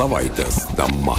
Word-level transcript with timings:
Savaitės 0.00 0.62
tema. 0.78 1.18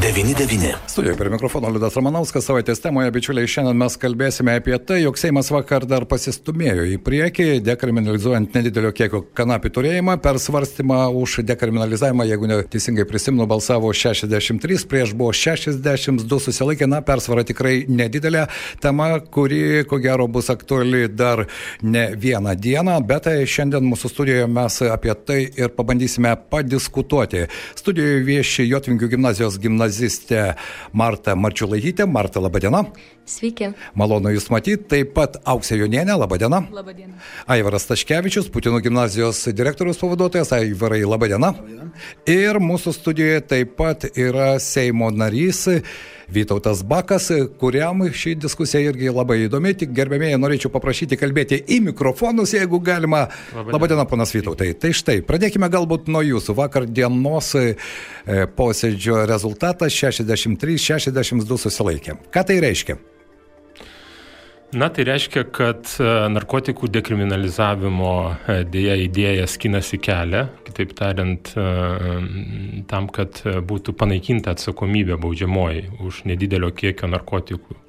FM99. 0.00 0.74
Studijoje 0.86 1.16
prie 1.16 1.30
mikrofono 1.30 1.68
Liudas 1.68 1.96
Ramanauskas 1.96 2.46
savaitės 2.48 2.80
temoje, 2.80 3.10
bičiuliai, 3.12 3.48
šiandien 3.52 3.76
mes 3.76 3.96
kalbėsime 4.00 4.54
apie 4.56 4.78
tai, 4.88 5.02
jog 5.02 5.18
Seimas 5.20 5.50
vakar 5.52 5.84
dar 5.84 6.06
pasistumėjo 6.08 6.86
į 6.88 6.94
priekį, 7.04 7.48
dekriminalizuojant 7.66 8.56
nedidelio 8.56 8.94
kiekio 8.96 9.20
kanapių 9.36 9.72
turėjimą, 9.76 10.14
per 10.24 10.38
svarstymą 10.40 11.02
už 11.20 11.42
dekriminalizavimą, 11.50 12.24
jeigu 12.30 12.48
neteisingai 12.48 13.04
prisimenu, 13.10 13.44
balsavo 13.50 13.90
63, 13.92 14.86
prieš 14.88 15.12
buvo 15.12 15.34
62 15.36 16.40
susilaikė, 16.46 16.88
na, 16.88 17.02
persvara 17.04 17.44
tikrai 17.44 17.82
nedidelė 17.84 18.46
tema, 18.80 19.10
kuri, 19.20 19.84
ko 19.90 20.00
gero, 20.00 20.30
bus 20.32 20.48
aktuali 20.48 21.10
dar 21.12 21.44
ne 21.82 22.06
vieną 22.16 22.56
dieną, 22.56 22.96
bet 23.04 23.28
šiandien 23.44 23.84
mūsų 23.92 24.14
studijoje 24.14 24.48
mes 24.48 24.80
apie 24.88 25.18
tai 25.28 25.40
ir 25.44 25.76
pabandysime 25.76 26.32
padiskutuoti. 26.48 27.46
Studijoje 27.84 28.24
vieši 28.32 28.68
Jotvingių 28.72 29.12
gimnazijos 29.12 29.60
gimnazijos 29.60 29.89
gimnazistė 29.90 30.54
Marta 30.92 31.34
Marčiulaitytė. 31.34 32.06
Marta, 32.06 32.40
laba 32.40 32.60
diena. 32.60 32.84
Sveiki. 33.26 33.72
Malonu 33.94 34.32
Jūs 34.34 34.50
matyti. 34.50 34.84
Taip 34.88 35.14
pat 35.14 35.38
Auksė 35.44 35.78
Jonienė, 35.80 36.16
laba 36.18 36.38
diena. 36.38 36.62
Labą 36.70 36.94
dieną. 36.94 37.14
Aivaras 37.46 37.86
Taškevičius, 37.86 38.50
Putinų 38.50 38.80
gimnazijos 38.82 39.44
direktorius 39.54 40.00
pavaduotojas. 40.00 40.52
Aivarai, 40.52 41.02
laba 41.04 41.28
diena. 41.30 41.52
Laba 41.54 41.66
diena. 41.66 41.90
Ir 42.26 42.60
mūsų 42.62 42.94
studijoje 42.94 43.42
taip 43.46 43.76
pat 43.78 44.08
yra 44.14 44.58
Seimo 44.60 45.10
narys. 45.10 45.66
Vytautas 46.30 46.82
Bakas, 46.86 47.28
kuriam 47.60 48.04
ši 48.14 48.36
diskusija 48.38 48.92
irgi 48.92 49.10
labai 49.10 49.40
įdomi. 49.46 49.74
Tik 49.82 49.92
gerbėmėjai, 49.96 50.38
norėčiau 50.40 50.70
paprašyti 50.72 51.18
kalbėti 51.20 51.60
į 51.66 51.80
mikrofonus, 51.90 52.54
jeigu 52.54 52.80
galima. 52.84 53.26
Labadiena, 53.56 54.06
ponas 54.10 54.34
Vytautai. 54.34 54.72
Tai 54.78 54.94
štai, 54.94 55.20
pradėkime 55.26 55.70
galbūt 55.72 56.10
nuo 56.12 56.22
jūsų. 56.26 56.56
Vakar 56.62 56.86
dienos 56.86 57.52
e, 57.58 57.74
posėdžio 58.56 59.24
rezultatas 59.30 59.96
63-62 59.98 61.62
susilaikė. 61.66 62.20
Ką 62.30 62.46
tai 62.46 62.60
reiškia? 62.62 63.00
Na, 64.70 64.86
tai 64.94 65.02
reiškia, 65.02 65.42
kad 65.50 65.88
e, 65.98 66.06
narkotikų 66.30 66.86
dekriminalizavimo 66.94 68.10
e, 68.30 68.54
dėja 68.70 68.94
idėja 69.02 69.48
skinasi 69.50 69.98
kelią, 69.98 70.44
kitaip 70.68 70.92
tariant, 70.94 71.50
e, 71.58 71.64
tam, 72.90 73.08
kad 73.10 73.40
būtų 73.66 73.96
panaikinta 73.98 74.54
atsakomybė 74.54 75.18
baudžiamoji 75.18 75.88
už 76.06 76.22
nedidelio 76.30 76.70
kiekio 76.70 77.10
narkotikų 77.10 77.80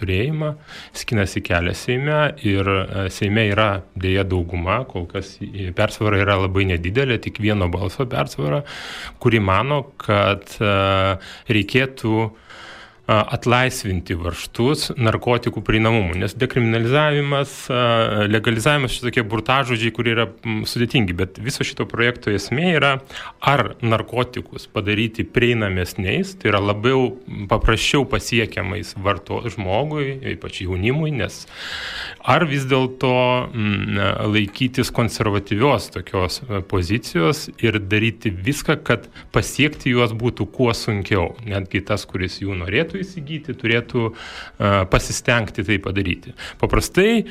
turėjimą, 0.00 0.54
skinasi 0.96 1.44
kelią 1.44 1.76
Seime 1.76 2.22
ir 2.40 2.72
Seime 3.12 3.44
yra 3.52 3.68
dėja 4.00 4.24
dauguma, 4.24 4.80
kol 4.88 5.04
kas 5.12 5.36
persvara 5.76 6.24
yra 6.24 6.40
labai 6.40 6.64
nedidelė, 6.72 7.20
tik 7.20 7.38
vieno 7.44 7.68
balso 7.70 8.08
persvara, 8.08 8.64
kuri 9.20 9.44
mano, 9.44 9.84
kad 10.00 10.56
reikėtų 10.58 12.30
atlaisvinti 13.10 14.14
varštus 14.14 14.90
narkotikų 15.00 15.62
prieinamumų, 15.66 16.18
nes 16.22 16.34
dekriminalizavimas, 16.38 17.54
legalizavimas 18.30 18.94
šitokie 18.94 19.24
burtažodžiai, 19.26 19.92
kurie 19.94 20.14
yra 20.14 20.26
sudėtingi, 20.68 21.16
bet 21.18 21.40
viso 21.42 21.66
šito 21.66 21.86
projekto 21.90 22.30
esmė 22.34 22.74
yra, 22.76 22.92
ar 23.40 23.74
narkotikus 23.82 24.68
padaryti 24.70 25.24
prieinamesniais, 25.26 26.36
tai 26.38 26.52
yra 26.52 26.62
labiau 26.62 27.16
paprasčiau 27.50 28.06
pasiekiamais 28.10 28.94
varto 29.02 29.40
žmogui, 29.50 30.12
ypač 30.36 30.62
jaunimui, 30.66 31.10
nes 31.18 31.42
ar 32.20 32.46
vis 32.50 32.68
dėlto 32.70 33.12
laikytis 34.30 34.92
konservatyvios 34.94 35.90
tokios 35.96 36.40
pozicijos 36.70 37.48
ir 37.58 37.80
daryti 37.82 38.30
viską, 38.30 38.78
kad 38.86 39.10
pasiekti 39.34 39.96
juos 39.96 40.14
būtų 40.14 40.46
kuo 40.54 40.70
sunkiau, 40.76 41.32
netgi 41.48 41.82
tas, 41.90 42.06
kuris 42.08 42.38
jų 42.44 42.60
norėtų 42.62 42.99
įsigyti, 43.04 43.56
turėtų 43.58 44.04
uh, 44.10 44.16
pasistengti 44.90 45.64
tai 45.66 45.80
padaryti. 45.82 46.34
Paprastai 46.60 47.24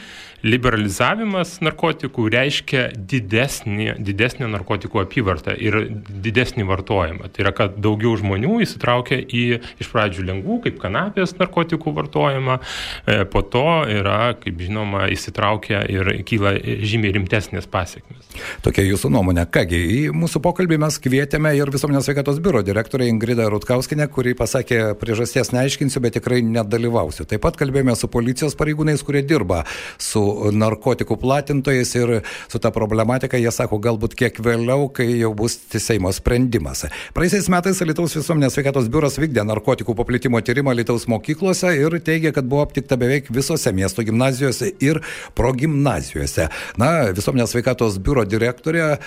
liberalizavimas 0.45 1.57
narkotikų 1.63 2.27
reiškia 2.33 2.83
didesnį, 2.95 3.95
didesnį 4.05 4.49
narkotikų 4.53 5.01
apyvartą 5.03 5.55
ir 5.59 5.79
didesnį 6.09 6.65
vartojimą. 6.69 7.29
Tai 7.33 7.43
yra, 7.43 7.53
kad 7.55 7.79
daugiau 7.81 8.15
žmonių 8.19 8.59
įsitraukia 8.65 9.19
į 9.19 9.43
iš 9.81 9.91
pradžių 9.91 10.25
lengvų, 10.29 10.59
kaip 10.65 10.79
kanapės 10.81 11.35
narkotikų 11.39 11.93
vartojimą, 11.97 12.59
e, 12.59 13.23
po 13.29 13.43
to 13.43 13.65
yra, 13.89 14.35
kaip 14.39 14.61
žinoma, 14.63 15.07
įsitraukia 15.13 15.83
ir 15.91 16.11
kyla 16.27 16.55
žymiai 16.59 17.15
rimtesnės 17.17 17.67
pasiekmes. 17.71 18.29
Tokia 18.63 18.85
jūsų 18.87 19.11
nuomonė. 19.13 19.45
Kągi, 19.51 19.79
į 19.79 19.99
mūsų 20.15 20.41
pokalbį 20.45 20.79
mes 20.85 20.99
kvietėme 21.03 21.51
ir 21.57 21.71
visuomenės 21.73 22.07
sveikatos 22.07 22.39
biuro 22.43 22.63
direktorė 22.65 23.09
Ingrida 23.11 23.49
Rutkauskinė, 23.51 24.07
kuri 24.13 24.35
pasakė 24.37 24.93
priežasties 24.99 25.51
neaiškinsiu, 25.55 26.01
bet 26.03 26.17
tikrai 26.19 26.41
nedalyvausiu. 26.45 27.27
Taip 27.29 27.43
pat 27.43 27.59
kalbėjome 27.59 27.95
su 27.97 28.09
policijos 28.11 28.57
pareigūnais, 28.59 29.03
kurie 29.05 29.23
dirba 29.25 29.63
su 29.99 30.28
narkotikų 30.55 31.17
platintojais 31.19 31.93
ir 31.99 32.13
su 32.49 32.61
ta 32.61 32.71
problematika, 32.75 33.39
jie 33.39 33.51
sako, 33.53 33.79
galbūt 33.83 34.15
kiek 34.19 34.39
vėliau, 34.43 34.89
kai 34.93 35.07
jau 35.19 35.33
bus 35.37 35.57
Seimo 35.79 36.11
sprendimas. 36.13 36.85
Praeisiais 37.15 37.47
metais 37.51 37.79
Lietuvos 37.85 38.13
visuomenės 38.17 38.55
sveikatos 38.57 38.89
biuras 38.91 39.17
vykdė 39.19 39.45
narkotikų 39.47 39.95
paplitimo 39.97 40.41
tyrimą 40.45 40.75
Lietuvos 40.77 41.07
mokyklose 41.11 41.71
ir 41.79 41.95
teigia, 42.05 42.33
kad 42.35 42.47
buvo 42.49 42.63
aptikta 42.65 42.97
beveik 42.99 43.29
visose 43.33 43.71
miesto 43.75 44.03
gimnazijose 44.05 44.73
ir 44.83 45.01
progymnazijose. 45.37 46.49
Na, 46.81 46.91
visuomenės 47.15 47.53
sveikatos 47.55 47.99
biuro 48.03 48.25
direktorė 48.27 48.85
e, 48.89 48.97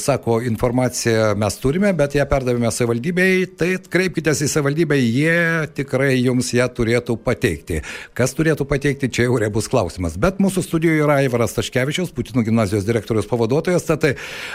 sako, 0.00 0.40
informaciją 0.48 1.32
mes 1.38 1.58
turime, 1.62 1.92
bet 1.96 2.16
ją 2.16 2.26
perdavėme 2.30 2.70
savivaldybei, 2.72 3.46
tai 3.58 3.74
kreipkitės 3.92 4.44
į 4.46 4.50
savivaldybę, 4.54 4.98
jie 5.00 5.68
tikrai 5.76 6.14
jums 6.20 6.52
ją 6.56 6.68
turėtų 6.72 7.18
pateikti. 7.24 7.82
Kas 8.16 8.36
turėtų 8.38 8.66
pateikti, 8.68 9.10
čia 9.12 9.28
jau 9.28 9.38
rebus 9.42 9.68
klausimas. 9.72 10.16
Bet 10.20 10.40
mūsų 10.42 10.61
studijoje 10.66 11.04
yra 11.04 11.20
Aivaras 11.22 11.56
Taškevičius, 11.56 12.14
Putinų 12.16 12.46
gimnazijos 12.48 12.86
direktorius 12.88 13.28
pavaduotojas. 13.30 13.86
Tad 13.88 14.08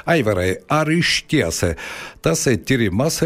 Aivarai, 0.05 0.57
ar 0.69 0.91
iš 0.91 1.21
tiesa 1.29 1.75
tas 2.25 2.47
tyrimas 2.67 3.21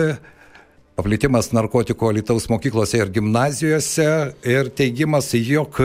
paplitimas 1.02 1.50
narkotikų 1.56 2.12
Alitaus 2.12 2.46
mokyklose 2.52 3.00
ir 3.00 3.12
gimnazijose 3.14 4.08
ir 4.48 4.70
teigimas, 4.76 5.32
jog 5.34 5.80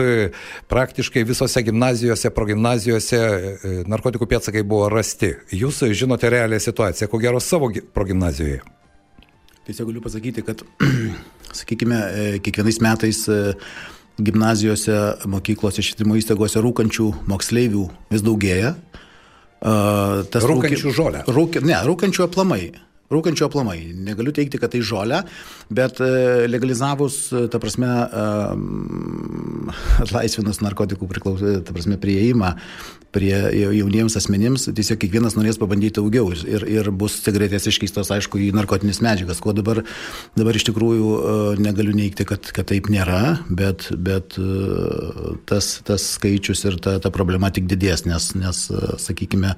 praktiškai 0.69 1.23
visose 1.27 1.63
gimnazijose, 1.65 2.31
progymnazijose 2.35 3.21
narkotikų 3.89 4.27
pėtsakai 4.29 4.65
buvo 4.67 4.91
rasti. 4.93 5.33
Jūs 5.55 5.81
žinote 5.97 6.29
realią 6.33 6.59
situaciją, 6.61 7.09
ko 7.09 7.21
gero 7.23 7.41
savo 7.41 7.71
progymnazijoje. 7.95 8.61
Tiesiog 9.67 9.89
galiu 9.89 10.03
pasakyti, 10.03 10.45
kad, 10.47 10.61
sakykime, 11.59 12.01
kiekvienais 12.43 12.77
metais 12.83 13.25
gimnazijose, 14.17 14.97
mokyklose, 15.29 15.83
švietimo 15.85 16.17
įstaigose 16.17 16.61
rūkančių 16.63 17.07
moksleivių 17.29 17.85
vis 18.13 18.25
daugėja. 18.25 18.73
Tas 19.61 20.45
rūkančių 20.45 20.93
žolę. 20.93 21.23
Rūk, 21.29 21.59
ne, 21.65 21.77
rūkančių 21.85 22.27
aplamai. 22.27 22.61
Rūkančių 23.07 23.45
aplamai. 23.47 23.77
Negaliu 23.95 24.33
teikti, 24.35 24.59
kad 24.59 24.73
tai 24.73 24.81
žolė, 24.83 25.21
bet 25.71 26.01
legalizavus, 26.51 27.29
ta 27.53 27.61
prasme, 27.63 27.87
atlaisvinus 30.03 30.59
narkotikų 30.63 31.07
priklausomą, 31.13 31.61
ta 31.63 31.75
prasme, 31.75 31.99
prieimą 32.01 32.57
prie 33.15 33.31
jauniems 33.55 34.17
asmenims, 34.19 34.67
tiesiog 34.75 34.99
kiekvienas 34.99 35.37
norės 35.37 35.57
pabandyti 35.61 35.95
daugiau 36.01 36.33
ir, 36.35 36.67
ir 36.67 36.91
bus 36.91 37.15
cigaretės 37.23 37.69
iškeistos, 37.71 38.11
aišku, 38.13 38.41
į 38.43 38.51
narkotinės 38.57 38.99
medžiagas, 39.01 39.39
ko 39.41 39.55
dabar, 39.55 39.81
dabar 40.37 40.59
iš 40.59 40.67
tikrųjų 40.67 41.13
negaliu 41.63 41.95
neikti, 41.97 42.27
kad, 42.27 42.51
kad 42.53 42.67
taip 42.69 42.91
nėra, 42.91 43.39
bet, 43.47 43.87
bet 43.95 44.35
tas, 45.49 45.71
tas 45.87 46.11
skaičius 46.19 46.67
ir 46.67 46.81
ta, 46.83 46.99
ta 46.99 47.13
problema 47.15 47.49
tik 47.55 47.71
didės, 47.71 48.03
nes, 48.09 48.33
nes 48.37 48.65
sakykime, 49.07 49.55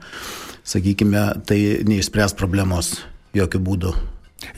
sakykime, 0.78 1.25
tai 1.50 1.63
neišspręs 1.90 2.38
problemos 2.38 3.00
jokių 3.38 3.62
būdų. 3.66 3.94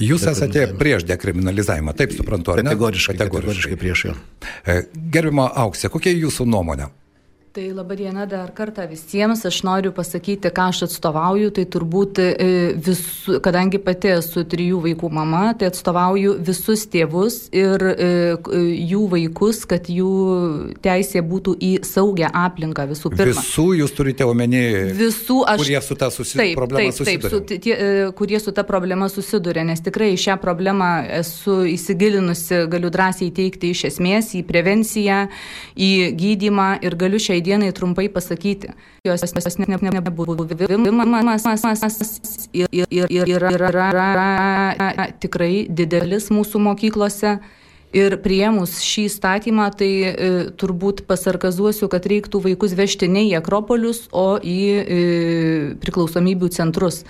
Jūs 0.01 0.27
esate 0.29 0.67
prieš 0.77 1.05
dekriminalizavimą, 1.09 1.93
taip 1.97 2.13
suprantu, 2.13 2.53
ar 2.53 2.61
ne? 2.61 2.69
Kategoriškai, 2.69 3.15
kategoriškai 3.17 3.77
prieš 3.81 4.03
jo. 4.09 4.17
Gerbimo 5.13 5.47
auksė, 5.63 5.89
kokia 5.93 6.13
jūsų 6.13 6.45
nuomonė? 6.49 6.91
Tai 7.51 7.73
laba 7.75 7.95
diena 7.99 8.23
dar 8.25 8.47
kartą 8.55 8.85
visiems. 8.87 9.41
Aš 9.43 9.57
noriu 9.67 9.89
pasakyti, 9.91 10.47
ką 10.55 10.69
aš 10.71 10.85
atstovauju. 10.85 11.49
Tai 11.51 11.65
turbūt 11.73 12.19
visų, 12.79 13.41
kadangi 13.43 13.81
pati 13.83 14.13
esu 14.13 14.45
trijų 14.47 14.77
vaikų 14.85 15.09
mama, 15.11 15.41
tai 15.59 15.67
atstovauju 15.67 16.37
visus 16.47 16.85
tėvus 16.87 17.49
ir 17.51 17.83
jų 18.87 19.01
vaikus, 19.11 19.65
kad 19.67 19.89
jų 19.91 20.11
teisė 20.79 21.19
būtų 21.27 21.57
į 21.59 21.71
saugią 21.89 22.29
aplinką 22.31 22.85
visų 22.93 23.11
pirma. 23.17 23.43
Visų 23.43 23.67
jūs 23.81 23.95
turite 23.99 24.29
omeny, 24.31 24.63
visų 25.01 25.41
aš, 25.51 25.65
kurie 25.65 25.83
su 25.83 25.99
ta 25.99 26.07
susi... 26.07 26.39
taip, 26.39 26.55
problema 26.55 26.87
taip, 26.87 27.03
taip, 27.03 27.27
susiduria. 27.27 27.35
su, 27.35 27.59
tie, 27.67 27.75
kurie 28.15 28.39
su 28.39 28.55
ta 28.55 28.63
problema 28.63 29.11
susiduria, 29.11 29.67
nes 29.67 29.83
tikrai 29.83 30.13
šią 30.15 30.39
problemą 30.39 30.93
esu 31.19 31.65
įsigilinusi, 31.73 32.63
galiu 32.71 32.95
drąsiai 32.95 33.27
teikti 33.35 33.75
iš 33.75 33.83
esmės 33.91 34.31
į 34.39 34.45
prevenciją, 34.47 35.25
į 35.75 35.91
gydimą 36.15 36.71
ir 36.87 36.95
galiu 36.95 37.19
šiai 37.19 37.40
šiai 37.41 37.57
dienai 37.57 37.71
trumpai 37.73 38.09
pasakyti. 38.09 38.73
Jos 39.03 39.23
yra 43.25 45.11
tikrai 45.19 45.67
didelis 45.69 46.29
mūsų 46.29 46.59
mokyklose. 46.59 47.39
Ir 47.91 48.15
prieimus 48.23 48.77
šį 48.79 49.09
statymą, 49.11 49.65
tai 49.75 49.89
e, 50.07 50.11
turbūt 50.55 51.01
pasarkazuosiu, 51.09 51.89
kad 51.91 52.05
reiktų 52.07 52.39
vaikus 52.39 52.71
vežti 52.71 53.09
ne 53.11 53.25
į 53.27 53.33
Akropolius, 53.41 54.05
o 54.15 54.39
į 54.39 54.61
e, 54.79 54.99
priklausomybių 55.83 56.47
centrus. 56.55 57.01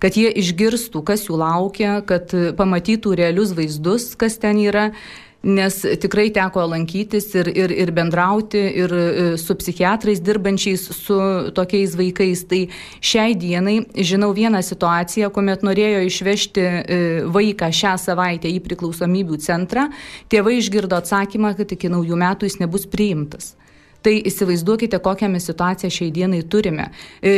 Kad 0.00 0.16
jie 0.16 0.32
išgirstų, 0.32 1.04
kas 1.04 1.26
jų 1.28 1.36
laukia, 1.42 1.98
kad 2.00 2.32
pamatytų 2.56 3.18
realius 3.20 3.52
vaizdus, 3.52 4.14
kas 4.16 4.40
ten 4.40 4.56
yra 4.64 4.94
nes 5.42 5.76
tikrai 6.02 6.28
teko 6.34 6.66
lankytis 6.68 7.30
ir, 7.38 7.48
ir, 7.56 7.72
ir 7.72 7.92
bendrauti 7.96 8.60
ir 8.82 8.92
e, 8.92 9.04
su 9.40 9.56
psichiatrais 9.56 10.20
dirbančiais 10.20 10.84
su 10.92 11.18
tokiais 11.56 11.96
vaikais. 11.96 12.44
Tai 12.50 12.60
šiai 13.00 13.36
dienai 13.40 13.78
žinau 13.96 14.32
vieną 14.36 14.60
situaciją, 14.64 15.30
kuomet 15.32 15.64
norėjo 15.66 16.02
išvežti 16.08 16.66
e, 16.66 17.00
vaiką 17.32 17.70
šią 17.72 17.96
savaitę 18.00 18.50
į 18.52 18.60
priklausomybių 18.66 19.40
centrą, 19.40 19.88
tėvai 20.32 20.58
išgirdo 20.60 21.00
atsakymą, 21.00 21.54
kad 21.56 21.72
iki 21.72 21.92
naujų 21.92 22.20
metų 22.20 22.50
jis 22.50 22.60
nebus 22.60 22.86
priimtas. 22.90 23.54
Tai 24.00 24.14
įsivaizduokite, 24.30 24.96
kokią 25.04 25.28
mes 25.28 25.44
situaciją 25.44 25.90
šiai 25.92 26.12
dienai 26.14 26.40
turime. 26.48 26.86
E, 27.20 27.32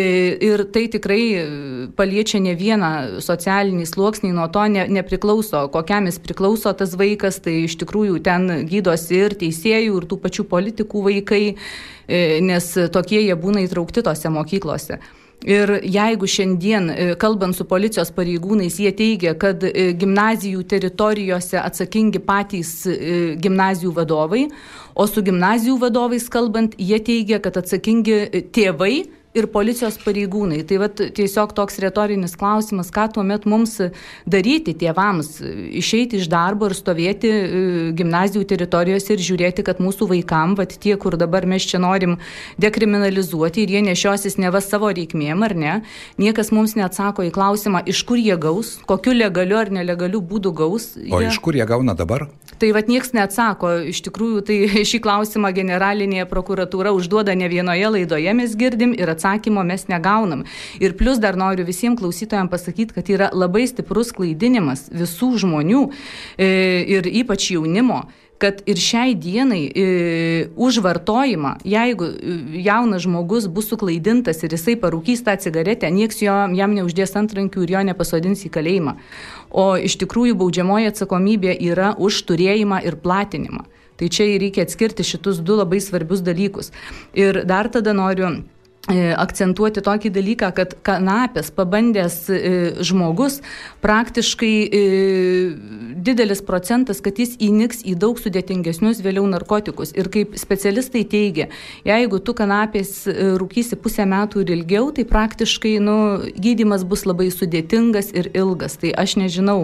ir 0.46 0.62
tai 0.70 0.84
tikrai 0.92 1.22
paliečia 1.98 2.38
ne 2.42 2.54
vieną 2.58 2.92
socialinį 3.24 3.86
sluoksnį, 3.90 4.30
nuo 4.36 4.46
to 4.54 4.62
ne, 4.70 4.86
nepriklauso, 4.86 5.64
kokiam 5.74 6.06
jis 6.06 6.20
priklauso 6.22 6.70
tas 6.78 6.94
vaikas, 6.98 7.40
tai 7.42 7.64
iš 7.64 7.74
tikrųjų 7.82 8.22
ten 8.22 8.46
gydosi 8.70 9.24
ir 9.24 9.34
teisėjų, 9.40 9.98
ir 9.98 10.06
tų 10.06 10.20
pačių 10.22 10.46
politikų 10.52 11.02
vaikai, 11.08 11.42
e, 11.50 11.56
nes 12.44 12.68
tokie 12.92 13.22
jie 13.22 13.34
būna 13.38 13.64
įtraukti 13.66 14.04
tose 14.04 14.30
mokyklose. 14.32 14.98
Ir 15.42 15.72
jeigu 15.82 16.28
šiandien, 16.30 16.84
e, 16.90 17.06
kalbant 17.18 17.56
su 17.56 17.64
policijos 17.66 18.12
pareigūnais, 18.14 18.76
jie 18.78 18.92
teigia, 18.94 19.32
kad 19.34 19.64
gimnazijų 19.98 20.62
teritorijose 20.70 21.58
atsakingi 21.58 22.20
patys 22.22 22.76
gimnazijų 23.42 23.90
vadovai, 23.96 24.44
O 24.94 25.06
su 25.08 25.22
gimnazijų 25.24 25.78
vadovais 25.80 26.28
kalbant, 26.32 26.74
jie 26.76 26.98
teigia, 27.00 27.40
kad 27.42 27.56
atsakingi 27.56 28.44
tėvai 28.52 29.06
ir 29.36 29.48
policijos 29.52 29.96
pareigūnai. 30.02 30.60
Tai 30.68 30.78
vat, 30.82 31.00
tiesiog 31.16 31.54
toks 31.56 31.78
retorinis 31.82 32.34
klausimas, 32.38 32.90
ką 32.92 33.08
tuomet 33.16 33.46
mums 33.48 33.78
daryti 34.28 34.74
tėvams, 34.78 35.38
išeiti 35.80 36.20
iš 36.20 36.28
darbo 36.32 36.68
ir 36.68 36.76
stovėti 36.76 37.30
e, 37.32 37.62
gimnazijų 37.96 38.44
teritorijose 38.52 39.16
ir 39.16 39.24
žiūrėti, 39.24 39.64
kad 39.66 39.80
mūsų 39.82 40.10
vaikam, 40.12 40.56
vat, 40.58 40.76
tie, 40.82 40.94
kur 41.00 41.16
dabar 41.20 41.48
mes 41.48 41.64
čia 41.68 41.80
norim 41.82 42.18
dekriminalizuoti 42.60 43.64
ir 43.64 43.76
jie 43.76 43.84
nešiosis 43.88 44.38
ne 44.42 44.52
va 44.52 44.60
savo 44.64 44.92
reikmėm 44.92 45.46
ar 45.48 45.56
ne, 45.56 45.74
niekas 46.20 46.52
mums 46.52 46.76
neatsako 46.76 47.24
į 47.28 47.32
klausimą, 47.34 47.84
iš 47.88 48.04
kur 48.08 48.20
jie 48.20 48.36
gaus, 48.40 48.76
kokiu 48.88 49.16
legaliu 49.16 49.60
ar 49.62 49.72
nelegaliu 49.72 50.20
būdu 50.20 50.52
gaus. 50.56 50.92
Jie... 51.00 51.12
O 51.14 51.22
iš 51.24 51.40
kur 51.42 51.56
jie 51.56 51.66
gauna 51.68 51.96
dabar? 51.96 52.28
Tai 52.60 52.68
vad 52.76 52.86
nieks 52.86 53.10
neatsako. 53.16 53.72
Iš 53.90 54.04
tikrųjų, 54.06 54.44
tai 54.46 54.56
šį 54.90 55.00
klausimą 55.02 55.50
generalinėje 55.56 56.28
prokuratūra 56.30 56.92
užduoda 56.94 57.34
ne 57.38 57.48
vienoje 57.50 57.88
laidoje, 57.96 58.36
mes 58.38 58.54
girdim 58.60 58.92
ir 58.94 59.10
atsakymo 59.22 59.62
mes 59.64 59.86
negaunam. 59.88 60.44
Ir 60.80 60.96
plus 60.98 61.20
dar 61.22 61.36
noriu 61.36 61.66
visiems 61.66 62.00
klausytojams 62.00 62.50
pasakyti, 62.50 62.94
kad 62.94 63.08
yra 63.08 63.30
labai 63.32 63.66
stiprus 63.70 64.12
klaidinimas 64.12 64.88
visų 64.90 65.36
žmonių 65.44 65.86
e, 66.38 66.50
ir 66.98 67.08
ypač 67.22 67.52
jaunimo 67.54 68.04
kad 68.42 68.58
ir 68.66 68.74
šiai 68.74 69.12
dienai 69.14 69.60
e, 69.70 69.82
už 70.58 70.80
vartojimą, 70.82 71.60
jeigu 71.62 72.08
e, 72.10 72.32
jaunas 72.64 73.04
žmogus 73.04 73.46
bus 73.46 73.68
suklaidintas 73.70 74.42
ir 74.42 74.56
jisai 74.56 74.74
parūkys 74.82 75.22
tą 75.22 75.36
cigaretę, 75.38 75.86
nieks 75.94 76.18
jo, 76.24 76.34
jam 76.58 76.74
neuždės 76.74 77.14
antrankių 77.20 77.62
ir 77.62 77.74
jo 77.76 77.84
nepasodins 77.86 78.42
į 78.42 78.50
kalėjimą. 78.56 78.96
O 79.54 79.76
iš 79.78 79.94
tikrųjų 80.02 80.34
baudžiamoji 80.40 80.90
atsakomybė 80.90 81.54
yra 81.70 81.92
už 81.94 82.18
turėjimą 82.26 82.82
ir 82.82 82.98
platinimą. 83.04 83.62
Tai 84.02 84.08
čia 84.10 84.26
reikia 84.42 84.64
atskirti 84.66 85.06
šitus 85.06 85.38
du 85.46 85.54
labai 85.60 85.78
svarbius 85.78 86.24
dalykus. 86.26 86.72
Ir 87.14 87.44
dar 87.46 87.68
tada 87.70 87.94
noriu 87.94 88.40
akcentuoti 88.90 89.78
tokį 89.78 90.10
dalyką, 90.10 90.48
kad 90.56 90.72
kanapės 90.82 91.52
pabandęs 91.54 92.16
e, 92.34 92.38
žmogus 92.82 93.36
praktiškai 93.82 94.54
e, 94.66 94.80
didelis 96.02 96.42
procentas, 96.42 96.98
kad 96.98 97.20
jis 97.22 97.36
įniks 97.38 97.84
į 97.86 97.94
daug 98.02 98.18
sudėtingesnius 98.18 98.98
vėliau 99.04 99.22
narkotikus. 99.30 99.94
Ir 99.94 100.10
kaip 100.10 100.34
specialistai 100.34 101.04
teigia, 101.06 101.46
jeigu 101.86 102.18
tu 102.18 102.34
kanapės 102.34 103.04
rūkysi 103.38 103.78
pusę 103.78 104.02
metų 104.10 104.42
ir 104.42 104.50
ilgiau, 104.56 104.90
tai 104.90 105.06
praktiškai 105.06 105.76
nu, 105.78 105.96
gydimas 106.34 106.82
bus 106.82 107.06
labai 107.06 107.28
sudėtingas 107.30 108.10
ir 108.10 108.32
ilgas. 108.34 108.80
Tai 108.82 108.90
aš 108.98 109.14
nežinau 109.22 109.60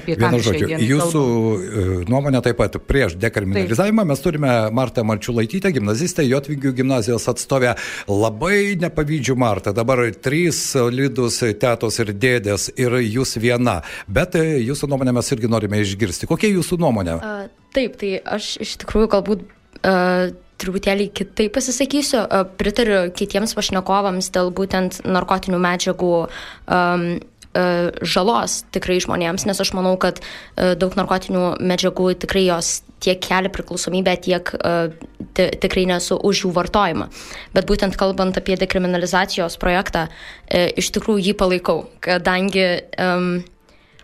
apie 0.00 0.16
ką 0.16 0.32
šiandien. 0.40 0.80
Jūsų 0.80 1.22
kalbam. 1.26 2.08
nuomonė 2.08 2.40
taip 2.48 2.56
pat 2.62 2.80
prieš 2.88 3.18
dekriminalizavimą 3.20 4.08
mes 4.08 4.24
turime 4.24 4.56
Martą 4.72 5.04
Marčiulaitytę, 5.04 5.76
gimnazistę, 5.76 6.24
Jotvingių 6.24 6.72
gimnazijos 6.80 7.28
atstovę. 7.28 7.76
Labai 8.08 8.61
labai 8.62 8.76
nepavydžiu 8.80 9.36
Marta, 9.36 9.72
dabar 9.72 9.98
trys 10.22 10.74
lydus 10.90 11.40
tėtos 11.42 11.98
ir 12.00 12.12
dėdės 12.14 12.70
ir 12.78 12.94
jūs 13.00 13.36
viena, 13.38 13.82
bet 14.08 14.36
e, 14.36 14.62
jūsų 14.62 14.88
nuomonę 14.88 15.12
mes 15.12 15.32
irgi 15.32 15.50
norime 15.50 15.80
išgirsti. 15.82 16.28
Kokia 16.30 16.52
jūsų 16.52 16.78
nuomonė? 16.78 17.18
Uh, 17.18 17.48
taip, 17.74 17.96
tai 18.00 18.20
aš 18.22 18.56
iš 18.62 18.76
tikrųjų 18.82 19.10
galbūt 19.16 19.42
uh, 19.42 20.30
truputėlį 20.62 21.10
kitaip 21.14 21.54
pasisakysiu, 21.56 22.22
uh, 22.22 22.46
pritariu 22.58 23.10
kitiems 23.10 23.54
pašnekovams 23.58 24.30
dėl 24.34 24.52
būtent 24.54 25.02
narkotinių 25.04 25.58
medžiagų 25.62 26.14
um, 26.22 27.06
žalos 27.52 28.62
tikrai 28.72 28.96
žmonėms, 29.04 29.44
nes 29.48 29.60
aš 29.60 29.72
manau, 29.76 29.94
kad 30.00 30.22
daug 30.56 30.94
narkotinių 30.96 31.58
medžiagų 31.60 32.14
tikrai 32.24 32.46
jos 32.46 32.80
tiek 33.02 33.20
kelia 33.20 33.50
priklausomybę, 33.52 34.14
tiek 34.24 34.52
uh, 34.56 34.94
tikrai 35.34 35.86
nesu 35.88 36.16
už 36.16 36.44
jų 36.44 36.52
vartojimą. 36.56 37.08
Bet 37.54 37.68
būtent 37.68 37.96
kalbant 37.98 38.36
apie 38.36 38.56
dekriminalizacijos 38.60 39.56
projektą, 39.60 40.08
iš 40.50 40.92
tikrųjų 40.96 41.26
jį 41.28 41.34
palaikau, 41.40 41.78
kadangi 42.04 42.66
um, 43.00 43.42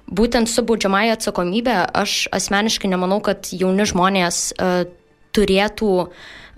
būtent 0.08 0.48
su 0.48 0.64
baudžiamąją 0.64 1.18
atsakomybę 1.18 1.78
aš 1.92 2.26
asmeniškai 2.32 2.90
nemanau, 2.90 3.20
kad 3.24 3.50
jauni 3.52 3.88
žmonės 3.88 4.50
uh, 4.56 4.84
turėtų 5.36 5.94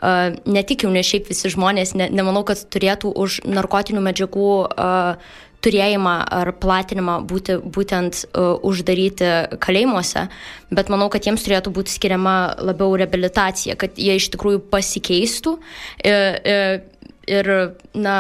Uh, 0.01 0.33
ne 0.49 0.63
tik 0.65 0.87
jauni, 0.87 1.03
šiaip 1.05 1.27
visi 1.29 1.51
žmonės, 1.53 1.91
ne, 1.93 2.07
nemanau, 2.09 2.41
kad 2.49 2.57
turėtų 2.73 3.11
už 3.21 3.43
narkotinių 3.45 4.01
medžiagų 4.07 4.47
uh, 4.65 5.35
turėjimą 5.65 6.15
ar 6.41 6.53
platinimą 6.61 7.17
būti 7.29 7.59
būtent 7.77 8.23
uh, 8.31 8.57
uždaryti 8.67 9.31
kalėjimuose, 9.63 10.27
bet 10.73 10.93
manau, 10.93 11.11
kad 11.13 11.27
jiems 11.27 11.45
turėtų 11.47 11.73
būti 11.77 11.95
skiriama 11.95 12.37
labiau 12.61 12.95
reabilitacija, 13.01 13.77
kad 13.81 13.99
jie 14.01 14.17
iš 14.21 14.31
tikrųjų 14.35 14.63
pasikeistų 14.73 15.57
ir, 16.05 16.41
ir, 16.55 16.81
ir 17.29 17.53
na, 17.95 18.17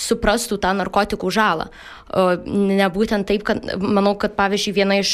suprastų 0.00 0.58
tą 0.62 0.72
narkotikų 0.78 1.30
žalą. 1.34 1.68
Nebūtent 2.10 3.28
taip, 3.28 3.44
kad 3.46 3.66
manau, 3.78 4.16
kad 4.18 4.34
pavyzdžiui 4.38 4.74
viena 4.74 4.96
iš, 4.98 5.12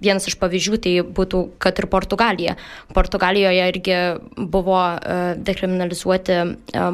vienas 0.00 0.26
iš 0.26 0.38
pavyzdžių 0.40 0.80
tai 0.82 0.94
būtų, 1.04 1.42
kad 1.62 1.78
ir 1.78 1.86
Portugalija. 1.92 2.56
Portugalijoje 2.96 3.68
irgi 3.70 3.98
buvo 4.36 4.80
dekriminalizuoti 5.46 6.40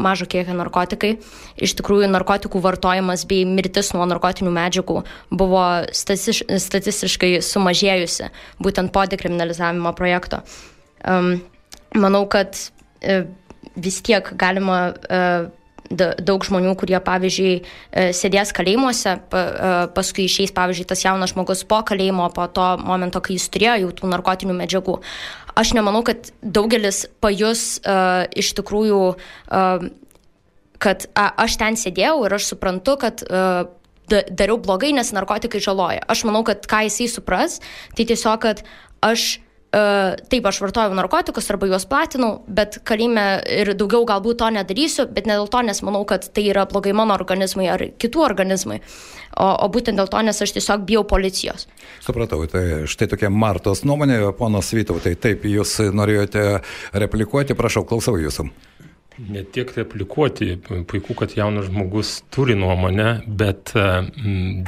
mažo 0.02 0.28
kiekio 0.28 0.59
narkotikai. 0.59 1.14
Iš 1.56 1.76
tikrųjų, 1.80 2.11
narkotikų 2.12 2.61
vartojimas 2.64 3.25
bei 3.30 3.47
mirtis 3.49 3.94
nuo 3.97 4.04
narkotinių 4.11 4.52
medžiagų 4.59 5.00
buvo 5.33 5.64
statistiškai 5.94 7.38
sumažėjusi 7.44 8.30
būtent 8.61 8.92
po 8.92 9.06
dekriminalizavimo 9.09 9.94
projekto. 9.97 10.42
Manau, 11.94 12.25
kad 12.26 12.59
e, 13.00 13.23
vis 13.76 14.00
tiek 14.02 14.33
galima 14.38 14.78
daug 15.90 16.44
žmonių, 16.44 16.72
kurie, 16.80 16.96
pavyzdžiui, 17.04 17.54
e, 17.92 18.06
sėdės 18.16 18.52
kalėjimuose, 18.56 19.16
e, 19.20 19.44
paskui 19.94 20.24
išeis, 20.28 20.52
pavyzdžiui, 20.56 20.86
tas 20.88 21.04
jaunas 21.04 21.34
žmogus 21.34 21.64
po 21.68 21.82
kalėjimo, 21.84 22.30
po 22.34 22.46
to 22.48 22.66
momento, 22.80 23.20
kai 23.20 23.36
jis 23.36 23.48
turėjo 23.52 23.76
jau 23.84 23.90
tų 24.00 24.12
narkotinių 24.14 24.56
medžiagų. 24.56 24.98
Aš 25.54 25.74
nemanau, 25.76 26.02
kad 26.02 26.32
daugelis 26.42 27.04
pajus 27.22 27.78
uh, 27.86 28.26
iš 28.34 28.56
tikrųjų, 28.58 29.14
uh, 29.14 29.84
kad 30.82 31.06
a, 31.14 31.28
aš 31.44 31.54
ten 31.60 31.78
sėdėjau 31.78 32.24
ir 32.26 32.34
aš 32.34 32.48
suprantu, 32.50 32.96
kad 32.98 33.22
uh, 33.22 33.70
dariau 34.10 34.58
blogai, 34.58 34.90
nes 34.96 35.12
narkotikai 35.14 35.62
žaloja. 35.62 36.02
Aš 36.10 36.24
manau, 36.26 36.42
kad 36.42 36.66
ką 36.66 36.82
jisai 36.88 37.06
supras, 37.12 37.60
tai 37.94 38.08
tiesiog, 38.08 38.42
kad 38.42 38.64
aš 38.98 39.43
taip, 39.74 40.46
aš 40.46 40.60
vartoju 40.62 40.94
narkotikus 40.94 41.50
arba 41.50 41.68
juos 41.70 41.86
platinau, 41.88 42.44
bet 42.46 42.78
kalime 42.86 43.24
ir 43.50 43.72
daugiau 43.78 44.04
galbūt 44.08 44.38
to 44.42 44.50
nedarysiu, 44.54 45.06
bet 45.10 45.26
ne 45.26 45.38
dėl 45.38 45.48
to, 45.50 45.62
nes 45.66 45.80
manau, 45.86 46.04
kad 46.08 46.26
tai 46.34 46.46
yra 46.52 46.66
blogai 46.70 46.94
mano 46.96 47.16
organizmai 47.16 47.66
ar 47.72 47.86
kitų 47.98 48.22
organizmai, 48.24 48.80
o, 49.34 49.48
o 49.48 49.70
būtent 49.72 49.98
dėl 49.98 50.10
to, 50.12 50.20
nes 50.26 50.42
aš 50.46 50.54
tiesiog 50.58 50.84
bijau 50.86 51.04
policijos. 51.08 51.66
Supratau, 52.04 52.44
tai 52.50 52.84
štai 52.90 53.10
tokia 53.14 53.32
Martos 53.32 53.84
nuomonė, 53.88 54.20
ponas 54.38 54.70
Vytautai, 54.76 55.16
taip, 55.20 55.48
jūs 55.48 55.78
norėjote 55.94 56.60
replikuoti, 57.04 57.58
prašau, 57.58 57.86
klausau 57.88 58.18
jūsų. 58.20 58.48
Ne 59.14 59.44
tiek 59.47 59.68
replikuoti, 59.76 60.56
puiku, 60.90 61.14
kad 61.14 61.37
jaunas 61.37 61.68
žmogus 61.68 62.16
turi 62.35 62.56
nuomonę, 62.59 63.21
bet 63.26 63.71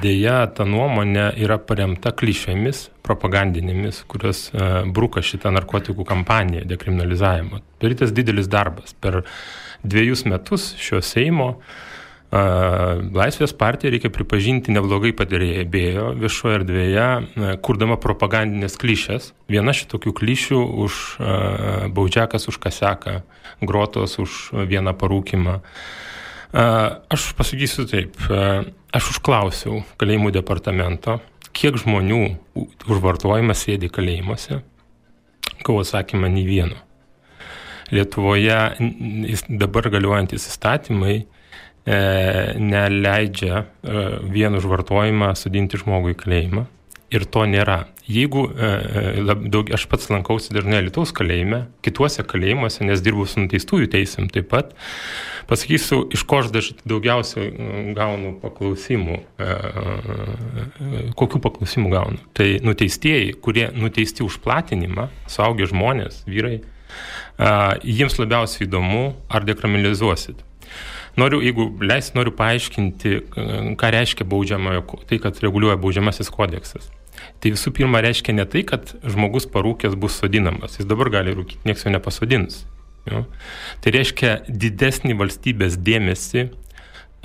dėja 0.02 0.36
ta 0.54 0.66
nuomonė 0.68 1.32
yra 1.42 1.56
paremta 1.58 2.12
klišėmis, 2.14 2.84
propagandinėmis, 3.06 4.04
kurios 4.06 4.44
bruka 4.94 5.24
šitą 5.26 5.50
narkotikų 5.56 6.06
kampaniją 6.06 6.62
dekriminalizavimo. 6.70 7.58
Darytas 7.82 8.14
didelis 8.14 8.46
darbas. 8.46 8.94
Per 8.94 9.24
dviejus 9.82 10.22
metus 10.30 10.76
šio 10.78 11.02
Seimo 11.02 11.56
Laisvės 12.26 13.52
partija, 13.54 13.92
reikia 13.94 14.10
pripažinti, 14.10 14.72
neblogai 14.74 15.12
padarėjo 15.14 16.08
viešoje 16.18 16.56
erdvėje, 16.58 17.06
kurdama 17.62 17.94
propagandinės 18.02 18.74
klišės. 18.82 19.30
Viena 19.46 19.70
šitokių 19.76 20.12
klišių 20.16 20.58
už 20.84 20.98
baudžiakas 21.94 22.48
už 22.50 22.58
kaseką, 22.64 23.20
grotos 23.62 24.18
už 24.18 24.50
vieną 24.66 24.96
parūkimą. 24.98 25.60
Aš 26.56 27.28
pasakysiu 27.38 27.86
taip, 27.90 28.18
aš 28.90 29.12
užklausiau 29.14 29.84
kalėjimų 30.00 30.34
departamento, 30.34 31.20
kiek 31.54 31.78
žmonių 31.78 32.24
už 32.58 33.04
vartojimą 33.06 33.54
sėdi 33.54 33.86
kalėjimuose. 33.92 34.60
Gavau 35.62 35.80
atsakymą, 35.86 36.26
nei 36.32 36.44
vieno. 36.46 36.82
Lietuvoje 37.94 38.58
dabar 39.46 39.86
galiuojantis 39.94 40.50
įstatymai 40.50 41.20
neleidžia 41.86 43.62
e, 43.62 43.66
vien 44.26 44.58
už 44.58 44.66
vartojimą 44.66 45.34
sudinti 45.38 45.78
žmogų 45.78 46.16
į 46.16 46.18
kalėjimą. 46.22 46.64
Ir 47.14 47.22
to 47.30 47.44
nėra. 47.46 47.84
Jeigu 48.10 48.48
e, 48.50 48.70
daug, 49.50 49.68
aš 49.70 49.84
pats 49.90 50.08
lankausi 50.10 50.54
dažnai 50.54 50.80
Lietuvos 50.82 51.12
kalėjime, 51.14 51.68
kituose 51.86 52.24
kalėjimuose, 52.26 52.82
nes 52.86 53.02
dirbu 53.02 53.28
su 53.30 53.44
nuteistųjų 53.44 53.86
teisėm 53.92 54.26
taip 54.34 54.48
pat, 54.50 54.72
pasakysiu, 55.46 56.00
iš 56.14 56.24
ko 56.26 56.40
aš 56.42 56.72
daugiausiai 56.82 57.92
gaunu 57.94 58.34
paklausimų, 58.42 59.20
e, 59.22 59.46
e, 59.46 61.04
kokių 61.18 61.42
paklausimų 61.46 61.92
gaunu. 61.94 62.18
Tai 62.34 62.48
nuteistieji, 62.66 63.36
kurie 63.42 63.68
nuteisti 63.78 64.26
už 64.26 64.40
platinimą, 64.42 65.06
suaugę 65.30 65.70
žmonės, 65.70 66.24
vyrai, 66.26 66.58
jiems 67.86 68.18
labiausiai 68.22 68.66
įdomu, 68.66 69.06
ar 69.30 69.46
dekriminalizuosit. 69.46 70.45
Noriu, 71.16 71.40
jeigu 71.40 71.70
leis, 71.80 72.10
noriu 72.16 72.34
paaiškinti, 72.36 73.12
ką 73.80 73.90
reiškia 73.94 74.26
baudžiamojo, 74.28 74.84
tai, 75.08 75.18
kad 75.22 75.38
reguliuoja 75.40 75.78
baudžiamasis 75.80 76.28
kodeksas. 76.32 76.90
Tai 77.40 77.52
visų 77.54 77.72
pirma 77.76 78.02
reiškia 78.04 78.34
ne 78.36 78.44
tai, 78.52 78.62
kad 78.68 78.92
žmogus 79.00 79.48
parūkęs 79.52 79.96
bus 80.00 80.18
sodinamas, 80.20 80.76
jis 80.76 80.88
dabar 80.88 81.08
gali 81.14 81.32
rūkyti, 81.36 81.64
niekas 81.68 81.86
jo 81.86 81.94
nepasodins. 81.94 82.64
Jo? 83.08 83.24
Tai 83.80 83.92
reiškia 83.94 84.36
didesnį 84.50 85.16
valstybės 85.20 85.78
dėmesį 85.80 86.50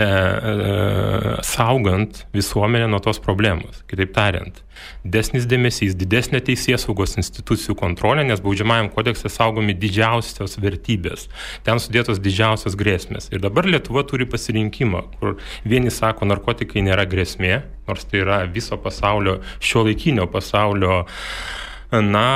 e, 0.04 0.08
e, 0.08 1.36
saugant 1.46 2.26
visuomenę 2.34 2.88
nuo 2.92 3.00
tos 3.04 3.20
problemos. 3.22 3.82
Kitaip 3.90 4.14
tariant, 4.16 4.62
desnis 5.04 5.48
dėmesys, 5.50 5.96
didesnė 6.00 6.42
teisės 6.46 6.86
saugos 6.88 7.18
institucijų 7.20 7.76
kontrolė, 7.80 8.26
nes 8.28 8.44
baudžiamajam 8.44 8.92
kodekse 8.96 9.32
saugomi 9.32 9.76
didžiausios 9.78 10.58
vertybės, 10.62 11.28
ten 11.68 11.82
sudėtos 11.82 12.22
didžiausios 12.24 12.78
grėsmės. 12.80 13.32
Ir 13.32 13.44
dabar 13.44 13.70
Lietuva 13.70 14.06
turi 14.08 14.28
pasirinkimą, 14.30 15.04
kur 15.20 15.38
vieni 15.64 15.94
sako, 15.94 16.30
narkotikai 16.30 16.84
nėra 16.86 17.08
grėsmė, 17.10 17.62
nors 17.90 18.08
tai 18.08 18.24
yra 18.26 18.44
viso 18.52 18.78
pasaulio, 18.82 19.40
šio 19.64 19.86
laikinio 19.88 20.28
pasaulio 20.32 21.04
na, 21.92 22.28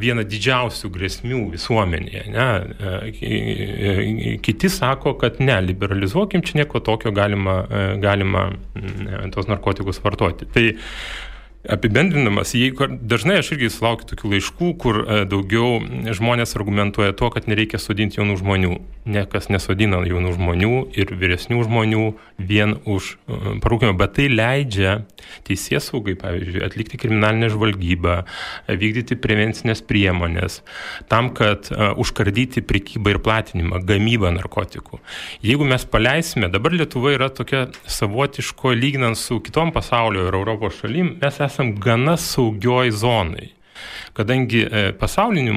viena 0.00 0.22
didžiausių 0.24 0.88
grėsmių 0.94 1.42
visuomenėje. 1.52 2.22
Ne? 2.32 4.38
Kiti 4.44 4.70
sako, 4.72 5.12
kad 5.20 5.42
ne, 5.44 5.58
liberalizuokim, 5.66 6.40
čia 6.46 6.62
nieko 6.62 6.80
tokio 6.84 7.12
galima, 7.12 7.60
galima 8.00 8.48
tos 9.34 9.50
narkotikus 9.50 10.00
vartoti. 10.04 10.48
Tai 10.54 10.64
Apibendrinamas, 11.66 12.52
jeigu 12.54 12.86
dažnai 13.02 13.40
aš 13.40 13.48
irgi 13.56 13.66
sulaukiu 13.74 14.06
tokių 14.12 14.28
laiškų, 14.30 14.68
kur 14.78 15.00
e, 15.02 15.16
daugiau 15.26 15.80
žmonės 16.14 16.54
argumentuoja 16.54 17.16
to, 17.18 17.26
kad 17.34 17.48
nereikia 17.50 17.80
sodinti 17.82 18.20
jaunų 18.20 18.36
žmonių. 18.38 18.76
Niekas 19.10 19.48
nesodina 19.50 19.98
jaunų 20.06 20.36
žmonių 20.36 20.70
ir 20.94 21.10
vyresnių 21.18 21.64
žmonių 21.66 22.04
vien 22.38 22.76
už 22.86 23.08
e, 23.16 23.56
parūkimą, 23.64 23.96
bet 23.98 24.14
tai 24.20 24.28
leidžia 24.30 24.92
teisės 25.48 25.88
saugai, 25.90 26.14
pavyzdžiui, 26.20 26.62
atlikti 26.62 27.00
kriminalinę 27.02 27.50
žvalgybą, 27.50 28.14
vykdyti 28.70 29.18
prevencinės 29.18 29.82
priemonės, 29.84 30.60
tam, 31.10 31.32
kad 31.36 31.68
uh, 31.72 31.90
užkardyti 32.00 32.62
prekybą 32.64 33.12
ir 33.12 33.20
platinimą, 33.24 33.82
gamybą 33.88 34.30
narkotikų. 34.36 35.00
Jeigu 35.44 35.66
mes 35.68 35.84
paleisime, 35.90 36.48
dabar 36.52 36.76
Lietuva 36.76 37.12
yra 37.16 37.28
tokia 37.34 37.66
savotiško, 37.88 38.72
lyginant 38.78 39.20
su 39.20 39.40
kitom 39.44 39.72
pasaulio 39.74 40.28
ir 40.28 40.38
Europos 40.38 40.78
šalim, 40.80 41.14
mes 41.20 41.36
esame 41.36 41.47
esam 41.48 41.74
gana 41.80 42.16
saugioj 42.20 42.90
zonai. 42.94 43.52
Kadangi 44.18 44.64
e, 44.64 44.80
pasauliniu 44.98 45.54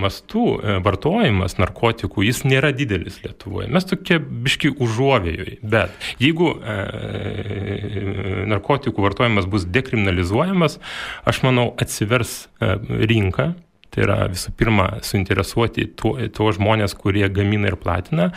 mastu 0.00 0.44
e, 0.56 0.78
vartojimas 0.84 1.58
narkotikų 1.60 2.24
jis 2.24 2.40
nėra 2.48 2.70
didelis 2.72 3.18
Lietuvoje. 3.24 3.68
Mes 3.72 3.84
tokie 3.84 4.16
biški 4.18 4.72
užuovėjoj. 4.80 5.58
Bet 5.74 5.92
jeigu 6.22 6.54
e, 6.56 6.78
narkotikų 8.48 9.04
vartojimas 9.04 9.48
bus 9.50 9.68
dekriminalizuojamas, 9.68 10.78
aš 11.28 11.42
manau 11.44 11.66
atsivers 11.84 12.46
e, 12.46 12.72
rinka 13.12 13.52
Tai 13.92 14.06
yra 14.06 14.18
visų 14.32 14.54
pirma 14.56 14.88
suinteresuoti 15.04 15.90
tuo, 16.00 16.14
tuo 16.32 16.48
žmonės, 16.56 16.96
kurie 16.96 17.26
gamina 17.28 17.68
ir 17.68 17.76
platina. 17.80 18.30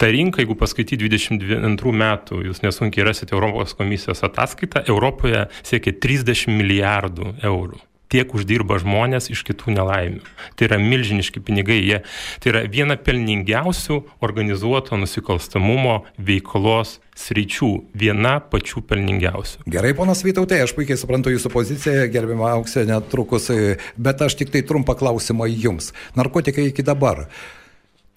Ta 0.00 0.08
rinka, 0.12 0.40
jeigu 0.40 0.56
paskaityti 0.56 1.04
22 1.04 1.94
metų, 2.02 2.42
jūs 2.48 2.64
nesunkiai 2.64 3.06
rasite 3.10 3.36
Europos 3.36 3.76
komisijos 3.76 4.24
ataskaitą, 4.24 4.86
Europoje 4.88 5.46
siekia 5.60 5.92
30 6.00 6.48
milijardų 6.56 7.34
eurų 7.44 7.82
tiek 8.12 8.34
uždirba 8.36 8.78
žmonės 8.82 9.30
iš 9.32 9.42
kitų 9.48 9.74
nelaimių. 9.76 10.20
Tai 10.56 10.68
yra 10.68 10.78
milžiniški 10.82 11.42
pinigai, 11.44 11.80
jie, 11.80 12.02
tai 12.42 12.52
yra 12.52 12.64
viena 12.70 12.98
pelningiausių 13.00 13.98
organizuoto 14.24 14.98
nusikalstamumo 15.00 16.02
veiklos 16.20 16.98
sričių, 17.18 17.70
viena 17.96 18.38
pačių 18.52 18.84
pelningiausių. 18.88 19.66
Gerai, 19.72 19.92
ponas 19.96 20.24
Vytautai, 20.24 20.62
aš 20.64 20.74
puikiai 20.76 21.00
suprantu 21.00 21.32
jūsų 21.32 21.52
poziciją, 21.52 22.06
gerbima 22.12 22.52
auksė 22.56 22.86
netrukus, 22.88 23.50
bet 23.96 24.24
aš 24.24 24.38
tik 24.40 24.52
tai 24.54 24.64
trumpą 24.68 24.96
klausimą 25.00 25.48
jums. 25.50 25.92
Narkotikai 26.18 26.70
iki 26.70 26.84
dabar 26.86 27.26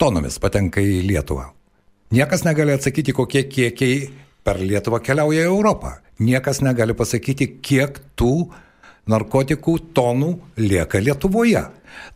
tonomis 0.02 0.40
patenka 0.44 0.84
į 0.84 1.02
Lietuvą. 1.10 1.50
Niekas 2.16 2.46
negali 2.46 2.75
atsakyti, 2.75 3.16
kokie 3.16 3.46
kiekiai 3.50 4.10
per 4.46 4.62
Lietuvą 4.62 5.02
keliauja 5.04 5.48
į 5.48 5.50
Europą. 5.50 5.98
Niekas 6.22 6.62
negali 6.64 6.96
pasakyti, 6.96 7.50
kiek 7.66 7.98
tų 8.16 8.52
narkotikų 9.12 9.74
tonų 9.95 10.31
lieka 10.62 11.01
Lietuvoje. 11.03 11.63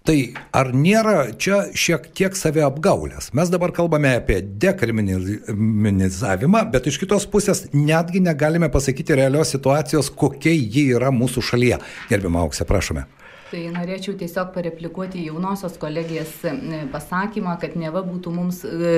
Tai 0.03 0.15
ar 0.55 0.73
nėra 0.75 1.31
čia 1.39 1.61
šiek 1.77 2.09
tiek 2.17 2.35
save 2.35 2.63
apgaulės? 2.65 3.29
Mes 3.37 3.51
dabar 3.51 3.71
kalbame 3.75 4.15
apie 4.17 4.41
dekriminalizavimą, 4.63 6.65
bet 6.73 6.89
iš 6.91 6.97
kitos 7.03 7.27
pusės 7.31 7.59
netgi 7.75 8.19
negalime 8.25 8.69
pasakyti 8.73 9.15
realios 9.19 9.53
situacijos, 9.55 10.07
kokia 10.09 10.53
ji 10.55 10.83
yra 10.97 11.09
mūsų 11.15 11.39
šalyje. 11.51 11.77
Gerbima 12.11 12.43
Auksė, 12.43 12.63
prašome. 12.67 13.03
Tai 13.49 13.59
norėčiau 13.73 14.13
tiesiog 14.13 14.51
pareplikuoti 14.53 15.23
jaunosios 15.25 15.73
kolegijas 15.81 16.29
e, 16.45 16.83
pasakymą, 16.93 17.55
kad 17.57 17.73
neva 17.81 18.03
būtų 18.05 18.33
mums 18.33 18.59
e, 18.61 18.91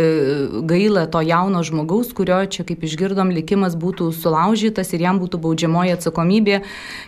gaila 0.67 1.05
to 1.08 1.22
jauno 1.24 1.62
žmogaus, 1.63 2.10
kurio 2.17 2.41
čia, 2.51 2.65
kaip 2.67 2.84
išgirdom, 2.84 3.31
likimas 3.31 3.77
būtų 3.79 4.10
sulaužytas 4.17 4.91
ir 4.91 5.05
jam 5.05 5.22
būtų 5.24 5.39
baudžiamoji 5.46 5.96
atsakomybė, 5.96 6.60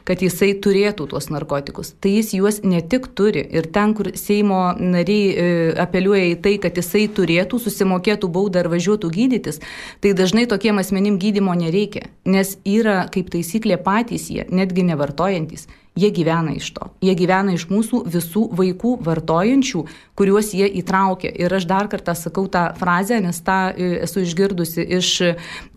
kad 0.08 0.24
jisai 0.24 0.54
turėtų 0.64 1.10
tuos 1.12 1.28
narkotikus. 1.36 1.92
Tai 2.00 2.14
jis 2.16 2.32
juos 2.38 2.62
ne 2.64 2.80
tik 2.80 3.12
turi 3.12 3.44
ir 3.44 3.68
ten, 3.76 3.92
kur 3.98 4.14
Seimo 4.16 4.64
nariai 4.80 5.28
e, 5.36 5.52
apeliuoja 5.84 6.32
į 6.32 6.40
tai, 6.48 6.58
kad 6.64 6.80
jisai 6.80 7.10
turėtų, 7.12 7.60
susimokėtų 7.68 8.32
baudą 8.32 8.64
ar 8.64 8.72
važiuotų 8.72 9.12
gydytis, 9.20 9.60
tai 10.00 10.16
dažnai 10.16 10.48
tokiem 10.48 10.80
asmenim 10.80 11.20
gydimo 11.20 11.60
nereikia, 11.60 12.08
nes 12.24 12.56
yra 12.64 13.02
kaip 13.12 13.36
taisyklė 13.36 13.84
patys 13.84 14.32
jie, 14.32 14.48
netgi 14.48 14.88
nevartojantis 14.94 15.68
Jie 15.94 16.10
gyvena 16.10 16.56
iš 16.58 16.72
to. 16.74 16.88
Jie 17.06 17.14
gyvena 17.14 17.54
iš 17.54 17.68
mūsų 17.70 18.00
visų 18.10 18.48
vaikų 18.58 18.96
vartojančių, 19.06 19.84
kuriuos 20.18 20.50
jie 20.58 20.66
įtraukia. 20.82 21.30
Ir 21.30 21.54
aš 21.54 21.68
dar 21.70 21.90
kartą 21.92 22.16
sakau 22.18 22.48
tą 22.50 22.64
frazę, 22.80 23.20
nes 23.22 23.38
tą 23.46 23.60
e, 23.70 23.92
esu 24.08 24.24
išgirdusi 24.26 24.88
iš 24.98 25.12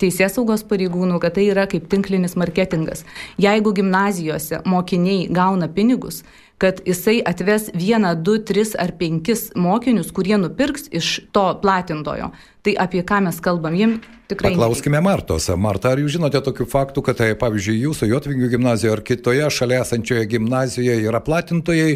teisės 0.01 0.39
saugos 0.39 0.65
pareigūnų, 0.65 1.21
kad 1.21 1.37
tai 1.37 1.51
yra 1.53 1.67
kaip 1.69 1.91
tinklinis 1.93 2.39
marketingas. 2.41 3.05
Jeigu 3.37 3.75
gimnazijose 3.77 4.63
mokiniai 4.65 5.29
gauna 5.29 5.69
pinigus, 5.69 6.23
kad 6.59 6.81
jisai 6.87 7.21
atves 7.25 7.71
vieną, 7.77 8.15
du, 8.25 8.39
tris 8.41 8.73
ar 8.79 8.95
penkis 8.97 9.51
mokinius, 9.57 10.13
kurie 10.17 10.39
nupirks 10.41 10.89
iš 10.95 11.19
to 11.37 11.47
platintojo. 11.63 12.31
Tai 12.65 12.73
apie 12.83 13.03
ką 13.07 13.21
mes 13.27 13.37
kalbam, 13.45 13.77
jiem 13.77 13.99
tikrai. 14.31 14.55
Paklauskime 14.55 15.03
Martos. 15.05 15.51
Marta, 15.61 15.93
ar 15.93 16.01
jūs 16.03 16.17
žinote 16.17 16.41
tokių 16.49 16.67
faktų, 16.73 17.05
kad, 17.07 17.21
tai, 17.21 17.29
pavyzdžiui, 17.39 17.77
jūsų 17.85 18.09
Jotvingių 18.11 18.51
gimnazijoje 18.57 18.97
ar 18.97 19.05
kitoje 19.07 19.53
šalia 19.59 19.83
esančioje 19.85 20.25
gimnazijoje 20.33 21.05
yra 21.05 21.21
platintojai 21.23 21.93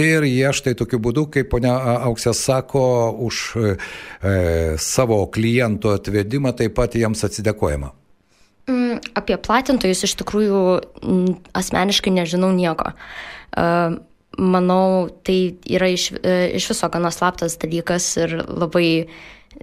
ir 0.00 0.28
jie 0.30 0.56
štai 0.56 0.74
tokiu 0.80 1.02
būdu, 1.04 1.28
kaip 1.36 1.52
ponia 1.52 1.76
Auksė 2.08 2.34
sako, 2.34 2.82
už 3.28 3.44
e, 3.60 3.76
savo 4.80 5.22
klientų 5.30 5.98
atvedimą 6.00 6.56
taip 6.56 6.78
pat 6.80 6.96
jiems 6.98 7.28
atsidėkojama? 7.28 7.97
Mm, 8.68 9.00
apie 9.16 9.38
platintojus 9.40 10.04
iš 10.04 10.14
tikrųjų 10.20 10.60
mm, 11.00 11.38
asmeniškai 11.56 12.12
nežinau 12.12 12.50
nieko. 12.52 12.92
Uh, 13.56 13.96
manau, 14.36 15.08
tai 15.24 15.56
yra 15.64 15.88
iš, 15.94 16.10
uh, 16.18 16.44
iš 16.58 16.68
viso 16.74 16.90
gana 16.92 17.10
slaptas 17.14 17.56
dalykas 17.60 18.10
ir 18.20 18.36
labai 18.44 19.08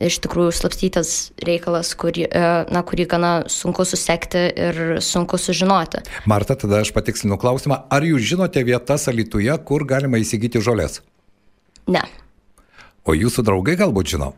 iš 0.01 0.17
tikrųjų 0.23 0.51
slapstytas 0.55 1.11
reikalas, 1.45 1.93
kurį, 1.95 2.25
e, 2.27 2.47
na, 2.73 2.81
kurį 2.83 3.05
gana 3.11 3.31
sunku 3.51 3.85
susekti 3.87 4.41
ir 4.51 4.79
sunku 4.99 5.39
sužinoti. 5.39 6.01
Marta, 6.27 6.57
tada 6.59 6.81
aš 6.83 6.91
patiksinu 6.95 7.37
klausimą. 7.39 7.85
Ar 7.87 8.03
jūs 8.03 8.25
žinote 8.33 8.63
vietas 8.67 9.07
Alituje, 9.11 9.55
kur 9.63 9.85
galima 9.87 10.19
įsigyti 10.19 10.59
žolės? 10.59 10.99
Ne. 11.87 12.03
O 13.05 13.15
jūsų 13.15 13.45
draugai 13.45 13.77
galbūt 13.79 14.15
žino? 14.15 14.33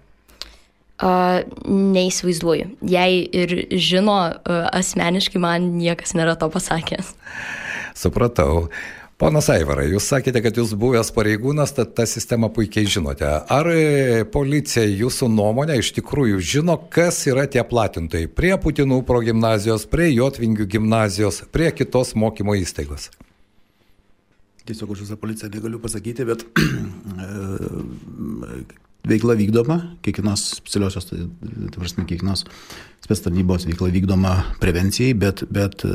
Neįsivaizduoju. 0.98 2.72
Jei 2.89 3.25
ir 3.30 3.54
žino, 3.77 4.18
asmeniškai 4.74 5.42
man 5.42 5.74
niekas 5.77 6.16
nėra 6.18 6.38
to 6.39 6.50
pasakęs. 6.54 7.13
Supratau. 7.98 8.70
Ponas 9.18 9.48
Aivarai, 9.50 9.88
jūs 9.89 10.06
sakėte, 10.12 10.44
kad 10.46 10.58
jūs 10.60 10.75
buvęs 10.77 11.10
pareigūnas, 11.16 11.72
tad 11.74 11.96
tą 11.98 12.06
sistemą 12.06 12.51
puikiai 12.54 12.86
žinote. 12.86 13.25
Ar 13.25 13.66
e, 13.74 14.22
policija 14.30 14.84
jūsų 14.86 15.32
nuomonė 15.34 15.80
iš 15.82 15.89
tikrųjų 15.96 16.38
žino, 16.38 16.75
kas 16.94 17.24
yra 17.25 17.48
tie 17.50 17.66
platintojai 17.66 18.30
prie 18.30 18.54
Putinų 18.62 19.01
progymnazijos, 19.10 19.89
prie 19.89 20.12
Jotvingių 20.12 20.70
gimnazijos, 20.70 21.42
prie 21.50 21.74
kitos 21.74 22.13
mokymo 22.13 22.54
įstaigos? 22.62 23.10
Tiesiog 24.70 24.94
už 24.94 25.08
visą 25.08 25.18
policiją 25.18 25.50
negaliu 25.50 25.82
pasakyti, 25.82 26.22
bet 26.30 26.46
veikla 29.09 29.33
vykdoma, 29.39 29.77
kiekvienos 30.05 30.43
specialiosios, 30.59 31.07
tai, 31.09 31.25
tai 31.71 31.79
prasme, 31.79 32.05
kiekvienos 32.09 32.45
spės 33.03 33.23
tarnybos 33.23 33.65
veikla 33.69 33.89
vykdoma 33.93 34.33
prevencijai, 34.61 35.13
bet, 35.17 35.45
bet 35.53 35.85
e, 35.87 35.89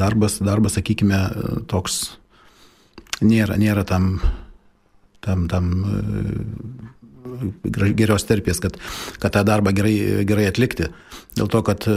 darbas, 0.00 0.38
darbas, 0.44 0.78
sakykime, 0.78 1.20
toks 1.70 1.94
nėra, 3.22 3.58
nėra 3.60 3.84
tam, 3.88 4.04
tam, 5.24 5.46
tam 5.52 5.64
e, 5.92 5.94
gerios 7.98 8.26
terpės, 8.28 8.60
kad, 8.62 8.78
kad 9.22 9.36
tą 9.36 9.42
darbą 9.46 9.70
gerai, 9.76 9.96
gerai 10.28 10.46
atlikti. 10.50 10.84
Dėl 11.36 11.48
to, 11.52 11.62
kad 11.66 11.80
e, 11.90 11.92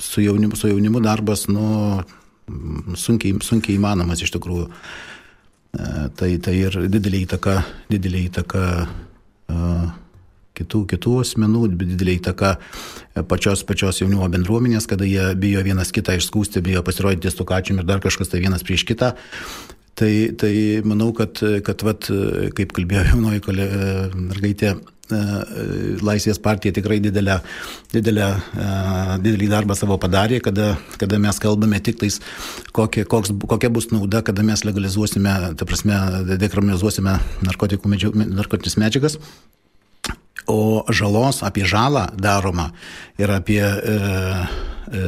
su 0.00 0.24
jaunimu, 0.24 0.54
su 0.58 0.70
jaunimu 0.70 0.98
darbas, 1.04 1.40
nu, 1.52 1.64
sunkiai, 2.98 3.38
sunkiai 3.44 3.78
įmanomas 3.78 4.22
iš 4.24 4.32
tikrųjų. 4.36 4.68
Tai, 5.72 6.28
tai 6.44 6.52
ir 6.58 6.74
didelį 6.92 7.22
įtaką, 7.24 7.52
didelį 7.88 8.26
įtaką 8.28 8.64
uh, 8.84 9.86
kitų, 10.58 10.82
kitų 10.90 11.14
asmenų, 11.22 11.62
didelį 11.80 12.16
įtaką 12.20 12.50
pačios, 13.30 13.62
pačios 13.68 14.02
jaunimo 14.02 14.28
bendruomenės, 14.32 14.88
kada 14.90 15.08
jie 15.08 15.30
bijo 15.40 15.62
vienas 15.64 15.92
kitą 15.94 16.18
išskūsti, 16.20 16.60
bijo 16.64 16.84
pasirodyti 16.84 17.32
stukačiam 17.32 17.80
ir 17.80 17.88
dar 17.88 18.02
kažkas 18.04 18.28
tai 18.32 18.42
vienas 18.44 18.64
prieš 18.66 18.84
kitą. 18.88 19.14
Tai, 19.96 20.12
tai 20.40 20.52
manau, 20.88 21.10
kad, 21.16 21.40
kad 21.64 21.82
vat, 21.84 22.08
kaip 22.56 22.76
kalbėjo 22.76 23.08
jaunoji 23.10 23.42
mergaitė, 24.16 24.76
Laisvės 26.02 26.40
partija 26.42 26.74
tikrai 26.76 26.98
didelę, 27.04 27.38
didelę, 27.92 28.28
didelį 29.22 29.48
darbą 29.52 29.76
savo 29.78 29.98
padarė, 30.02 30.40
kada, 30.44 30.72
kada 31.00 31.20
mes 31.22 31.40
kalbame 31.42 31.80
tik 31.84 32.00
tais, 32.02 32.18
kokia, 32.76 33.06
koks, 33.08 33.34
kokia 33.54 33.72
bus 33.72 33.90
nauda, 33.94 34.24
kada 34.26 34.44
mes 34.46 34.64
legalizuosime, 34.66 35.38
ta 35.58 35.68
prasme, 35.68 35.98
dekriminalizuosime 36.34 37.18
narkotinės 37.48 38.78
medžiagas. 38.80 39.18
O 40.50 40.82
žalos 40.90 41.42
apie 41.46 41.64
žalą 41.68 42.08
daromą 42.18 42.70
ir 43.20 43.30
apie 43.30 43.62
e, 43.62 43.94
e, 44.90 45.02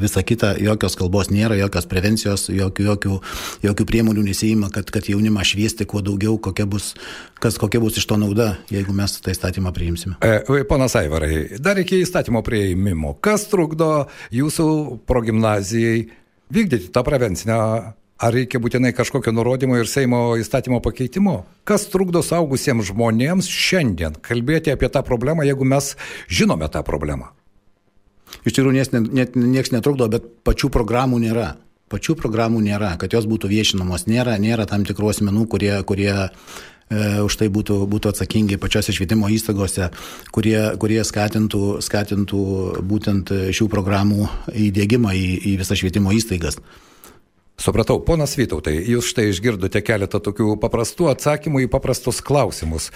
visą 0.00 0.22
kitą, 0.24 0.54
jokios 0.62 0.96
kalbos 0.96 1.28
nėra, 1.28 1.58
jokios 1.58 1.88
prevencijos, 1.90 2.46
jokių, 2.48 2.86
jokių, 2.88 3.18
jokių 3.66 3.86
priemonių 3.90 4.24
nesijima, 4.24 4.70
kad, 4.72 4.88
kad 4.94 5.10
jaunimą 5.10 5.44
šviesti 5.44 5.86
kuo 5.88 6.00
daugiau, 6.04 6.38
kokia 6.40 6.66
bus, 6.70 6.94
kas, 7.42 7.58
kokia 7.60 7.82
bus 7.82 8.00
iš 8.00 8.08
to 8.08 8.18
nauda, 8.20 8.54
jeigu 8.72 8.96
mes 8.96 9.18
tą 9.20 9.34
įstatymą 9.34 9.74
priimsime. 9.76 10.16
E, 10.24 10.64
Ponas 10.68 10.96
Aivarai, 10.96 11.60
dar 11.60 11.80
iki 11.80 12.00
įstatymo 12.04 12.44
prieimimo, 12.46 13.16
kas 13.24 13.48
trukdo 13.52 14.06
jūsų 14.34 14.68
progymnazijai 15.08 16.06
vykdyti 16.54 16.88
tą 16.94 17.04
prevencinę 17.04 17.58
Ar 18.22 18.30
reikia 18.30 18.60
būtinai 18.62 18.92
kažkokio 18.94 19.32
nurodymo 19.34 19.74
ir 19.80 19.88
Seimo 19.90 20.36
įstatymo 20.38 20.78
pakeitimo? 20.84 21.40
Kas 21.66 21.88
trukdo 21.90 22.22
saugusiems 22.22 22.86
žmonėms 22.92 23.48
šiandien 23.50 24.14
kalbėti 24.22 24.70
apie 24.70 24.86
tą 24.86 25.02
problemą, 25.06 25.42
jeigu 25.42 25.66
mes 25.66 25.96
žinome 26.30 26.68
tą 26.70 26.84
problemą? 26.86 27.32
Iš 28.46 28.54
tikrųjų, 28.54 28.74
niekas 28.76 28.92
net, 28.94 29.34
nieks 29.34 29.74
netrukdo, 29.74 30.06
bet 30.12 30.26
pačių 30.46 30.70
programų 30.74 31.18
nėra. 31.24 31.56
Pačių 31.90 32.14
programų 32.18 32.62
nėra, 32.64 32.94
kad 33.02 33.12
jos 33.12 33.26
būtų 33.30 33.50
viešinamos. 33.50 34.06
Nėra, 34.10 34.38
nėra 34.40 34.68
tam 34.70 34.86
tikrų 34.86 35.10
asmenų, 35.10 35.44
kurie, 35.50 35.74
kurie 35.86 36.14
e, 36.14 36.30
už 37.26 37.38
tai 37.42 37.50
būtų, 37.52 37.82
būtų 37.90 38.14
atsakingi 38.14 38.58
pačiose 38.62 38.94
švietimo 38.94 39.28
įstaigose, 39.30 39.90
kurie, 40.34 40.58
kurie 40.80 41.02
skatintų, 41.02 41.82
skatintų 41.84 42.40
būtent 42.94 43.34
šių 43.50 43.68
programų 43.74 44.30
įdėgymą 44.70 45.14
į, 45.18 45.28
į 45.50 45.58
visas 45.66 45.82
švietimo 45.82 46.14
įstaigas. 46.14 46.62
Supratau, 47.54 48.00
ponas 48.02 48.32
Vytautai, 48.34 48.74
jūs 48.90 49.12
štai 49.12 49.28
išgirdote 49.30 49.78
keletą 49.86 50.18
tokių 50.18 50.56
paprastų 50.58 51.06
atsakymų 51.12 51.60
į 51.62 51.68
paprastus 51.70 52.18
klausimus. 52.18 52.88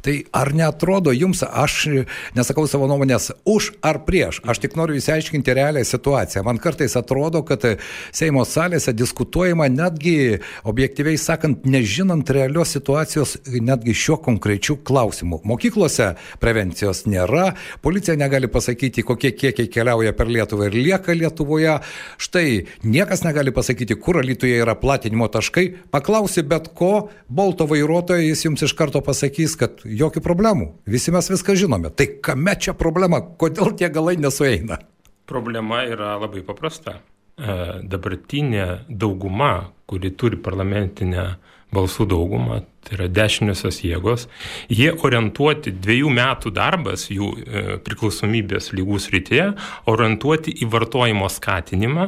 Tai 0.00 0.14
ar 0.32 0.50
netrodo 0.56 1.12
jums, 1.12 1.42
aš 1.44 2.06
nesakau 2.34 2.64
savo 2.64 2.88
nuomonės 2.88 3.28
už 3.44 3.74
ar 3.84 4.00
prieš, 4.06 4.38
aš 4.48 4.62
tik 4.62 4.78
noriu 4.80 4.96
įsiaiškinti 4.96 5.56
realią 5.58 5.82
situaciją. 5.84 6.46
Man 6.48 6.56
kartais 6.64 6.96
atrodo, 6.96 7.42
kad 7.44 7.66
Seimo 8.08 8.46
salėse 8.48 8.94
diskutuojama 8.96 9.68
netgi, 9.74 10.40
objektyviai 10.64 11.20
sakant, 11.20 11.68
nežinant 11.68 12.32
realios 12.32 12.72
situacijos, 12.72 13.36
netgi 13.44 13.92
šiuo 13.92 14.16
konkrečiu 14.24 14.78
klausimu. 14.80 15.42
Mokyklose 15.44 16.14
prevencijos 16.40 17.04
nėra, 17.04 17.50
policija 17.84 18.16
negali 18.16 18.48
pasakyti, 18.48 19.04
kokie 19.04 19.34
kiekiai 19.36 19.68
keliauja 19.68 20.16
per 20.16 20.32
Lietuvą 20.32 20.72
ir 20.72 20.80
lieka 20.80 21.12
Lietuvoje. 21.12 21.78
Štai 22.16 22.64
niekas 22.80 23.26
negali 23.28 23.52
pasakyti, 23.52 24.00
kur 24.06 24.20
Alytuje 24.20 24.60
yra 24.62 24.76
platinimo 24.78 25.26
taškai, 25.32 25.66
paklausi 25.90 26.44
bet 26.46 26.68
ko, 26.78 27.08
bolto 27.26 27.66
vairuotojo, 27.66 28.22
jis 28.22 28.44
jums 28.44 28.62
iš 28.62 28.76
karto 28.78 29.02
pasakys, 29.02 29.56
kad 29.58 29.82
jokių 29.82 30.22
problemų, 30.22 30.68
visi 30.86 31.14
mes 31.14 31.26
viską 31.32 31.56
žinome. 31.58 31.90
Tai 31.90 32.06
kame 32.22 32.54
čia 32.54 32.76
problema, 32.78 33.18
kodėl 33.18 33.74
tie 33.74 33.90
galai 33.90 34.14
nesueina? 34.22 34.78
Problema 35.26 35.82
yra 35.90 36.14
labai 36.22 36.44
paprasta. 36.46 37.00
E, 37.36 37.56
dabartinė 37.82 38.86
dauguma, 38.86 39.72
kuri 39.90 40.12
turi 40.14 40.38
parlamentinę 40.38 41.26
balsų 41.74 42.06
daugumą, 42.12 42.60
tai 42.86 42.94
yra 43.00 43.08
dešiniosios 43.10 43.80
jėgos, 43.82 44.28
jie 44.70 44.92
orientuoti 44.94 45.72
dviejų 45.74 46.12
metų 46.14 46.54
darbas 46.54 47.08
jų 47.10 47.32
e, 47.34 47.64
priklausomybės 47.82 48.70
lygų 48.78 49.02
srityje, 49.02 49.48
orientuoti 49.90 50.54
į 50.62 50.70
vartojimo 50.70 51.26
skatinimą 51.32 52.06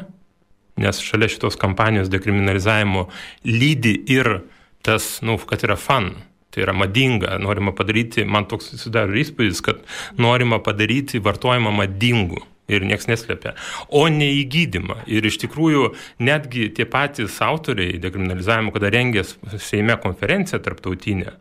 nes 0.78 1.00
šalia 1.02 1.28
šitos 1.30 1.58
kampanijos 1.60 2.10
dekriminalizavimo 2.12 3.08
lydi 3.46 3.94
ir 4.14 4.38
tas, 4.86 5.18
nu, 5.22 5.38
kad 5.38 5.64
yra 5.66 5.76
fan. 5.76 6.12
Tai 6.48 6.62
yra 6.64 6.72
madinga, 6.72 7.34
norima 7.42 7.74
padaryti, 7.76 8.24
man 8.24 8.46
toks 8.48 8.70
susidaro 8.72 9.12
įspūdis, 9.20 9.60
kad 9.64 9.82
norima 10.16 10.62
padaryti 10.64 11.20
vartojimą 11.20 11.74
madingu 11.76 12.40
ir 12.68 12.84
niekas 12.84 13.08
neslėpia, 13.08 13.54
o 13.88 14.06
ne 14.12 14.28
į 14.38 14.44
gydimą. 14.52 15.02
Ir 15.12 15.26
iš 15.28 15.40
tikrųjų 15.44 15.90
netgi 16.24 16.68
tie 16.76 16.86
patys 16.88 17.40
autoriai 17.44 18.00
dekriminalizavimo, 18.00 18.72
kada 18.74 18.92
rengės 18.92 19.36
Seime 19.60 19.96
konferenciją 20.00 20.60
tarptautinę, 20.64 21.36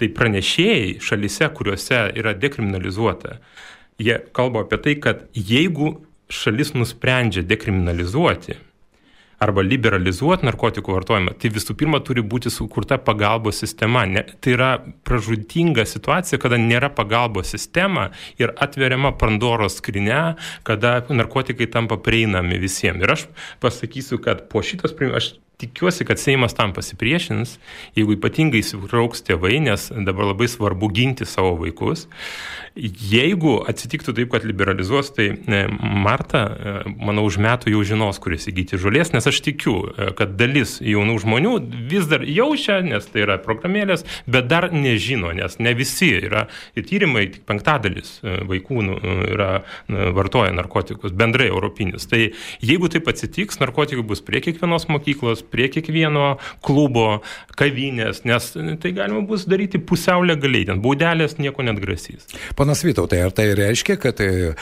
tai 0.00 0.08
pranešėjai 0.16 0.96
šalise, 1.04 1.50
kuriuose 1.56 2.06
yra 2.16 2.32
dekriminalizuota, 2.36 3.36
jie 4.00 4.16
kalba 4.36 4.64
apie 4.64 4.80
tai, 4.80 4.96
kad 5.04 5.26
jeigu 5.36 5.98
šalis 6.32 6.72
nusprendžia 6.76 7.44
dekriminalizuoti, 7.44 8.56
arba 9.40 9.64
liberalizuoti 9.64 10.44
narkotikų 10.44 10.94
vartojimą, 10.98 11.34
tai 11.40 11.50
visų 11.54 11.74
pirma 11.80 12.00
turi 12.04 12.20
būti 12.20 12.52
sukurta 12.52 12.98
pagalbos 13.00 13.62
sistema. 13.62 14.04
Ne, 14.08 14.24
tai 14.40 14.54
yra 14.56 14.70
pražudinga 15.08 15.86
situacija, 15.88 16.40
kada 16.42 16.60
nėra 16.60 16.90
pagalbos 16.92 17.52
sistema 17.54 18.10
ir 18.40 18.52
atveriama 18.60 19.14
Pandoros 19.20 19.78
skrinė, 19.80 20.36
kada 20.68 20.98
narkotikai 21.08 21.70
tampa 21.72 21.96
prieinami 22.00 22.60
visiems. 22.60 23.00
Ir 23.00 23.14
aš 23.16 23.28
pasakysiu, 23.64 24.20
kad 24.22 24.44
po 24.52 24.60
šitos, 24.66 24.92
aš 25.16 25.32
tikiuosi, 25.60 26.06
kad 26.08 26.20
Seimas 26.20 26.56
tam 26.56 26.74
pasipriešins, 26.76 27.58
jeigu 27.98 28.16
ypatingai 28.16 28.62
įsitrauks 28.64 29.24
tėvai, 29.26 29.58
nes 29.64 29.90
dabar 29.92 30.32
labai 30.32 30.48
svarbu 30.50 30.90
ginti 30.94 31.28
savo 31.28 31.56
vaikus. 31.60 32.06
Jeigu 32.78 33.56
atsitiktų 33.68 34.14
taip, 34.14 34.28
kad 34.30 34.44
liberalizuos, 34.46 35.10
tai 35.16 35.26
e, 35.34 35.62
Marta, 36.04 36.42
e, 36.46 36.74
manau, 37.02 37.24
už 37.26 37.40
metų 37.42 37.72
jau 37.74 37.82
žinos, 37.88 38.20
kur 38.22 38.36
įsigyti 38.36 38.78
žolės, 38.80 39.10
nes 39.10 39.26
aš 39.26 39.40
tikiu, 39.42 39.74
e, 39.90 40.10
kad 40.16 40.36
dalis 40.38 40.76
jaunų 40.78 41.16
žmonių 41.24 41.54
vis 41.90 42.06
dar 42.10 42.22
jaučia, 42.22 42.78
nes 42.86 43.08
tai 43.10 43.24
yra 43.24 43.40
programėlės, 43.42 44.06
bet 44.30 44.46
dar 44.52 44.68
nežino, 44.70 45.32
nes 45.34 45.58
ne 45.58 45.74
visi 45.74 46.12
yra 46.20 46.46
ir 46.78 46.86
tyrimai, 46.86 47.26
tik 47.34 47.44
penktadalis 47.50 48.20
vaikų 48.22 48.86
nu, 48.86 48.96
yra 49.34 49.50
vartoja 49.90 50.54
narkotikus, 50.54 51.12
bendrai 51.16 51.50
europinius. 51.50 52.06
Tai 52.10 52.22
jeigu 52.62 52.90
taip 52.92 53.10
atsitiks, 53.10 53.58
narkotikų 53.60 54.06
bus 54.06 54.22
prie 54.24 54.42
kiekvienos 54.46 54.86
mokyklos, 54.92 55.42
prie 55.52 55.68
kiekvieno 55.72 56.34
klubo, 56.64 57.20
kavinės, 57.58 58.22
nes 58.28 58.52
tai 58.54 58.94
galima 58.96 59.22
bus 59.26 59.46
daryti 59.50 59.80
pusiau 59.82 60.24
legaliai, 60.26 60.68
ten 60.70 60.82
baudelės 60.84 61.38
nieko 61.40 61.66
net 61.66 61.82
grasys. 61.82 62.28
Panas 62.58 62.84
Vytautai, 62.86 63.24
ar 63.26 63.34
tai 63.36 63.50
reiškia, 63.58 63.98
kad 64.00 64.22
e, 64.24 64.54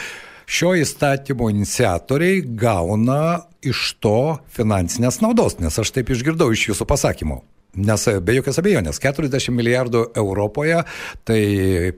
šio 0.49 0.75
įstatymo 0.81 1.51
iniciatoriai 1.53 2.43
gauna 2.59 3.45
iš 3.65 3.95
to 4.03 4.39
finansinės 4.55 5.21
naudos, 5.25 5.59
nes 5.63 5.79
aš 5.79 5.95
taip 5.95 6.13
išgirdau 6.15 6.51
iš 6.55 6.71
jūsų 6.73 6.89
pasakymų. 6.89 7.41
Nes 7.79 8.09
e, 8.11 8.19
be 8.25 8.39
jokios 8.39 8.59
abejonės, 8.61 9.01
40 9.05 9.53
milijardų 9.55 10.05
Europoje 10.19 10.83
tai 11.29 11.41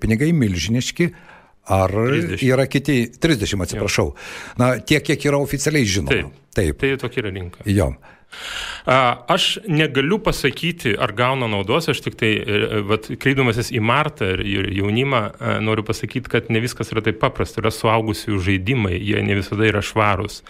pinigai 0.00 0.33
milžiniški, 0.37 1.12
Ar 1.70 1.92
30. 1.92 2.40
yra 2.42 2.64
kiti, 2.66 3.05
30 3.20 3.62
atsiprašau, 3.62 4.07
jo. 4.11 4.55
na 4.59 4.72
tiek, 4.83 5.05
kiek 5.07 5.26
yra 5.29 5.38
oficialiai 5.38 5.87
žinoma. 5.87 6.16
Taip, 6.16 6.38
taip. 6.57 6.81
Tai 6.81 6.88
tokia 7.05 7.22
yra 7.22 7.31
rinka. 7.35 7.62
Jo. 7.68 7.92
Aš 8.87 9.59
negaliu 9.69 10.19
pasakyti, 10.25 10.95
ar 10.99 11.12
gauna 11.16 11.49
naudos, 11.51 11.88
aš 11.93 12.01
tik 12.05 12.16
tai, 12.21 12.31
e, 12.40 12.81
vat, 12.88 13.11
kreipdamasis 13.21 13.71
į 13.77 13.83
Martą 13.85 14.31
ir 14.40 14.71
jaunimą, 14.75 15.23
noriu 15.64 15.85
pasakyti, 15.87 16.31
kad 16.33 16.49
ne 16.51 16.62
viskas 16.62 16.93
yra 16.95 17.03
taip 17.05 17.21
paprasta, 17.21 17.61
yra 17.61 17.73
suaugusių 17.75 18.40
žaidimai, 18.40 18.97
jie 18.97 19.21
ne 19.27 19.37
visada 19.38 19.66
yra 19.69 19.83
švarūs. 19.85 20.40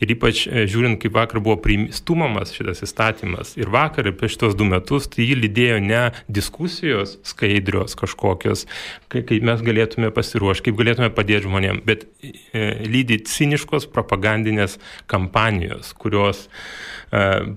Ir 0.00 0.14
ypač 0.16 0.46
e, 0.48 0.64
žiūrint, 0.70 0.98
kaip 1.02 1.14
vakar 1.16 1.42
buvo 1.44 1.60
stumamas 1.94 2.54
šitas 2.56 2.82
įstatymas 2.86 3.54
ir 3.60 3.70
vakar 3.72 4.08
ir 4.08 4.16
prieš 4.18 4.38
tos 4.40 4.56
du 4.58 4.66
metus, 4.68 5.08
tai 5.12 5.28
jį 5.28 5.38
lydėjo 5.44 5.78
ne 5.84 6.02
diskusijos 6.28 7.18
skaidrios 7.26 7.96
kažkokios, 7.98 8.66
kaip 9.12 9.34
mes 9.44 9.62
galėtume 9.64 10.10
pasiruošti, 10.14 10.70
kaip 10.70 10.80
galėtume 10.80 11.10
padėti 11.14 11.46
žmonėms, 11.46 11.84
bet 11.86 12.06
e, 12.24 12.66
lydi 12.88 13.20
ciniškos 13.28 13.88
propagandinės 13.92 14.78
kampanijos, 15.10 15.92
kurios 15.98 16.46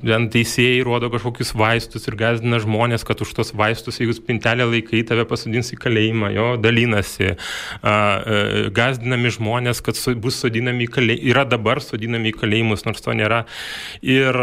ten 0.03 0.27
teisėjai 0.33 0.83
rodo 0.85 1.09
kažkokius 1.13 1.53
vaistus 1.57 2.07
ir 2.09 2.17
gazdina 2.19 2.59
žmonės, 2.63 3.05
kad 3.07 3.21
už 3.23 3.33
tos 3.37 3.53
vaistus, 3.57 3.99
jeigu 4.01 4.15
spintelę 4.17 4.67
laikai, 4.69 5.03
tave 5.07 5.25
pasodins 5.29 5.73
į 5.73 5.79
kalėjimą, 5.83 6.31
jo 6.35 6.47
dalinasi. 6.61 7.33
E, 7.33 7.95
gazdinami 8.77 9.33
žmonės, 9.37 9.81
kad 9.85 9.99
bus 10.23 10.39
sodinami 10.43 10.87
į 10.87 10.91
kalėjimus, 10.97 11.31
yra 11.33 11.47
dabar 11.47 11.81
sodinami 11.83 12.33
į 12.33 12.37
kalėjimus, 12.41 12.85
nors 12.87 13.03
to 13.03 13.15
nėra. 13.17 13.43
Ir 14.05 14.37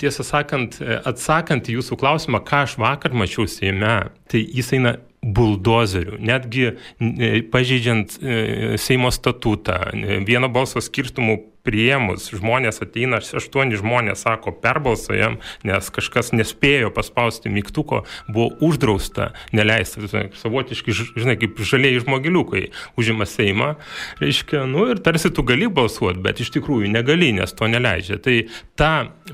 tiesą 0.00 0.26
sakant, 0.26 0.80
atsakant 0.82 1.70
į 1.70 1.78
jūsų 1.78 1.98
klausimą, 2.00 2.42
ką 2.46 2.66
aš 2.66 2.76
vakar 2.82 3.14
mačiau 3.16 3.48
Seime, 3.50 3.96
tai 4.30 4.42
jis 4.42 4.72
eina 4.76 4.96
buldozerių, 5.22 6.18
netgi 6.18 6.64
e, 6.66 7.30
pažeidžiant 7.52 8.16
e, 8.18 8.76
Seimo 8.82 9.12
statutą, 9.14 9.78
vieno 10.26 10.50
balso 10.50 10.82
skirstumų 10.82 11.38
priėmus, 11.66 12.28
žmonės 12.34 12.82
ateina, 12.84 13.20
aštuoni 13.22 13.78
žmonės 13.78 14.24
sako, 14.26 14.54
perbalsojam, 14.62 15.38
nes 15.66 15.90
kažkas 15.94 16.32
nespėjo 16.34 16.90
paspausti 16.94 17.52
mygtuko, 17.52 18.02
buvo 18.28 18.50
uždrausta, 18.64 19.30
neleista, 19.54 20.02
savotiškai, 20.40 20.96
žinai, 21.14 21.36
kaip 21.40 21.60
žaliai 21.62 22.00
žmogiliukai 22.02 22.64
užima 23.00 23.26
Seimą, 23.28 23.74
reiškia, 24.22 24.64
nu 24.70 24.88
ir 24.92 25.02
tarsi 25.04 25.30
tu 25.34 25.44
gali 25.46 25.70
balsuoti, 25.70 26.22
bet 26.24 26.42
iš 26.42 26.52
tikrųjų 26.56 26.90
negali, 26.92 27.32
nes 27.36 27.54
to 27.56 27.70
neleidžia. 27.70 28.18
Tai 28.22 28.36
ta 28.78 28.92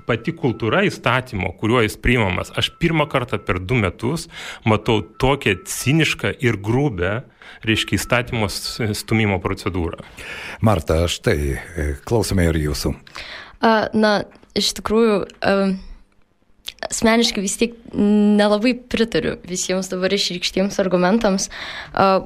pati 0.09 0.35
kultūra 0.37 0.85
įstatymo, 0.88 1.55
kuriuo 1.61 1.83
jis 1.87 1.99
priimamas, 2.01 2.53
aš 2.59 2.73
pirmą 2.81 3.09
kartą 3.11 3.41
per 3.43 3.61
du 3.62 3.79
metus 3.81 4.29
matau 4.69 5.01
tokią 5.01 5.59
cinišką 5.69 6.37
ir 6.45 6.61
grubę, 6.61 7.23
reiškia, 7.66 7.98
įstatymos 7.98 8.78
stumimo 8.98 9.40
procedūrą. 9.42 10.02
Marta, 10.64 11.04
štai, 11.11 11.38
e, 11.58 11.90
klausome 12.08 12.48
ir 12.50 12.61
jūsų. 12.68 12.94
Na, 13.98 14.12
iš 14.58 14.70
tikrųjų, 14.78 15.22
asmeniškai 16.87 17.42
vis 17.42 17.56
tiek 17.58 17.74
nelabai 17.94 18.74
pritariu 18.78 19.37
visiems 19.48 19.90
dabar 19.90 20.14
išreikštiems 20.14 20.78
argumentams. 20.82 21.48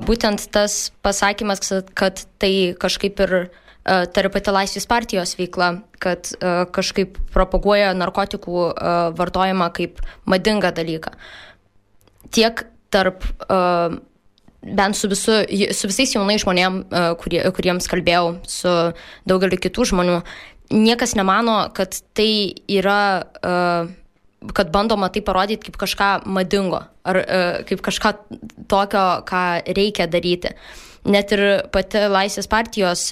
Būtent 0.04 0.44
tas 0.52 0.92
pasakymas, 1.04 1.64
kad 1.96 2.24
tai 2.42 2.52
kažkaip 2.78 3.22
ir 3.24 3.36
ta 3.82 4.28
pati 4.30 4.54
Laisvės 4.54 4.86
partijos 4.90 5.34
veikla, 5.38 5.72
kad 6.02 6.30
kažkaip 6.74 7.16
propaguoja 7.34 7.94
narkotikų 7.98 8.68
vartojimą 9.18 9.72
kaip 9.74 10.02
madingą 10.28 10.70
dalyką. 10.76 11.16
Tiek 12.32 12.66
tarp 12.92 13.24
bent 14.62 14.96
su, 14.96 15.08
visu, 15.08 15.32
su 15.74 15.90
visais 15.90 16.14
jaunais 16.14 16.42
žmonėm, 16.44 16.82
e, 16.86 17.02
kurie, 17.20 17.40
kuriems 17.54 17.88
kalbėjau, 17.90 18.36
su 18.48 18.74
daugeliu 19.28 19.58
kitų 19.60 19.88
žmonių, 19.92 20.20
niekas 20.72 21.16
nemano, 21.18 21.56
kad 21.74 21.98
tai 22.16 22.54
yra, 22.70 23.26
e, 23.42 23.56
kad 24.54 24.70
bandoma 24.74 25.10
tai 25.12 25.24
parodyti 25.26 25.68
kaip 25.68 25.80
kažką 25.82 26.12
madingo, 26.30 26.84
ar 27.06 27.20
e, 27.22 27.42
kaip 27.68 27.82
kažką 27.82 28.14
tokio, 28.70 29.04
ką 29.26 29.44
reikia 29.74 30.08
daryti. 30.10 30.54
Net 31.02 31.32
ir 31.34 31.40
pati 31.74 32.04
Laisvės 32.06 32.46
partijos, 32.46 33.08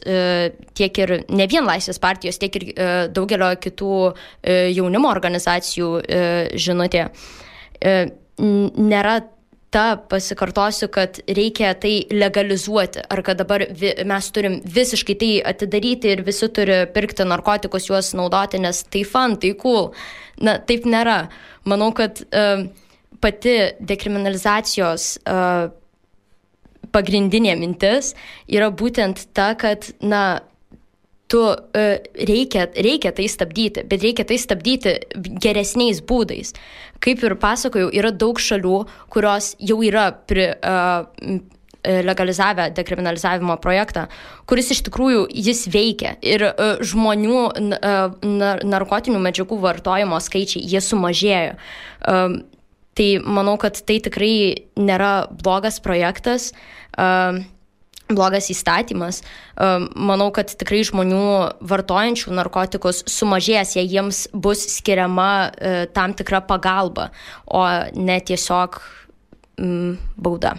tiek 0.79 0.99
ir 1.03 1.13
ne 1.27 1.47
vien 1.51 1.65
Laisvės 1.67 1.99
partijos, 1.99 2.37
tiek 2.39 2.55
ir 2.61 2.67
daugelio 3.11 3.49
kitų 3.59 3.97
jaunimo 4.77 5.11
organizacijų 5.11 5.89
žinutė 6.55 7.09
nėra 8.39 9.17
ta 9.71 9.85
pasikartosiu, 10.11 10.89
kad 10.91 11.21
reikia 11.31 11.73
tai 11.79 12.03
legalizuoti, 12.11 13.05
ar 13.11 13.23
kad 13.27 13.39
dabar 13.39 13.65
vi, 13.71 13.93
mes 14.07 14.31
turim 14.35 14.59
visiškai 14.65 15.17
tai 15.21 15.31
atidaryti 15.53 16.11
ir 16.11 16.25
visi 16.27 16.49
turi 16.51 16.83
pirkti 16.95 17.27
narkotikus, 17.29 17.87
juos 17.91 18.11
naudoti, 18.19 18.59
nes 18.63 18.83
tai 18.91 19.05
fan, 19.07 19.39
tai 19.39 19.55
cool. 19.63 19.93
Na, 20.43 20.59
taip 20.59 20.89
nėra. 20.91 21.21
Manau, 21.71 21.93
kad 21.95 22.23
uh, 22.25 22.67
pati 23.23 23.57
dekriminalizacijos 23.79 25.13
uh, 25.23 25.69
pagrindinė 26.91 27.55
mintis 27.61 28.15
yra 28.51 28.73
būtent 28.75 29.29
ta, 29.37 29.53
kad, 29.55 29.93
na, 30.03 30.41
tu 31.31 31.45
uh, 31.47 32.11
reikia, 32.31 32.67
reikia 32.75 33.15
tai 33.17 33.29
stabdyti, 33.31 33.87
bet 33.87 34.03
reikia 34.03 34.27
tai 34.27 34.39
stabdyti 34.41 34.97
geresniais 35.43 36.03
būdais. 36.03 36.53
Kaip 37.01 37.23
ir 37.25 37.37
pasakojau, 37.41 37.93
yra 37.97 38.11
daug 38.13 38.41
šalių, 38.43 38.83
kurios 39.15 39.55
jau 39.63 39.79
yra 39.87 40.11
pri, 40.27 40.51
uh, 40.59 41.41
legalizavę 41.85 42.71
dekriminalizavimo 42.77 43.57
projektą, 43.57 44.07
kuris 44.47 44.71
iš 44.75 44.83
tikrųjų 44.89 45.27
jis 45.33 45.65
veikia 45.73 46.17
ir 46.21 46.45
uh, 46.51 46.83
žmonių 46.85 47.45
uh, 47.49 48.27
narkotinių 48.69 49.21
medžiagų 49.23 49.61
vartojimo 49.63 50.21
skaičiai, 50.21 50.65
jie 50.67 50.83
sumažėjo. 50.85 51.55
Uh, 52.05 52.41
tai 52.99 53.09
manau, 53.25 53.57
kad 53.61 53.81
tai 53.87 54.01
tikrai 54.05 54.35
nėra 54.77 55.31
blogas 55.31 55.81
projektas. 55.81 56.51
Uh, 56.99 57.41
blogas 58.17 58.51
įstatymas. 58.53 59.23
Manau, 59.59 60.31
kad 60.35 60.53
tikrai 60.61 60.83
žmonių 60.87 61.25
vartojančių 61.61 62.35
narkotikus 62.37 63.05
sumažės, 63.11 63.77
jei 63.79 63.89
jiems 63.91 64.27
bus 64.33 64.65
skiriama 64.77 65.31
e, 65.51 65.75
tam 65.95 66.15
tikra 66.17 66.43
pagalba, 66.47 67.11
o 67.47 67.63
ne 67.97 68.19
tiesiog 68.25 68.81
mm, 69.61 69.95
bauda. 70.17 70.57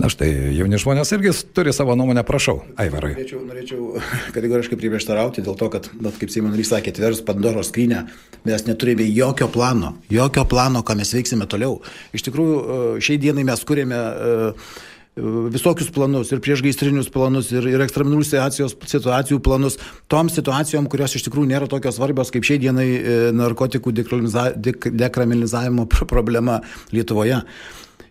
Na 0.00 0.08
štai, 0.10 0.28
jauni 0.56 0.78
žmonės 0.80 1.12
irgi 1.14 1.30
turi 1.54 1.72
savo 1.74 1.94
nuomonę, 1.98 2.24
prašau, 2.26 2.58
Aivarai. 2.80 3.12
Norėčiau, 3.14 3.42
norėčiau 3.46 4.00
kategoriškai 4.36 4.78
prieštarauti 4.80 5.44
dėl 5.46 5.56
to, 5.58 5.68
kad, 5.72 5.88
bet, 6.00 6.16
kaip 6.20 6.32
Seimo 6.32 6.50
narys 6.50 6.72
sakė, 6.72 6.94
atverus 6.94 7.22
Pandoros 7.26 7.70
skrynę, 7.70 8.06
mes 8.48 8.66
neturime 8.66 9.06
jokio 9.06 9.50
plano, 9.52 9.94
jokio 10.12 10.46
plano, 10.48 10.82
ką 10.86 10.96
mes 10.98 11.12
veiksime 11.14 11.46
toliau. 11.50 11.78
Iš 12.16 12.26
tikrųjų, 12.26 12.56
e, 12.56 12.82
šiai 13.04 13.20
dienai 13.22 13.46
mes 13.46 13.62
kūrėme 13.68 14.00
uh, 14.00 14.70
visokius 15.16 15.88
planus, 15.90 16.30
ir 16.32 16.42
priešgaisrinius 16.44 17.08
planus, 17.12 17.48
ir, 17.54 17.64
ir 17.70 17.80
ekstremalių 17.80 18.20
situacijų 18.26 19.38
planus, 19.44 19.78
tom 20.12 20.28
situacijom, 20.32 20.90
kurios 20.92 21.16
iš 21.16 21.24
tikrųjų 21.26 21.48
nėra 21.54 21.68
tokios 21.72 21.96
svarbios 21.96 22.32
kaip 22.34 22.44
šiai 22.44 22.60
dienai 22.60 22.86
e, 22.92 23.16
narkotikų 23.36 23.94
dekriminalizavimo 23.96 25.86
problema 25.88 26.60
Lietuvoje. 26.92 27.40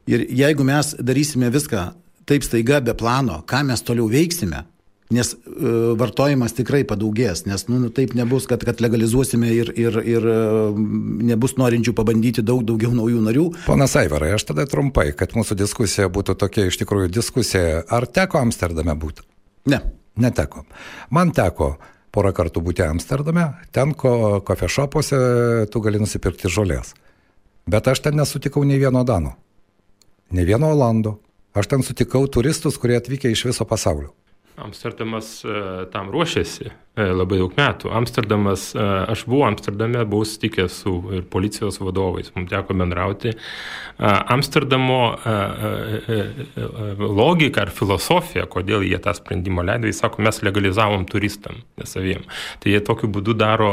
Ir 0.09 0.25
jeigu 0.33 0.65
mes 0.65 0.95
darysime 0.97 1.51
viską 1.53 1.91
taip 2.25 2.45
staiga 2.45 2.81
be 2.81 2.97
plano, 2.97 3.43
ką 3.45 3.61
mes 3.69 3.85
toliau 3.85 4.09
veiksime, 4.09 4.65
Nes 5.13 5.35
e, 5.35 5.71
vartojimas 5.99 6.55
tikrai 6.57 6.81
padaugės, 6.89 7.43
nes 7.45 7.67
nu, 7.69 7.77
nu, 7.83 7.91
taip 7.93 8.15
nebus, 8.17 8.47
kad, 8.49 8.63
kad 8.65 8.79
legalizuosime 8.81 9.51
ir, 9.53 9.69
ir, 9.77 9.99
ir 10.01 10.25
e, 10.25 10.37
nebus 11.29 11.53
norinčių 11.61 11.93
pabandyti 11.93 12.41
daug 12.41 12.63
daugiau 12.65 12.89
naujų 12.97 13.21
narių. 13.27 13.43
Ponas 13.67 13.93
Aivarai, 14.01 14.31
aš 14.33 14.47
tada 14.49 14.65
trumpai, 14.69 15.11
kad 15.17 15.37
mūsų 15.37 15.59
diskusija 15.61 16.09
būtų 16.09 16.37
tokia 16.41 16.65
iš 16.71 16.79
tikrųjų 16.81 17.11
diskusija. 17.13 17.83
Ar 17.85 18.09
teko 18.09 18.41
Amsterdame 18.41 18.97
būti? 18.97 19.27
Ne. 19.69 19.83
Neteko. 20.15 20.63
Man 21.13 21.33
teko 21.35 21.75
porą 22.15 22.31
kartų 22.35 22.63
būti 22.63 22.85
Amsterdame, 22.85 23.49
ten 23.75 23.91
ko 23.93 24.39
kofešopuose 24.47 25.17
tu 25.71 25.81
gali 25.83 25.99
nusipirkti 25.99 26.49
žolės. 26.51 26.93
Bet 27.67 27.89
aš 27.91 28.05
ten 28.05 28.15
nesutikau 28.17 28.63
nei 28.63 28.79
vieno 28.79 29.03
Dano, 29.03 29.35
nei 30.31 30.45
vieno 30.47 30.71
Olando. 30.71 31.19
Aš 31.55 31.69
ten 31.71 31.83
sutikau 31.87 32.25
turistus, 32.27 32.77
kurie 32.79 32.97
atvykę 32.99 33.31
iš 33.31 33.45
viso 33.47 33.67
pasaulio. 33.67 34.13
Amsterdamas 34.57 35.45
e, 35.45 35.85
tam 35.91 36.09
ruošiasi. 36.09 36.65
e, 36.65 36.84
labai 36.95 37.39
daug 37.41 37.53
metų. 37.57 37.91
Amsterdamas, 37.95 38.69
e, 38.75 38.85
aš 39.11 39.25
buvau 39.29 39.45
Amsterdame, 39.49 40.05
buvau 40.07 40.27
sutikęs 40.27 40.79
su 40.83 40.93
ir 41.17 41.25
policijos 41.31 41.79
vadovais, 41.83 42.31
mums 42.35 42.49
teko 42.51 42.77
bendrauti. 42.77 43.35
Amsterdamo 43.97 44.99
logika 46.99 47.61
ar 47.63 47.69
filosofija, 47.71 48.43
kodėl 48.51 48.83
jie 48.83 48.97
tą 48.99 49.13
sprendimą 49.15 49.63
leido, 49.63 49.87
jis 49.87 50.01
sako, 50.03 50.19
mes 50.25 50.41
legalizavom 50.43 51.05
turistam, 51.07 51.61
nesaviem. 51.79 52.25
Tai 52.59 52.73
jie 52.73 52.81
tokiu 52.83 53.07
būdu 53.15 53.37
daro, 53.39 53.69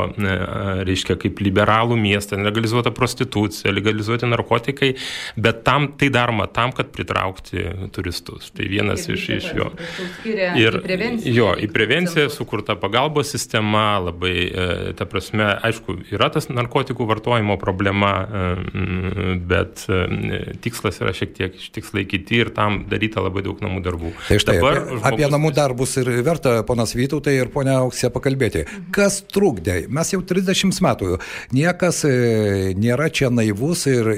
reiškia, 0.86 1.16
kaip 1.24 1.42
liberalų 1.42 1.98
miestą, 1.98 2.38
legalizuota 2.38 2.92
prostitucija, 2.94 3.74
legalizuoti 3.74 4.30
narkotikai, 4.30 4.92
bet 5.42 5.64
tam 5.66 5.90
tai 5.98 6.12
daroma 6.14 6.46
tam, 6.46 6.70
kad 6.76 6.94
pritraukti 6.94 7.66
turistus. 7.94 8.52
Tai 8.54 8.70
vienas 8.70 9.08
iš, 9.10 9.28
iš 9.40 9.50
jo. 9.58 9.72
Ir 10.28 10.62
ir. 10.72 10.78
Jo, 11.32 11.52
į 11.58 11.68
prevenciją 11.72 12.28
sukurta 12.32 12.76
pagalbos 13.12 13.30
sistema, 13.30 13.98
labai, 13.98 14.36
e, 14.48 14.92
ta 14.96 15.04
prasme, 15.04 15.44
aišku, 15.62 15.96
yra 16.12 16.30
tas 16.32 16.48
narkotikų 16.48 17.06
vartojimo 17.06 17.58
problema, 17.60 18.12
e, 18.24 19.36
bet 19.48 19.84
e, 19.88 20.56
tikslas 20.64 21.00
yra 21.02 21.12
šiek 21.12 21.34
tiek 21.36 21.58
tikslai 21.74 22.06
kiti 22.08 22.40
ir 22.42 22.52
tam 22.56 22.84
daryta 22.88 23.20
labai 23.20 23.44
daug 23.44 23.60
namų 23.60 23.82
darbų. 23.84 24.12
Tai 24.28 24.38
štai, 24.40 24.56
Dabar, 24.56 24.78
apie, 24.80 24.96
žmogus... 24.96 25.12
apie 25.12 25.28
namų 25.34 25.52
darbus 25.52 25.96
ir 26.00 26.10
verta, 26.24 26.54
ponas 26.64 26.94
Vytautai 26.96 27.36
ir 27.36 27.52
ponia 27.52 27.78
Auksė, 27.82 28.10
pakalbėti. 28.12 28.64
Kas 28.94 29.22
trukdė? 29.32 29.86
Mes 29.92 30.12
jau 30.12 30.22
30 30.22 30.80
metų, 30.84 31.18
niekas 31.52 32.02
nėra 32.78 33.10
čia 33.12 33.30
naivus 33.32 33.86
ir 33.90 34.08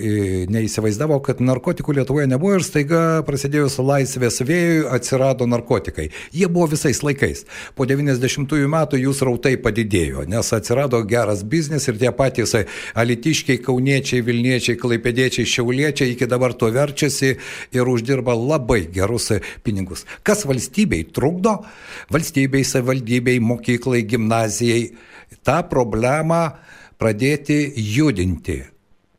neįsivaizdavo, 0.53 1.21
kad 1.25 1.43
narkotikų 1.43 1.99
Lietuvoje 1.99 2.29
nebuvo 2.31 2.59
ir 2.59 2.67
staiga 2.67 3.23
prasidėjus 3.27 3.79
laisvės 3.83 4.43
vėjui 4.45 4.87
atsirado 4.95 5.49
narkotikai. 5.51 6.11
Jie 6.35 6.45
jie 6.45 6.53
buvo 6.53 6.69
visais 6.69 7.01
laikais. 7.03 7.45
Po 7.75 7.87
90-ųjų 7.89 8.69
metų 8.69 8.84
jų 8.93 9.15
srautai 9.17 9.55
padidėjo, 9.57 10.27
nes 10.29 10.53
atsirado 10.53 11.01
geras 11.09 11.41
biznis 11.49 11.89
ir 11.89 11.97
tie 12.01 12.13
patys 12.13 12.53
alitiškiai, 12.95 13.63
kauniečiai, 13.65 14.21
vilniečiai, 14.27 14.77
klaipėdiečiai, 14.81 15.49
šiauliečiai 15.49 16.13
iki 16.13 16.29
dabar 16.29 16.53
to 16.53 16.69
verčiasi 16.75 17.33
ir 17.73 17.89
uždirba 17.89 18.37
labai 18.37 18.83
gerus 18.93 19.33
pinigus. 19.65 20.05
Kas 20.23 20.45
valstybei 20.45 21.09
trukdo? 21.09 21.63
Valstybei, 22.13 22.67
savivaldybei, 22.69 23.41
mokyklai, 23.41 24.05
gimnazijai 24.05 24.85
tą 25.45 25.63
problemą 25.71 26.45
pradėti 27.01 27.73
judinti. 27.97 28.74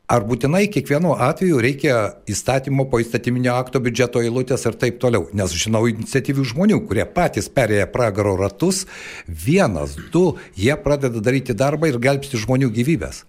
Ar 0.06 0.22
būtinai 0.22 0.68
kiekvienu 0.70 1.16
atveju 1.18 1.58
reikia 1.58 1.94
įstatymo 2.30 2.84
po 2.90 3.00
įstatyminio 3.02 3.56
akto 3.58 3.80
biudžeto 3.82 4.20
eilutės 4.22 4.62
ir 4.68 4.76
taip 4.78 5.00
toliau? 5.02 5.24
Nes 5.34 5.50
žinau 5.58 5.80
iniciatyvių 5.90 6.44
žmonių, 6.52 6.78
kurie 6.86 7.02
patys 7.10 7.48
perėję 7.50 7.88
pragaro 7.90 8.36
ratus, 8.38 8.84
vienas, 9.26 9.96
du, 10.14 10.36
jie 10.54 10.76
pradeda 10.78 11.18
daryti 11.18 11.58
darbą 11.58 11.90
ir 11.90 11.98
gelbsti 11.98 12.38
žmonių 12.38 12.70
gyvybės. 12.78 13.24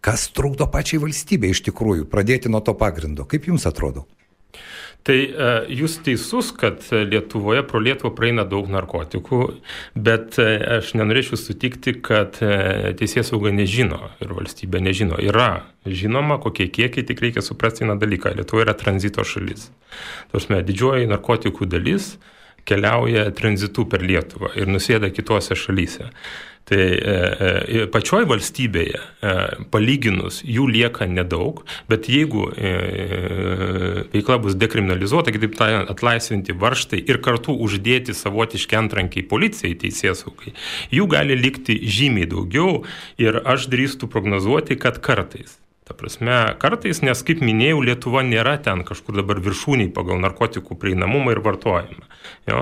Kas 0.00 0.30
trukdo 0.32 0.64
pačiai 0.72 1.02
valstybei 1.04 1.52
iš 1.52 1.60
tikrųjų 1.68 2.08
pradėti 2.08 2.48
nuo 2.48 2.64
to 2.64 2.72
pagrindo? 2.72 3.28
Kaip 3.28 3.52
jums 3.52 3.68
atrodo? 3.68 4.06
Tai 5.06 5.16
e, 5.18 5.46
jūs 5.74 5.96
teisus, 6.06 6.52
kad 6.54 6.84
Lietuvoje 6.92 7.64
pro 7.66 7.80
Lietuvą 7.82 8.12
praeina 8.14 8.44
daug 8.46 8.68
narkotikų, 8.70 9.40
bet 9.98 10.38
e, 10.38 10.46
aš 10.78 10.92
nenorėčiau 10.98 11.38
sutikti, 11.40 11.96
kad 12.06 12.38
e, 12.44 12.92
teisės 12.98 13.32
sauga 13.32 13.50
nežino 13.54 14.12
ir 14.22 14.34
valstybė 14.36 14.82
nežino. 14.84 15.18
Yra 15.18 15.64
žinoma, 15.86 16.38
kokie 16.42 16.68
kiekiai, 16.70 17.06
tik 17.08 17.24
reikia 17.24 17.42
suprasti 17.42 17.82
vieną 17.82 17.98
dalyką. 17.98 18.36
Lietuva 18.38 18.62
yra 18.68 18.76
tranzito 18.78 19.26
šalis. 19.26 19.72
Tausme, 20.30 20.62
didžioji 20.66 21.10
narkotikų 21.10 21.66
dalis 21.72 22.14
keliauja 22.68 23.26
tranzitu 23.34 23.88
per 23.90 24.04
Lietuvą 24.06 24.52
ir 24.54 24.70
nusėda 24.70 25.10
kitose 25.10 25.58
šalyse. 25.58 26.12
Tai 26.68 26.78
e, 26.78 27.14
e, 27.74 27.86
pačioj 27.90 28.22
valstybėje 28.30 28.98
e, 28.98 29.32
palyginus 29.74 30.40
jų 30.46 30.68
lieka 30.70 31.08
nedaug, 31.10 31.64
bet 31.90 32.06
jeigu 32.12 32.44
e, 32.54 32.74
veikla 34.12 34.38
bus 34.44 34.54
dekriminalizuota, 34.60 35.34
kitaip 35.34 35.56
tariant, 35.58 35.90
atlaisvinti 35.90 36.54
varštai 36.54 37.02
ir 37.02 37.18
kartu 37.24 37.56
uždėti 37.66 38.14
savotiški 38.14 38.78
antrankiai 38.78 39.26
policijai, 39.26 39.74
teisėsaugai, 39.82 40.54
jų 40.94 41.08
gali 41.10 41.38
likti 41.40 41.80
žymiai 41.82 42.30
daugiau 42.30 42.84
ir 43.18 43.42
aš 43.42 43.66
drįstu 43.72 44.06
prognozuoti, 44.12 44.78
kad 44.78 45.02
kartais 45.02 45.58
Ta 45.82 45.96
prasme, 45.98 46.36
kartais, 46.62 47.00
nes 47.02 47.20
kaip 47.26 47.40
minėjau, 47.42 47.80
Lietuva 47.82 48.22
nėra 48.22 48.54
ten 48.62 48.84
kažkur 48.86 49.16
dabar 49.18 49.40
viršūniai 49.42 49.90
pagal 49.92 50.20
narkotikų 50.22 50.76
prieinamumą 50.78 51.34
ir 51.34 51.42
vartojimą. 51.42 52.06
Jo? 52.46 52.60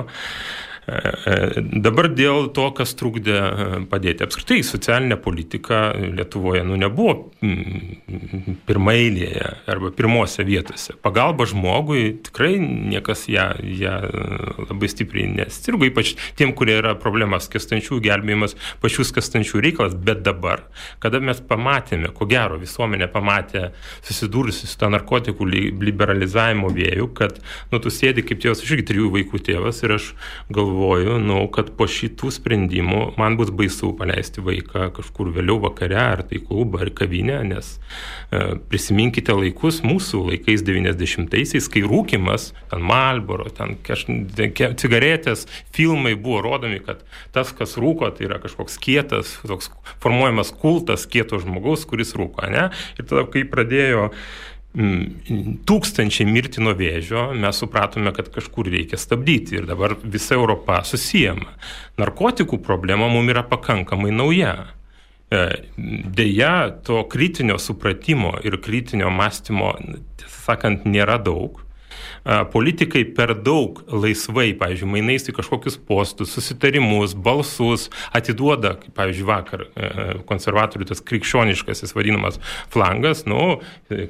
Dabar 0.87 2.09
dėl 2.11 2.49
to, 2.57 2.65
kas 2.75 2.95
trukdė 2.99 3.37
e, 3.37 3.67
padėti. 3.91 4.25
Apskritai, 4.25 4.61
socialinė 4.67 5.19
politika 5.21 5.91
Lietuvoje 5.95 6.63
nu, 6.67 6.79
nebuvo 6.81 7.13
mm, 7.45 8.57
pirmailėje 8.67 9.51
arba 9.71 9.93
pirmose 9.95 10.45
vietose. 10.47 10.97
Pagalba 11.05 11.47
žmogui 11.49 12.17
tikrai 12.27 12.57
niekas 12.61 13.27
ją, 13.31 13.51
ją 13.61 13.93
labai 14.71 14.91
stipriai 14.91 15.29
nesirgo, 15.35 15.87
ypač 15.87 16.15
tiem, 16.39 16.55
kurie 16.57 16.79
yra 16.81 16.97
problemas 16.99 17.47
kestančių 17.53 18.01
gelbėjimas, 18.09 18.57
pačių 18.83 19.07
kestančių 19.21 19.63
reikalas. 19.67 19.95
Bet 19.95 20.25
dabar, 20.27 20.65
kada 21.03 21.21
mes 21.23 21.45
pamatėme, 21.45 22.11
ko 22.17 22.27
gero 22.31 22.59
visuomenė 22.61 23.11
pamatė, 23.13 23.69
susidūrusi 24.09 24.67
su 24.67 24.81
tą 24.81 24.91
narkotikų 24.97 25.47
liberalizavimo 25.85 26.73
vėjų, 26.75 27.11
kad 27.21 27.39
nu, 27.71 27.79
tu 27.79 27.93
sėdi 27.95 28.25
kaip 28.27 28.43
tėvas, 28.43 28.65
aš 28.65 28.75
irgi 28.75 28.89
trijų 28.91 29.13
vaikų 29.21 29.45
tėvas 29.51 29.85
ir 29.85 29.99
aš 30.01 30.13
galvoju, 30.51 30.70
galvoju, 30.71 31.19
nu, 31.19 31.41
kad 31.53 31.71
po 31.77 31.87
šitų 31.91 32.31
sprendimų 32.35 33.01
man 33.19 33.37
bus 33.39 33.51
baisu 33.55 33.93
paleisti 33.99 34.43
vaiką 34.45 34.91
kažkur 34.97 35.33
vėliau 35.35 35.59
vakare, 35.63 35.99
ar 35.99 36.23
tai 36.27 36.41
klubą, 36.45 36.83
ar 36.85 36.91
kavinę, 36.95 37.41
nes 37.49 37.73
e, 38.31 38.57
prisiminkite 38.71 39.35
laikus 39.37 39.83
mūsų 39.87 40.23
laikais 40.31 40.65
90-aisiais, 40.67 41.69
kai 41.73 41.83
rūkimas, 41.87 42.51
ten 42.71 42.85
Malboro, 42.87 43.49
ten 43.55 43.77
kaž, 43.87 44.07
cigaretės, 44.81 45.47
filmai 45.75 46.15
buvo 46.15 46.43
rodomi, 46.47 46.81
kad 46.85 47.03
tas, 47.35 47.53
kas 47.57 47.77
rūko, 47.81 48.13
tai 48.17 48.29
yra 48.29 48.41
kažkoks 48.43 48.79
kietas, 48.83 49.39
toks 49.47 49.73
formuojamas 50.03 50.55
kultas 50.61 51.09
kieto 51.11 51.41
žmogaus, 51.43 51.87
kuris 51.89 52.15
rūko, 52.19 52.47
ne? 52.53 52.71
Ir 52.99 53.11
tada, 53.11 53.27
kai 53.31 53.45
pradėjo 53.49 54.11
Mm, 54.11 54.50
tūkstančiai 54.71 56.29
mirti 56.31 56.63
nuo 56.63 56.77
vėžio, 56.79 57.31
mes 57.35 57.59
supratome, 57.59 58.13
kad 58.15 58.29
kažkur 58.31 58.71
reikia 58.71 58.99
stabdyti 59.01 59.59
ir 59.59 59.67
dabar 59.67 59.97
visa 60.03 60.37
Europa 60.39 60.79
susijama. 60.87 61.57
Narkotikų 61.99 62.61
problema 62.63 63.09
mums 63.11 63.35
yra 63.35 63.43
pakankamai 63.51 64.13
nauja. 64.15 64.55
E, 65.31 65.41
deja, 66.15 66.71
to 66.87 67.03
kritinio 67.11 67.59
supratimo 67.59 68.37
ir 68.47 68.61
kritinio 68.63 69.11
mąstymo, 69.15 69.75
tiesą 70.19 70.47
sakant, 70.47 70.87
nėra 70.87 71.19
daug 71.23 71.61
politikai 72.53 73.05
per 73.17 73.35
daug 73.45 73.81
laisvai, 73.91 74.51
pavyzdžiui, 74.61 74.91
mainais 74.91 75.29
į 75.31 75.35
kažkokius 75.37 75.79
postus, 75.89 76.33
susitarimus, 76.37 77.15
balsus, 77.15 77.89
atiduoda, 78.17 78.77
pavyzdžiui, 78.97 79.27
vakar 79.29 79.65
e, 79.67 79.71
e, 79.75 80.07
konservatorių 80.29 80.89
tas 80.91 81.03
krikščioniškasis 81.07 81.95
vadinamas 81.97 82.41
flangas, 82.73 83.25
nu, 83.31 83.61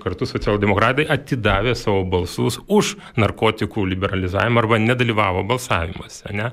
kartu 0.03 0.29
socialdemokratai 0.29 1.09
atidavė 1.11 1.74
savo 1.79 2.05
balsus 2.11 2.61
už 2.68 2.96
narkotikų 3.20 3.87
liberalizavimą 3.94 4.64
arba 4.64 4.81
nedalyvavo 4.83 5.44
balsavimuose. 5.50 6.33
Ne? 6.37 6.50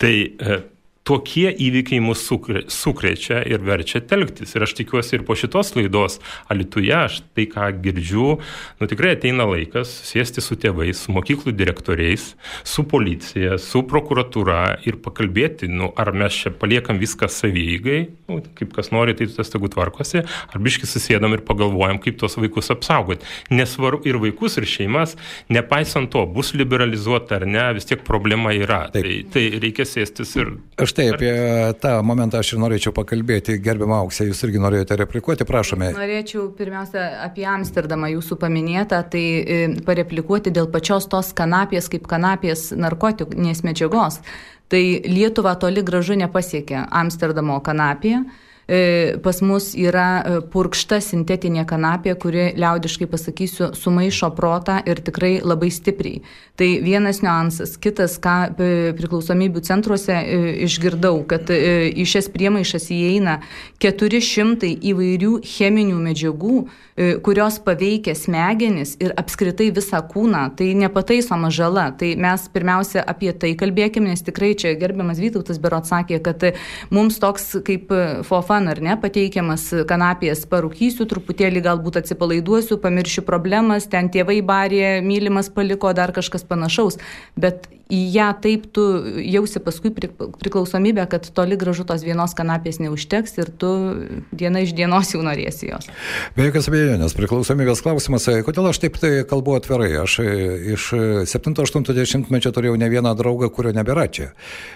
Tai 0.00 0.14
e, 0.16 0.62
tokie 1.06 1.48
įvykiai 1.52 2.02
mus 2.02 2.24
sukrečia 2.26 3.40
ir 3.46 3.62
verčia 3.64 4.00
telktis. 4.02 4.56
Ir 4.56 4.66
aš 4.66 4.74
tikiuosi 4.80 5.18
ir 5.18 5.24
po 5.26 5.36
šitos 5.38 5.74
laidos 5.78 6.18
Alituje, 6.50 6.92
aš 6.94 7.20
tai 7.36 7.46
ką 7.50 7.68
girdžiu, 7.84 8.26
nu 8.80 8.88
tikrai 8.90 9.14
ateina 9.14 9.46
laikas 9.46 9.90
sėsti 10.08 10.42
su 10.42 10.58
tėvais, 10.60 11.04
su 11.06 11.14
mokyklų 11.14 11.54
direktoriais, 11.56 12.32
su 12.66 12.84
policija, 12.88 13.60
su 13.62 13.84
prokuratūra 13.86 14.80
ir 14.88 14.98
pakalbėti, 15.04 15.70
nu, 15.70 15.92
ar 15.98 16.10
mes 16.16 16.34
čia 16.42 16.52
paliekam 16.54 16.98
viską 17.02 17.28
savygai, 17.30 18.00
nu, 18.30 18.40
kaip 18.58 18.74
kas 18.74 18.90
nori, 18.94 19.14
tai 19.18 19.28
tas 19.30 19.52
tegu 19.52 19.70
tvarkosi, 19.72 20.24
ar 20.26 20.62
biški 20.62 20.88
susėdam 20.90 21.36
ir 21.36 21.44
pagalvojam, 21.46 22.00
kaip 22.02 22.18
tuos 22.20 22.38
vaikus 22.40 22.72
apsaugoti. 22.74 23.26
Nesvaru 23.54 24.02
ir 24.08 24.18
vaikus, 24.22 24.58
ir 24.58 24.66
šeimas, 24.70 25.14
nepaisant 25.52 26.10
to, 26.14 26.26
bus 26.26 26.54
liberalizuota 26.58 27.38
ar 27.38 27.46
ne, 27.46 27.68
vis 27.78 27.86
tiek 27.88 28.02
problema 28.06 28.54
yra. 28.56 28.86
Taip. 28.90 29.06
Tai, 29.06 29.16
tai 29.34 29.46
reikia 29.62 29.86
sėstis 29.88 30.34
ir... 30.40 30.56
Aš 30.82 30.95
tai 30.96 31.06
apie 31.12 31.32
tą 31.82 31.92
momentą 32.06 32.40
aš 32.40 32.54
ir 32.54 32.62
norėčiau 32.62 32.92
pakalbėti. 32.96 33.58
Gerbimo 33.62 33.98
auksė, 34.00 34.28
jūs 34.30 34.40
irgi 34.46 34.62
norėjote 34.62 34.98
replikuoti, 35.02 35.46
prašome. 35.48 35.92
Norėčiau 35.96 36.48
pirmiausia 36.56 37.04
apie 37.26 37.44
Amsterdamą 37.50 38.10
jūsų 38.14 38.38
paminėtą, 38.40 39.02
tai 39.12 39.24
e, 39.40 39.60
pareplikuoti 39.86 40.54
dėl 40.56 40.70
pačios 40.72 41.08
tos 41.12 41.32
kanapės 41.36 41.90
kaip 41.92 42.08
kanapės 42.10 42.70
narkotinės 42.76 43.62
medžiagos. 43.66 44.20
Tai 44.72 44.82
Lietuva 45.06 45.54
toli 45.62 45.84
gražu 45.86 46.16
nepasiekė 46.18 46.88
Amsterdamo 46.90 47.60
kanapėje 47.62 48.24
pas 49.22 49.38
mus 49.46 49.68
yra 49.78 50.06
e, 50.18 50.38
purkšta 50.50 50.98
sintetinė 51.04 51.62
kanapė, 51.70 52.16
kuri, 52.18 52.48
liaudiškai 52.58 53.06
pasakysiu, 53.06 53.68
sumaišo 53.78 54.32
protą 54.34 54.80
ir 54.90 54.98
tikrai 55.06 55.36
labai 55.38 55.70
stipriai. 55.70 56.24
Tai 56.58 56.68
vienas 56.82 57.20
niuansas. 57.22 57.76
Kitas, 57.78 58.16
ką 58.22 58.34
e, 58.50 58.70
priklausomybių 58.98 59.62
centruose 59.66 60.16
išgirdau, 60.66 61.20
kad 61.30 61.52
į 61.52 62.06
šias 62.10 62.26
priemaišas 62.34 62.88
įeina 62.90 63.36
400 63.82 64.72
įvairių 64.90 65.38
cheminių 65.46 66.02
medžiagų, 66.02 66.58
kurios 67.22 67.58
paveikia 67.60 68.14
smegenis 68.16 68.94
ir 69.04 69.12
apskritai 69.20 69.68
visą 69.76 70.00
kūną. 70.08 70.46
Tai 70.56 70.70
nepataisoma 70.80 71.52
žala. 71.52 71.90
Tai 72.00 72.08
mes 72.18 72.46
pirmiausia 72.54 73.04
apie 73.04 73.34
tai 73.36 73.52
kalbėkime, 73.58 74.08
nes 74.10 74.24
tikrai 74.24 74.54
čia 74.58 74.72
gerbiamas 74.80 75.20
Vytautas 75.20 75.60
Berot 75.60 75.86
sakė, 75.86 76.22
kad 76.24 76.48
mums 76.90 77.20
toks 77.20 77.58
kaip 77.66 77.92
FOFA 78.26 78.55
fun 78.56 78.68
ar 78.72 78.80
ne, 78.80 78.94
pateikiamas 79.00 79.68
kanapės 79.88 80.44
parūkysiu, 80.48 81.06
truputėlį 81.10 81.62
galbūt 81.66 82.00
atsipalaiduosiu, 82.00 82.78
pamiršiu 82.80 83.24
problemas, 83.26 83.88
ten 83.92 84.08
tėvai 84.12 84.40
barė, 84.46 85.00
mylimas 85.04 85.50
paliko, 85.52 85.92
dar 85.92 86.12
kažkas 86.16 86.46
panašaus. 86.48 86.98
Bet 87.36 87.68
į 87.92 88.00
ją 88.16 88.30
taip 88.42 88.66
tu 88.74 88.82
jausi 89.22 89.60
paskui 89.62 89.92
priklausomybę, 89.94 91.04
kad 91.10 91.28
toli 91.34 91.58
gražu 91.58 91.84
tos 91.86 92.02
vienos 92.02 92.34
kanapės 92.34 92.80
neužteks 92.82 93.38
ir 93.38 93.50
tu 93.54 93.70
diena 94.34 94.62
iš 94.64 94.74
dienos 94.74 95.12
jau 95.14 95.22
norėsi 95.22 95.70
jos. 95.70 95.86
Be 96.34 96.48
jokios 96.48 96.66
abejonės, 96.70 97.14
priklausomybės 97.18 97.84
klausimas, 97.86 98.26
kodėl 98.46 98.70
aš 98.72 98.82
taip 98.82 98.98
tai 99.02 99.12
kalbu 99.28 99.54
atvirai. 99.60 99.92
Aš 100.02 100.18
iš 100.74 100.88
7-80 101.30 102.32
mečio 102.34 102.50
turėjau 102.54 102.74
ne 102.80 102.90
vieną 102.90 103.14
draugą, 103.18 103.52
kurio 103.54 103.74
nebėra 103.76 104.08
čia. 104.10 104.32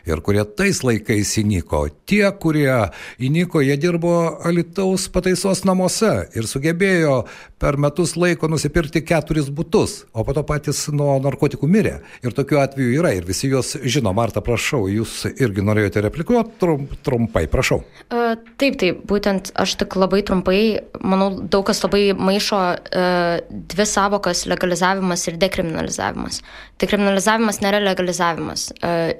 Ir 0.06 0.22
kurie 0.22 0.46
tais 0.46 0.82
laikais 0.86 1.34
įnyko. 1.42 1.88
Tie, 2.06 2.22
kurie 2.38 2.92
įnyko, 3.18 3.64
jie 3.66 3.74
dirbo 3.80 4.14
Alitaus 4.46 5.08
pataisos 5.10 5.64
namuose 5.66 6.30
ir 6.38 6.46
sugebėjo 6.46 7.24
per 7.60 7.76
metus 7.76 8.14
laiko 8.16 8.48
nusipirkti 8.48 9.02
keturis 9.04 9.50
būtus, 9.52 10.04
o 10.14 10.24
po 10.24 10.32
to 10.36 10.46
patys 10.46 10.86
nuo 10.94 11.18
narkotikų 11.20 11.68
mirė. 11.68 11.98
Ir 12.24 12.32
tokiu 12.36 12.62
atveju 12.62 12.99
yra 13.00 13.12
ir 13.16 13.26
visi 13.28 13.50
juos 13.50 13.74
žino. 13.82 14.12
Marta, 14.16 14.42
prašau, 14.44 14.86
jūs 14.90 15.24
irgi 15.30 15.64
norėjote 15.64 16.04
replikuoti 16.06 16.56
trum, 16.60 16.86
trumpai, 17.06 17.46
prašau. 17.50 17.80
Uh, 18.10 18.34
taip, 18.60 18.78
taip, 18.80 19.02
būtent 19.08 19.52
aš 19.58 19.76
tik 19.80 19.96
labai 20.00 20.22
trumpai, 20.26 20.60
manau, 21.00 21.30
daug 21.40 21.66
kas 21.68 21.82
labai 21.84 22.10
maišo 22.16 22.60
uh, 22.60 23.40
dvi 23.50 23.86
savokas- 23.88 24.44
legalizavimas 24.52 25.26
ir 25.28 25.38
dekriminalizavimas. 25.40 26.42
Dekriminalizavimas 26.80 27.60
nėra 27.64 27.82
legalizavimas. 27.84 28.70
Uh, 28.80 29.10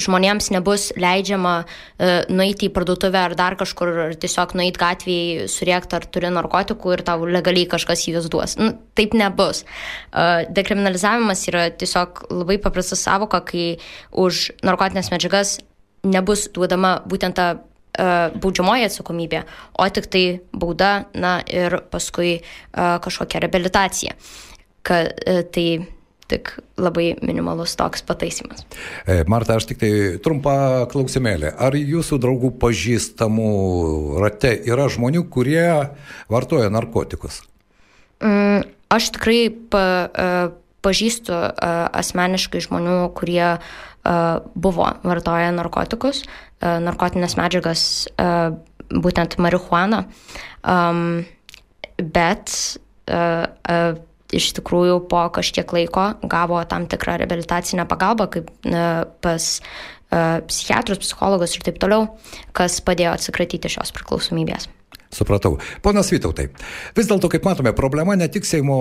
žmonėms 0.00 0.50
nebus 0.54 0.90
leidžiama 1.00 1.64
nueiti 2.30 2.68
į 2.68 2.72
parduotuvę 2.74 3.20
ar 3.20 3.34
dar 3.38 3.56
kažkur, 3.60 3.90
ar 4.06 4.14
tiesiog 4.20 4.54
nueiti 4.58 4.80
gatvėje, 4.80 5.48
suriekti, 5.52 5.96
ar 5.98 6.06
turi 6.12 6.30
narkotikų 6.32 6.94
ir 6.96 7.02
tau 7.06 7.26
legaliai 7.28 7.68
kažkas 7.70 8.06
juos 8.08 8.28
duos. 8.32 8.56
Nu, 8.60 8.72
taip 8.98 9.14
nebus. 9.16 9.64
Dekriminalizavimas 10.50 11.46
yra 11.50 11.68
tiesiog 11.70 12.24
labai 12.32 12.58
paprastas 12.62 13.02
savokas 13.06 13.29
savoka, 13.30 13.40
kai 13.46 13.78
už 14.12 14.52
narkotinės 14.62 15.10
medžiagas 15.10 15.60
nebus 16.02 16.48
duodama 16.52 17.02
būtent 17.06 17.36
ta 17.36 17.60
uh, 17.60 18.30
baudžiamoji 18.34 18.88
atsakomybė, 18.88 19.44
o 19.78 19.88
tik 19.88 20.06
tai 20.10 20.40
bauda, 20.52 21.06
na 21.14 21.40
ir 21.46 21.82
paskui 21.90 22.40
uh, 22.40 22.98
kažkokia 23.00 23.40
rehabilitacija. 23.40 24.14
Ka, 24.82 25.04
uh, 25.04 25.42
tai 25.44 25.86
tik 26.30 26.52
labai 26.78 27.16
minimalus 27.26 27.74
toks 27.74 28.04
pataisimas. 28.06 28.62
Marta, 29.26 29.56
aš 29.58 29.66
tik 29.66 29.80
tai 29.80 29.90
trumpą 30.22 30.86
klausimėlį. 30.92 31.50
Ar 31.58 31.74
jūsų 31.74 32.20
draugų 32.22 32.52
pažįstamų 32.62 34.20
rate 34.22 34.54
yra 34.62 34.86
žmonių, 34.86 35.24
kurie 35.26 35.90
vartoja 36.30 36.70
narkotikus? 36.70 37.42
Mm, 38.22 38.62
aš 38.94 39.10
tikrai 39.16 39.50
pa, 39.50 39.82
pažįstu 40.84 41.36
asmeniškai 42.00 42.62
žmonių, 42.64 42.96
kurie 43.16 43.58
buvo 44.54 44.86
vartoję 45.04 45.50
narkotikus, 45.56 46.22
narkotinės 46.60 47.36
medžiagas, 47.36 47.82
būtent 48.90 49.36
marihuaną, 49.38 50.04
bet 52.00 52.56
iš 54.30 54.50
tikrųjų 54.56 54.98
po 55.10 55.22
kažkiek 55.36 55.72
laiko 55.74 56.06
gavo 56.22 56.64
tam 56.70 56.86
tikrą 56.90 57.18
rehabilitacinę 57.20 57.86
pagalbą, 57.90 58.30
kaip 58.32 58.50
pas 59.20 59.52
psichiatrus, 60.10 61.04
psichologus 61.04 61.54
ir 61.54 61.66
taip 61.68 61.78
toliau, 61.82 62.08
kas 62.56 62.80
padėjo 62.82 63.14
atsikratyti 63.18 63.70
šios 63.70 63.92
priklausomybės. 63.94 64.70
Supratau. 65.10 65.56
Ponas 65.82 66.12
Vytautai, 66.14 66.44
vis 66.94 67.08
dėlto, 67.10 67.26
kaip 67.32 67.42
matome, 67.42 67.72
problema 67.74 68.14
ne 68.14 68.28
tik 68.30 68.46
Seimo 68.46 68.76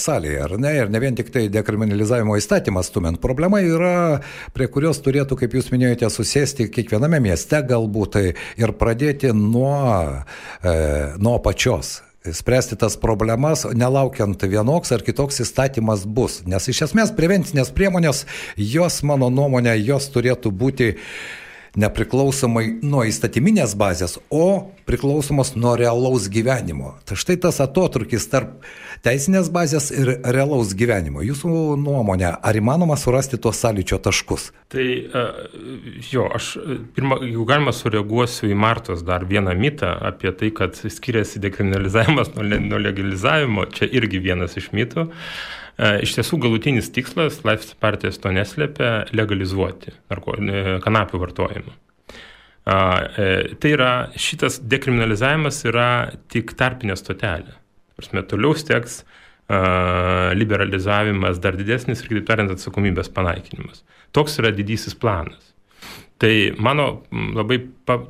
salėje, 0.00 0.38
ar 0.46 0.54
ne, 0.56 0.72
ir 0.72 0.88
ne 0.88 1.02
vien 1.02 1.18
tik 1.18 1.28
tai 1.34 1.42
dekriminalizavimo 1.52 2.38
įstatymas 2.40 2.88
stumint. 2.88 3.20
Problema 3.20 3.60
yra, 3.60 4.22
prie 4.56 4.70
kurios 4.72 5.02
turėtų, 5.04 5.36
kaip 5.42 5.58
jūs 5.58 5.68
minėjote, 5.74 6.08
susėsti 6.14 6.70
kiekviename 6.72 7.20
mieste 7.28 7.60
galbūt 7.68 8.16
tai 8.16 8.24
ir 8.56 8.72
pradėti 8.80 9.34
nuo, 9.36 9.76
e, 10.64 10.74
nuo 11.20 11.36
pačios 11.44 11.98
spręsti 12.32 12.74
tas 12.80 12.96
problemas, 12.98 13.66
nelaukiant 13.76 14.42
vienoks 14.42 14.90
ar 14.96 15.04
kitoks 15.06 15.44
įstatymas 15.44 16.06
bus. 16.08 16.40
Nes 16.48 16.66
iš 16.72 16.86
esmės 16.88 17.12
prevencinės 17.14 17.70
priemonės, 17.76 18.24
jos, 18.56 19.02
mano 19.06 19.28
nuomonė, 19.30 19.76
jos 19.84 20.08
turėtų 20.14 20.50
būti 20.50 20.94
nepriklausomai 21.76 22.78
nuo 22.84 23.04
įstatyminės 23.06 23.74
bazės, 23.78 24.16
o 24.32 24.72
priklausomas 24.88 25.54
nuo 25.58 25.74
realaus 25.78 26.28
gyvenimo. 26.32 26.94
Tai 27.06 27.18
štai 27.20 27.36
tas 27.42 27.60
atotrukis 27.62 28.28
tarp 28.32 28.64
teisinės 29.04 29.50
bazės 29.52 29.90
ir 29.94 30.12
realaus 30.24 30.72
gyvenimo. 30.78 31.22
Jūsų 31.26 31.76
nuomonė, 31.82 32.30
ar 32.40 32.58
įmanoma 32.58 32.96
surasti 33.00 33.38
tuos 33.42 33.60
sąlyčio 33.60 34.00
taškus? 34.02 34.50
Tai 34.72 34.86
jo, 36.10 36.26
aš 36.38 36.52
pirmą, 36.96 37.20
jeigu 37.26 37.46
galima, 37.48 37.74
sureaguosiu 37.76 38.50
į 38.50 38.58
Martos 38.58 39.04
dar 39.06 39.26
vieną 39.28 39.54
mitą 39.58 39.92
apie 40.10 40.32
tai, 40.32 40.52
kad 40.56 40.78
skiriasi 40.80 41.42
dekriminalizavimas 41.44 42.32
nuo 42.36 42.80
legalizavimo. 42.80 43.68
Čia 43.76 43.90
irgi 44.00 44.22
vienas 44.30 44.56
iš 44.58 44.72
mitų. 44.76 45.10
E, 45.10 45.56
iš 45.76 46.14
tiesų 46.16 46.38
galutinis 46.40 46.88
tikslas, 46.92 47.42
Laisvės 47.44 47.76
partijos 47.80 48.20
to 48.20 48.32
neslėpia, 48.32 49.06
legalizuoti 49.16 49.92
narko, 50.10 50.36
e, 50.40 50.78
kanapių 50.84 51.20
vartojimą. 51.20 51.74
E, 52.66 53.26
tai 53.60 53.72
yra, 53.74 53.90
šitas 54.18 54.58
dekriminalizavimas 54.64 55.60
yra 55.68 55.88
tik 56.32 56.56
tarpinė 56.58 56.96
stotelė. 56.98 57.58
Prasme, 57.96 58.24
toliau 58.28 58.56
steks 58.56 59.04
liberalizavimas 59.46 61.36
dar 61.38 61.54
didesnis 61.54 62.00
ir, 62.02 62.08
kitaip 62.10 62.24
tariant, 62.26 62.50
atsakomybės 62.50 63.12
panaikinimas. 63.14 63.84
Toks 64.10 64.40
yra 64.40 64.50
didysis 64.50 64.96
planas. 64.98 65.52
Tai 66.18 66.32
mano 66.58 67.04
labai, 67.14 67.60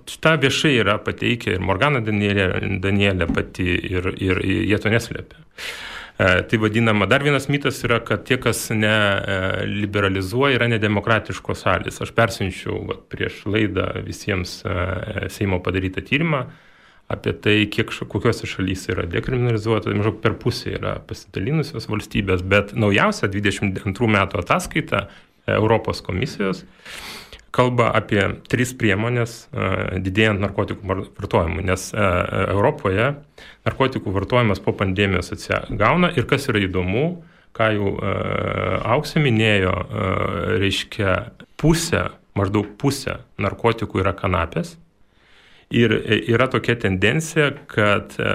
šitą 0.09 0.33
viešai 0.41 0.73
yra 0.81 0.95
pateikę 1.05 1.59
ir 1.59 1.61
Morgana 1.61 2.01
Danielė, 2.01 2.79
Danielė 2.81 3.29
pati 3.29 3.69
ir, 3.69 4.09
ir 4.17 4.41
jie 4.47 4.81
to 4.81 4.95
neslėpia. 4.95 5.45
E, 5.45 5.96
tai 6.17 6.59
vadinama, 6.59 7.07
dar 7.07 7.23
vienas 7.23 7.49
mitas 7.53 7.83
yra, 7.85 7.99
kad 8.01 8.23
tie, 8.25 8.39
kas 8.41 8.71
neliberalizuoja, 8.73 10.55
e, 10.55 10.57
yra 10.57 10.69
nedemokratiškos 10.73 11.65
šalis. 11.67 12.01
Aš 12.01 12.15
persinčiau 12.17 12.79
va, 12.89 12.97
prieš 13.13 13.43
laidą 13.45 13.91
visiems 14.07 14.63
e, 14.65 15.29
Seimo 15.33 15.61
padarytą 15.65 16.01
tyrimą 16.07 16.47
apie 17.13 17.37
tai, 17.39 17.59
kiek 17.71 17.93
kokiuose 18.11 18.49
šalyse 18.51 18.91
yra 18.97 19.05
dekriminalizuota, 19.07 19.93
maždaug 19.95 20.17
per 20.25 20.35
pusę 20.41 20.73
yra 20.75 20.97
pasidalinusios 21.07 21.87
valstybės, 21.87 22.43
bet 22.43 22.73
naujausia 22.75 23.29
22 23.31 24.09
metų 24.17 24.41
ataskaita 24.41 25.05
Europos 25.47 26.01
komisijos 26.03 26.65
kalba 27.55 27.91
apie 27.97 28.23
tris 28.51 28.73
priemonės 28.77 29.47
didėjant 30.03 30.43
narkotikų 30.43 30.87
vartojimui, 31.19 31.65
nes 31.67 31.89
Europoje 31.95 33.15
narkotikų 33.67 34.13
vartojimas 34.15 34.61
po 34.63 34.75
pandemijos 34.77 35.33
atsigauna 35.37 36.13
ir 36.17 36.29
kas 36.29 36.49
yra 36.53 36.63
įdomu, 36.67 37.07
ką 37.57 37.71
jau 37.77 37.93
auksė 38.97 39.23
minėjo, 39.25 39.75
reiškia 40.61 41.15
pusę, 41.61 42.09
maždaug 42.37 42.75
pusę 42.81 43.21
narkotikų 43.41 44.03
yra 44.05 44.13
kanapės 44.17 44.77
Ir 45.75 45.91
yra 46.31 46.47
tokia 46.47 46.77
tendencija, 46.79 47.49
kad 47.67 48.13
e, 48.23 48.29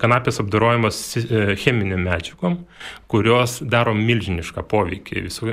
kanapės 0.00 0.40
apdarojamas 0.40 1.00
e, 1.20 1.42
cheminiam 1.60 2.00
medžiagom, 2.06 2.62
kurios 3.12 3.58
daro 3.60 3.92
milžinišką 3.98 4.64
poveikį 4.70 5.26
visų, 5.26 5.50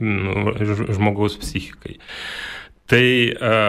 nu, 0.00 0.54
žmogaus 0.96 1.36
psichikai. 1.42 1.98
Tai 2.88 3.04
e, 3.04 3.60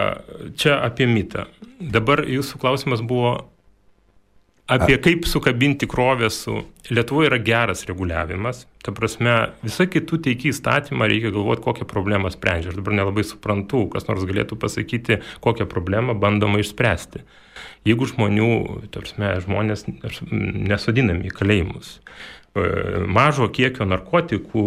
čia 0.56 0.80
apie 0.88 1.10
mitą. 1.10 1.44
Dabar 1.82 2.24
jūsų 2.24 2.56
klausimas 2.62 3.04
buvo 3.04 3.36
apie 4.72 4.98
kaip 5.02 5.26
sukabinti 5.28 5.88
krovę 5.88 6.30
su... 6.30 6.62
Lietuvoje 6.90 7.28
yra 7.30 7.38
geras 7.38 7.84
reguliavimas, 7.86 8.64
ta 8.84 8.92
prasme, 8.92 9.32
visą 9.62 9.86
kitų 9.88 10.18
teikį 10.26 10.50
įstatymą 10.50 11.06
reikia 11.08 11.30
galvoti, 11.32 11.62
kokią 11.64 11.86
problemą 11.88 12.32
sprendžia. 12.34 12.72
Aš 12.72 12.80
dabar 12.80 12.96
nelabai 12.98 13.22
suprantu, 13.24 13.84
kas 13.92 14.08
nors 14.08 14.26
galėtų 14.28 14.58
pasakyti, 14.60 15.20
kokią 15.44 15.68
problemą 15.70 16.16
bandoma 16.18 16.60
išspręsti. 16.60 17.22
Jeigu 17.86 18.10
žmonių, 18.10 18.50
ta 18.90 19.04
prasme, 19.04 19.30
žmonės 19.46 19.86
nesodinami 19.86 21.30
į 21.30 21.32
kalėjimus, 21.38 21.94
e, 22.58 22.66
mažo 23.06 23.46
kiekio 23.54 23.86
narkotikų, 23.88 24.66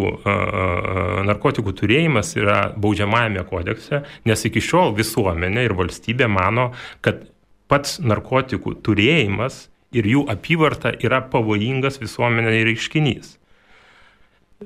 narkotikų 1.28 1.76
turėjimas 1.76 2.32
yra 2.40 2.58
baudžiamajame 2.74 3.44
kodekse, 3.52 4.02
nes 4.24 4.48
iki 4.48 4.64
šiol 4.64 4.96
visuomenė 4.96 5.68
ir 5.68 5.76
valstybė 5.78 6.32
mano, 6.32 6.70
kad 7.04 7.28
pats 7.68 8.00
narkotikų 8.00 8.78
turėjimas 8.86 9.66
ir 9.94 10.06
jų 10.10 10.26
apyvarta 10.32 10.94
yra 11.04 11.22
pavojingas 11.32 12.00
visuomenėje 12.02 12.64
reiškinys. 12.70 13.34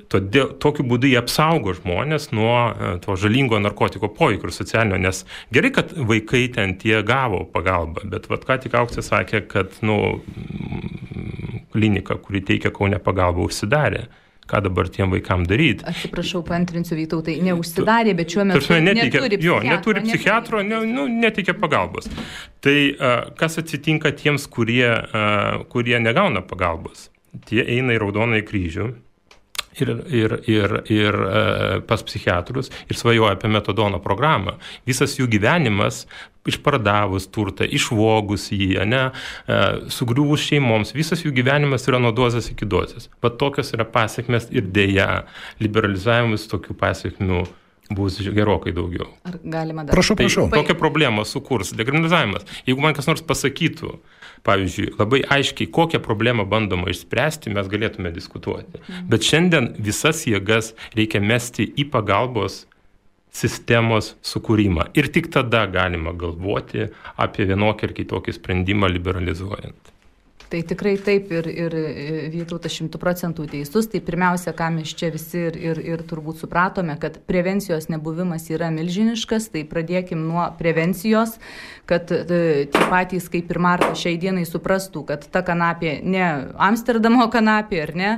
Todėl 0.07 0.53
tokiu 0.63 0.85
būdu 0.87 1.09
jie 1.09 1.17
apsaugo 1.19 1.73
žmonės 1.75 2.29
nuo 2.31 2.53
e, 2.71 2.91
to 3.03 3.17
žalingo 3.19 3.57
narkotiko 3.59 4.07
poveikio 4.15 4.47
ir 4.47 4.55
socialinio, 4.55 4.99
nes 5.03 5.25
gerai, 5.51 5.73
kad 5.75 5.91
vaikai 5.91 6.45
ten 6.55 6.77
tie 6.79 7.01
gavo 7.03 7.41
pagalbą, 7.51 8.05
bet 8.13 8.29
vad 8.31 8.45
ką 8.47 8.55
tik 8.63 8.77
auksė 8.79 9.03
sakė, 9.03 9.43
kad 9.51 9.75
nu, 9.83 9.97
klinika, 11.75 12.15
kuri 12.23 12.39
teikia 12.47 12.71
kaunę 12.71 13.01
pagalbą, 13.03 13.49
užsidarė 13.49 14.05
ką 14.49 14.61
dabar 14.65 14.89
tiem 14.91 15.13
vaikam 15.13 15.45
daryti. 15.47 15.85
Atsiprašau, 15.87 16.41
pantrinsiu 16.47 16.97
Vytautai, 16.99 17.37
neužsidarė, 17.45 18.15
bet 18.17 18.33
šiuo 18.33 18.47
metu 18.49 18.63
Tarsi, 18.63 18.81
neteikia, 18.83 19.21
neturi 19.21 19.39
jo, 19.45 19.59
neturi 19.65 20.03
psichiatro, 20.07 20.63
ne, 20.65 20.81
nu, 20.89 21.05
neteikia 21.11 21.55
pagalbos. 21.59 22.09
Tai 22.63 22.75
kas 23.39 23.61
atsitinka 23.61 24.11
tiems, 24.17 24.49
kurie, 24.51 24.89
kurie 25.71 26.01
negauna 26.03 26.43
pagalbos? 26.45 27.09
Tie 27.47 27.63
eina 27.63 27.95
į 27.95 28.01
Raudonąjį 28.03 28.43
kryžių 28.49 28.89
ir, 29.79 29.89
ir, 30.11 30.35
ir, 30.47 30.75
ir 30.91 31.15
e, 31.15 31.81
pas 31.87 32.03
psichiatrus 32.03 32.71
ir 32.89 32.99
svajoja 32.99 33.35
apie 33.37 33.51
metodono 33.51 34.01
programą. 34.03 34.57
Visas 34.87 35.15
jų 35.19 35.29
gyvenimas, 35.31 36.05
išpardavus 36.49 37.27
turtą, 37.33 37.67
išvogus 37.69 38.49
jį, 38.53 38.73
ne, 38.89 39.03
e, 39.45 39.61
sugriuvus 39.93 40.43
šeimoms, 40.47 40.95
visas 40.97 41.21
jų 41.25 41.33
gyvenimas 41.37 41.85
yra 41.89 42.01
nuo 42.01 42.13
dozės 42.15 42.49
iki 42.53 42.65
dozės. 42.65 43.09
Bet 43.21 43.37
tokios 43.41 43.73
yra 43.75 43.85
pasiekmes 43.85 44.49
ir 44.53 44.69
dėja, 44.73 45.25
liberalizavimus 45.61 46.49
tokių 46.51 46.77
pasiekmių 46.81 47.43
bus 47.95 48.17
gerokai 48.23 48.71
daugiau. 48.71 49.09
Ar 49.27 49.37
galima 49.43 49.83
dar? 49.83 49.93
Prašau, 49.95 50.15
prašau. 50.15 50.47
Tai 50.49 50.61
tokią 50.61 50.77
problemą 50.79 51.25
sukurs 51.27 51.73
dekriminalizavimas. 51.75 52.47
Jeigu 52.67 52.83
man 52.83 52.95
kas 52.97 53.09
nors 53.09 53.23
pasakytų, 53.27 53.97
pavyzdžiui, 54.47 54.93
labai 54.97 55.21
aiškiai, 55.35 55.69
kokią 55.75 56.01
problemą 56.03 56.47
bandoma 56.49 56.89
išspręsti, 56.91 57.53
mes 57.53 57.69
galėtume 57.71 58.13
diskutuoti. 58.15 58.79
Mhm. 58.81 59.07
Bet 59.11 59.27
šiandien 59.27 59.71
visas 59.77 60.25
jėgas 60.29 60.73
reikia 60.97 61.21
mesti 61.21 61.67
į 61.67 61.89
pagalbos 61.93 62.63
sistemos 63.31 64.15
sukūrimą. 64.27 64.89
Ir 64.99 65.07
tik 65.15 65.31
tada 65.33 65.63
galima 65.71 66.13
galvoti 66.13 66.89
apie 67.15 67.47
vienokį 67.49 67.89
ir 67.89 67.97
kitokį 68.01 68.37
sprendimą 68.37 68.91
liberalizuojant. 68.91 69.91
Tai 70.51 70.59
tikrai 70.67 70.97
taip 70.99 71.29
ir, 71.31 71.45
ir 71.47 71.75
Vytautas 72.33 72.73
šimtų 72.75 72.99
procentų 72.99 73.45
teisus. 73.53 73.87
Tai 73.87 74.01
pirmiausia, 74.03 74.51
ką 74.51 74.67
mes 74.75 74.91
čia 74.99 75.07
visi 75.13 75.45
ir, 75.47 75.55
ir, 75.55 75.79
ir 75.93 76.03
turbūt 76.07 76.41
supratome, 76.43 76.97
kad 76.99 77.21
prevencijos 77.27 77.87
nebuvimas 77.87 78.49
yra 78.51 78.67
milžiniškas, 78.75 79.47
tai 79.53 79.63
pradėkim 79.69 80.25
nuo 80.27 80.49
prevencijos, 80.59 81.37
kad 81.87 82.11
e, 82.11 82.67
tie 82.67 82.83
patys 82.91 83.29
kaip 83.31 83.47
ir 83.47 83.61
Marta 83.63 83.93
šiai 83.95 84.19
dienai 84.19 84.43
suprastų, 84.49 85.05
kad 85.13 85.23
ta 85.31 85.39
kanapė 85.47 86.01
ne 86.03 86.27
Amsterdamo 86.59 87.29
kanapė, 87.31 87.79
ar 87.87 87.95
ne, 87.95 88.11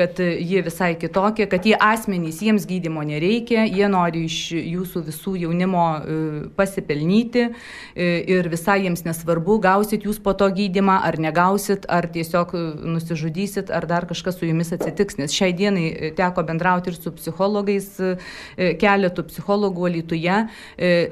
kad 0.00 0.20
ji 0.20 0.62
visai 0.64 0.94
kitokia, 0.98 1.46
kad 1.50 1.66
jie 1.68 1.76
asmenys, 1.76 2.40
jiems 2.40 2.64
gydimo 2.68 3.02
nereikia, 3.04 3.66
jie 3.68 3.88
nori 3.92 4.24
iš 4.28 4.38
jūsų 4.56 5.02
visų 5.10 5.34
jaunimo 5.42 5.84
e, 5.98 6.18
pasipelnyti 6.56 7.42
e, 7.44 8.08
ir 8.32 8.48
visai 8.52 8.78
jiems 8.86 9.04
nesvarbu, 9.04 9.58
gausit 9.60 10.06
jūs 10.08 10.20
po 10.24 10.32
to 10.32 10.48
gydimą 10.56 11.00
ar 11.04 11.18
negausit, 11.20 11.84
ar 11.92 12.08
tiesiog 12.14 12.54
nusižudysit, 12.94 13.72
ar 13.74 13.84
dar 13.90 14.08
kažkas 14.08 14.40
su 14.40 14.48
jumis 14.48 14.72
atsitiks, 14.76 15.18
nes 15.20 15.34
šiai 15.36 15.52
dienai 15.56 16.12
teko 16.16 16.46
bendrauti 16.48 16.92
ir 16.92 16.96
su 16.96 17.12
psichologais, 17.18 17.92
keletų 18.56 19.26
psichologų 19.28 19.90
Lietuvoje, 19.90 20.36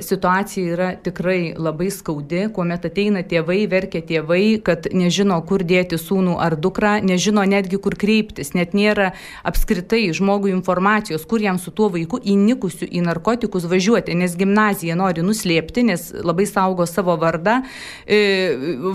situacija 0.04 0.74
yra 0.74 0.88
tikrai 1.02 1.52
labai 1.58 1.90
skaudi, 1.92 2.46
kuomet 2.54 2.86
ateina 2.88 3.22
tėvai, 3.26 3.60
verkia 3.70 4.02
tėvai, 4.06 4.58
kad 4.64 4.88
nežino, 4.94 5.38
kur 5.48 5.64
dėti 5.66 5.98
sūnų 6.00 6.38
ar 6.42 6.56
dukrą, 6.56 6.98
nežino 7.04 7.44
netgi 7.48 7.80
kur 7.82 7.98
kreiptis, 7.98 8.54
net 8.56 8.74
nėra 8.78 9.12
apskritai 9.46 10.06
žmogui 10.16 10.54
informacijos, 10.54 11.26
kur 11.28 11.42
jam 11.42 11.58
su 11.58 11.74
tuo 11.74 11.90
vaiku 11.94 12.20
įnikusiu 12.22 12.88
į 12.88 13.04
narkotikus 13.08 13.66
važiuoti, 13.68 14.16
nes 14.18 14.36
gimnazija 14.38 14.96
nori 14.98 15.24
nuslėpti, 15.26 15.84
nes 15.90 16.08
labai 16.22 16.46
saugo 16.48 16.86
savo 16.88 17.16
vardą, 17.20 17.58
e, 18.06 18.20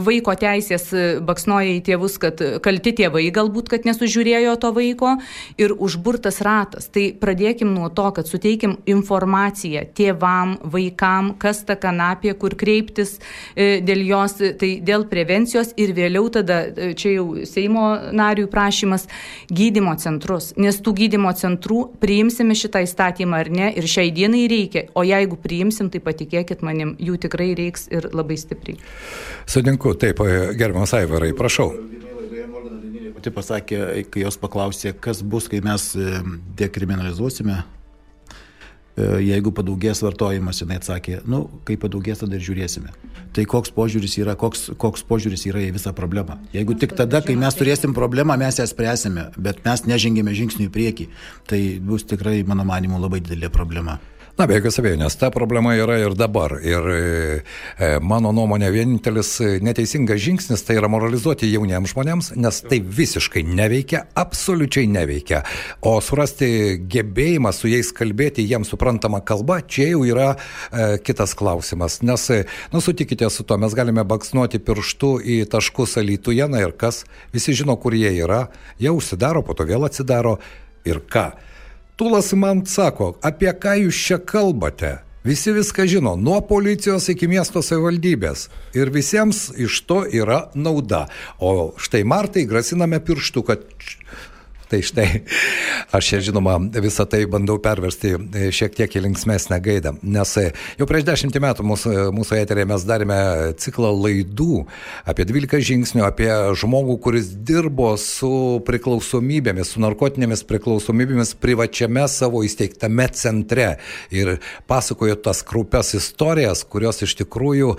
vaiko 0.05 0.35
teisės 0.39 0.89
baksnoja 1.25 1.75
į 1.77 1.83
tėvus, 1.89 2.17
kad 2.21 2.41
kalti 2.63 2.95
tėvai 3.03 3.27
galbūt, 3.33 3.69
kad 3.73 3.87
nesužiūrėjo 3.87 4.55
to 4.61 4.71
vaiko 4.75 5.15
ir 5.61 5.73
užburtas 5.73 6.41
ratas. 6.45 6.89
Tai 6.93 7.05
pradėkim 7.19 7.73
nuo 7.73 7.89
to, 7.93 8.09
kad 8.15 8.29
suteikim 8.29 8.77
informaciją 8.89 9.85
tėvam, 9.97 10.57
vaikam, 10.63 11.33
kas 11.39 11.63
ta 11.67 11.77
kanapė, 11.79 12.35
kur 12.39 12.55
kreiptis 12.59 13.17
e, 13.55 13.79
dėl 13.85 14.03
jos, 14.07 14.37
tai 14.59 14.73
dėl 14.85 15.07
prevencijos 15.11 15.73
ir 15.79 15.93
vėliau 15.97 16.29
tada, 16.33 16.63
e, 16.69 16.93
čia 16.97 17.17
jau 17.17 17.27
Seimo 17.47 17.85
narių 18.15 18.47
prašymas, 18.51 19.07
gydimo 19.63 19.95
centrus, 19.99 20.51
nes 20.59 20.79
tų 20.83 20.95
gydimo 20.99 21.31
centrų 21.39 21.79
priimsime 22.03 22.55
šitą 22.57 22.83
įstatymą 22.85 23.41
ar 23.43 23.51
ne 23.53 23.71
ir 23.79 23.89
šiai 23.89 24.11
dienai 24.15 24.45
reikia, 24.51 24.87
o 24.93 25.05
jeigu 25.07 25.39
priimsim, 25.39 25.91
tai 25.93 26.03
patikėkit 26.03 26.63
manim, 26.65 26.95
jų 26.99 27.19
tikrai 27.27 27.53
reiks 27.57 27.87
ir 27.93 28.11
labai 28.13 28.37
stipriai. 28.39 28.79
Sutinku, 29.49 29.95
taip, 29.99 30.21
e, 30.23 30.53
gerbiamas 30.59 30.95
Aivarai, 30.99 31.33
prašau 31.37 31.73
pati 33.23 33.31
pasakė, 33.31 33.77
kai 34.11 34.25
jos 34.25 34.35
paklausė, 34.35 34.91
kas 34.99 35.21
bus, 35.23 35.47
kai 35.47 35.61
mes 35.63 35.93
dekriminalizuosime 36.59 37.61
E, 37.61 37.82
jeigu 38.97 39.53
padaugės 39.55 40.03
vartojimas, 40.05 40.61
jinai 40.61 40.77
atsakė, 40.77 41.21
nu, 41.29 41.47
kai 41.67 41.77
padaugės, 41.81 42.21
tada 42.21 42.37
ir 42.37 42.45
žiūrėsime. 42.45 42.93
Tai 43.33 43.45
koks 43.49 43.73
požiūris 43.73 44.19
yra, 44.21 44.35
koks, 44.37 44.67
koks 44.77 45.05
požiūris 45.09 45.47
yra 45.49 45.63
į 45.65 45.71
visą 45.79 45.95
problemą. 45.97 46.37
Jeigu 46.53 46.77
tik 46.77 46.93
tada, 46.97 47.23
kai 47.25 47.33
mes 47.39 47.57
turėsim 47.57 47.95
problemą, 47.97 48.37
mes 48.37 48.61
ją 48.61 48.67
spręsime, 48.69 49.31
bet 49.41 49.63
mes 49.65 49.87
nežengėme 49.89 50.35
žingsnių 50.37 50.67
į 50.69 50.73
priekį, 50.73 51.09
tai 51.49 51.61
bus 51.81 52.05
tikrai, 52.05 52.43
mano 52.45 52.67
manimu, 52.69 53.01
labai 53.01 53.23
didelė 53.25 53.49
problema. 53.53 53.97
Na, 54.33 54.47
be 54.49 54.55
jokios 54.57 54.79
abejonės, 54.81 55.13
ta 55.21 55.27
problema 55.29 55.75
yra 55.77 55.99
ir 56.01 56.15
dabar. 56.17 56.55
Ir 56.65 56.87
e, 56.89 57.89
mano 58.01 58.31
nuomonė, 58.33 58.71
vienintelis 58.73 59.35
neteisingas 59.61 60.23
žingsnis 60.23 60.65
tai 60.65 60.79
yra 60.79 60.89
moralizuoti 60.89 61.51
jauniems 61.51 61.93
žmonėms, 61.93 62.31
nes 62.41 62.61
tai 62.65 62.79
visiškai 62.81 63.43
neveikia, 63.45 64.01
absoliučiai 64.17 64.89
neveikia. 64.89 65.43
O 65.85 65.99
surasti 66.01 66.49
gebėjimą 66.81 67.53
su 67.53 67.69
jais 67.69 67.93
kalbėti 67.93 68.47
jiems 68.49 68.73
suprantama 68.73 69.21
kalba, 69.21 69.59
čia 69.61 69.91
jau 69.91 70.01
yra 70.09 70.31
e, 70.33 70.97
kitas 71.05 71.37
klausimas. 71.37 72.01
Nes, 72.01 72.25
nu, 72.73 72.81
sutikite 72.81 73.29
su 73.29 73.45
to, 73.45 73.61
mes 73.61 73.77
galime 73.77 74.01
baksnuoti 74.01 74.65
pirštų 74.65 75.13
į 75.21 75.39
taškus 75.53 75.99
alytuje, 76.01 76.49
na 76.49 76.65
ir 76.65 76.73
kas, 76.73 77.03
visi 77.37 77.53
žino, 77.53 77.77
kur 77.77 77.93
jie 77.93 78.15
yra, 78.25 78.47
jie 78.81 78.89
užsidaro, 78.97 79.45
po 79.45 79.53
to 79.53 79.69
vėl 79.69 79.85
atsidaro 79.85 80.39
ir 80.89 81.05
ką. 81.05 81.29
Tulas 81.95 82.33
man 82.33 82.63
sako, 82.65 83.11
apie 83.21 83.51
ką 83.53 83.75
jūs 83.83 83.97
čia 84.07 84.17
kalbate? 84.17 84.95
Visi 85.23 85.53
viską 85.53 85.85
žino, 85.87 86.15
nuo 86.17 86.39
policijos 86.43 87.05
iki 87.13 87.29
miesto 87.29 87.61
savivaldybės. 87.63 88.47
Ir 88.75 88.89
visiems 88.91 89.45
iš 89.61 89.77
to 89.87 90.01
yra 90.09 90.39
nauda. 90.57 91.05
O 91.37 91.71
štai 91.77 92.01
Martai 92.03 92.47
grasiname 92.49 92.97
pirštu, 92.99 93.45
kad 93.45 93.61
Tai 94.73 94.79
štai, 94.81 95.19
aš 95.93 96.07
čia 96.09 96.17
žinoma 96.25 96.55
visą 96.81 97.03
tai 97.05 97.27
bandau 97.29 97.59
perversti 97.61 98.15
šiek 98.49 98.73
tiek 98.73 98.95
į 98.97 99.03
linksmesnę 99.05 99.59
gaidą, 99.61 99.91
nes 100.01 100.31
jau 100.79 100.87
prieš 100.89 101.03
dešimtį 101.05 101.41
metų 101.43 101.65
mūsų, 101.69 101.91
mūsų 102.17 102.39
eterėje 102.39 102.69
mes 102.71 102.85
darėme 102.89 103.17
ciklą 103.61 103.91
laidų 103.93 104.63
apie 105.05 105.27
12 105.29 105.61
žingsnių, 105.69 106.01
apie 106.07 106.31
žmogų, 106.57 106.95
kuris 107.05 107.29
dirbo 107.45 107.91
su 108.01 108.31
priklausomybėmis, 108.65 109.75
su 109.75 109.83
narkotinėmis 109.83 110.41
priklausomybėmis 110.49 111.35
privačiame 111.37 112.07
savo 112.09 112.41
įsteigtame 112.41 113.05
centre 113.13 113.75
ir 114.09 114.39
pasakojo 114.65 115.19
tas 115.21 115.43
krupes 115.45 115.93
istorijas, 115.99 116.65
kurios 116.65 117.03
iš 117.05 117.13
tikrųjų 117.21 117.75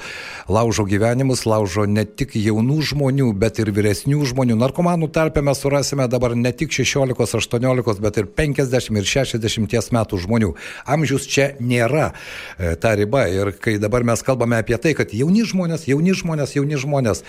laužo 0.47 0.87
gyvenimus, 0.87 1.43
laužo 1.43 1.89
ne 1.91 2.07
tik 2.07 2.39
jaunų 2.39 2.79
žmonių, 2.95 3.35
bet 3.35 3.59
ir 3.59 3.75
vyresnių 3.75 4.23
žmonių. 4.31 4.61
Narkomanų 4.63 5.11
tarpe 5.11 5.43
mes 5.43 5.59
surasime 5.59 6.07
dabar 6.07 6.39
ne 6.39 6.55
tik 6.55 6.71
16, 6.89 7.39
18, 7.41 8.03
bet 8.05 8.21
ir 8.21 8.29
50 8.41 9.01
ir 9.01 9.09
60 9.09 9.95
metų 9.97 10.21
žmonių. 10.27 10.53
Amžius 10.97 11.29
čia 11.31 11.53
nėra 11.61 12.13
e, 12.13 12.75
ta 12.81 12.95
riba. 12.99 13.27
Ir 13.33 13.55
kai 13.61 13.79
dabar 13.83 14.07
mes 14.07 14.23
kalbame 14.27 14.61
apie 14.61 14.79
tai, 14.79 14.95
kad 14.99 15.15
jauni 15.15 15.47
žmonės, 15.49 15.89
jauni 15.91 16.15
žmonės, 16.17 16.55
jauni 16.59 16.81
žmonės, 16.81 17.25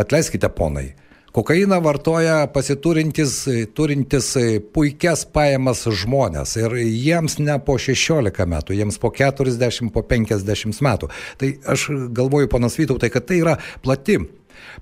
atleiskite 0.00 0.48
ponai, 0.56 0.90
Kokainą 1.30 1.76
vartoja 1.80 2.46
pasiturintis 2.50 3.44
turintis 3.74 4.32
puikias 4.74 5.22
pajamas 5.30 5.84
žmonės 5.86 6.56
ir 6.58 6.74
jiems 6.80 7.36
ne 7.38 7.54
po 7.62 7.76
16 7.78 8.48
metų, 8.50 8.74
jiems 8.74 8.98
po 8.98 9.12
40, 9.14 9.92
po 9.94 10.02
50 10.02 10.82
metų. 10.82 11.10
Tai 11.38 11.52
aš 11.70 11.86
galvoju, 12.18 12.50
panas 12.50 12.74
Vytautai, 12.80 13.12
kad 13.14 13.28
tai 13.30 13.38
yra 13.44 13.54
plati 13.84 14.18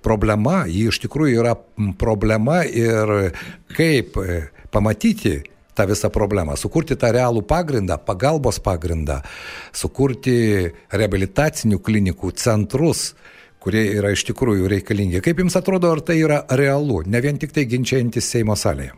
problema, 0.05 0.63
ji 0.69 0.89
iš 0.93 1.01
tikrųjų 1.05 1.41
yra 1.43 1.55
problema 2.01 2.63
ir 2.67 3.33
kaip 3.77 4.19
pamatyti 4.75 5.39
tą 5.79 5.87
visą 5.87 6.11
problemą, 6.11 6.57
sukurti 6.59 6.97
tą 6.99 7.13
realų 7.15 7.45
pagrindą, 7.47 7.99
pagalbos 8.03 8.59
pagrindą, 8.63 9.21
sukurti 9.73 10.37
rehabilitacinių 10.91 11.79
klinikų 11.79 12.33
centrus, 12.35 13.13
kurie 13.63 13.85
yra 13.99 14.13
iš 14.15 14.27
tikrųjų 14.31 14.71
reikalingi. 14.75 15.23
Kaip 15.23 15.43
Jums 15.45 15.59
atrodo, 15.59 15.93
ar 15.95 16.03
tai 16.03 16.21
yra 16.23 16.43
realu, 16.51 17.03
ne 17.07 17.23
vien 17.23 17.39
tik 17.39 17.55
tai 17.55 17.67
ginčiantis 17.71 18.31
Seimo 18.35 18.59
salėje? 18.59 18.95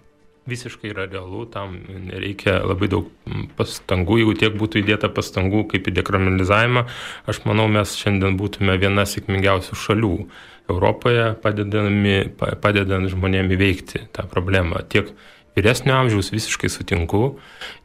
Visiškai 0.48 0.90
yra 0.94 1.04
realu, 1.04 1.44
tam 1.52 1.74
reikia 2.08 2.60
labai 2.64 2.88
daug 2.90 3.10
pastangų, 3.58 4.20
jeigu 4.22 4.36
tiek 4.40 4.54
būtų 4.56 4.80
įdėta 4.80 5.10
pastangų 5.12 5.66
kaip 5.70 5.90
į 5.90 5.94
dekriminalizavimą, 5.98 6.86
aš 7.28 7.42
manau, 7.44 7.68
mes 7.68 7.92
šiandien 8.00 8.38
būtume 8.40 8.78
viena 8.80 9.04
sėkmingiausių 9.04 9.76
šalių 9.84 10.14
Europoje, 10.70 11.26
padedant 11.42 13.10
žmonėms 13.12 13.54
įveikti 13.56 14.06
tą 14.16 14.24
problemą. 14.30 14.80
Tiek 14.88 15.12
vyresnio 15.56 15.96
amžiaus 15.98 16.30
visiškai 16.32 16.70
sutinku, 16.70 17.38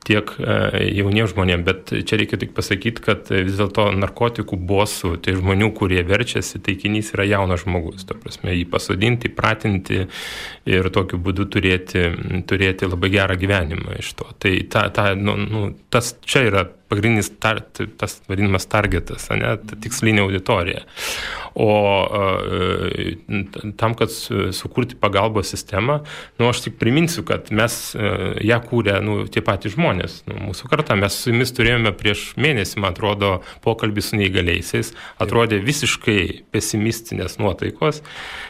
tiek 0.06 0.32
e, 0.38 0.58
jauniems 1.00 1.34
žmonėms, 1.34 1.66
bet 1.66 1.94
čia 2.08 2.20
reikia 2.22 2.40
tik 2.42 2.54
pasakyti, 2.58 3.04
kad 3.06 3.32
vis 3.34 3.58
dėlto 3.58 3.88
narkotikų 3.98 4.60
bosų, 4.70 5.16
tai 5.26 5.36
žmonių, 5.40 5.72
kurie 5.78 6.04
verčiasi, 6.06 6.62
taikinys 6.66 7.14
yra 7.16 7.28
jaunas 7.30 7.64
žmogus, 7.66 8.06
to 8.08 8.18
prasme, 8.22 8.54
jį 8.54 8.68
pasodinti, 8.72 9.34
pratinti 9.34 10.04
ir 10.70 10.92
tokiu 10.94 11.20
būdu 11.26 11.50
turėti, 11.56 12.08
turėti 12.50 12.90
labai 12.92 13.12
gerą 13.18 13.40
gyvenimą 13.42 14.00
iš 14.02 14.14
to. 14.20 14.30
Tai 14.40 14.56
ta, 14.72 14.88
ta, 14.94 15.12
nu, 15.18 15.38
nu, 15.42 15.68
tas 15.94 16.14
čia 16.26 16.46
yra 16.52 16.68
pagrindinis 16.96 17.30
tar, 17.44 17.62
tas 18.00 18.18
vadinamas 18.30 18.66
targetas, 18.72 19.28
ne, 19.36 19.56
tikslinė 19.84 20.24
auditorija. 20.26 20.86
O 21.56 21.70
tam, 23.80 23.94
kad 23.96 24.12
sukurti 24.12 24.98
pagalbos 25.00 25.54
sistemą, 25.54 26.02
nu, 26.40 26.50
aš 26.50 26.66
tik 26.66 26.80
priminsiu, 26.82 27.24
kad 27.28 27.52
mes 27.56 27.78
ją 28.44 28.60
kūrė 28.66 28.98
nu, 29.06 29.22
tie 29.32 29.44
patys 29.46 29.78
žmonės, 29.78 30.22
nu, 30.30 30.40
mūsų 30.50 30.72
karta. 30.72 30.98
Mes 31.00 31.16
su 31.16 31.32
jumis 31.32 31.56
turėjome 31.56 31.94
prieš 31.96 32.28
mėnesį, 32.42 32.82
man 32.84 32.96
atrodo, 32.96 33.38
pokalbį 33.64 34.04
su 34.04 34.20
neįgaliaisiais, 34.20 34.92
atrodė 35.24 35.62
visiškai 35.64 36.20
pesimistinės 36.56 37.40
nuotaikos. 37.40 38.04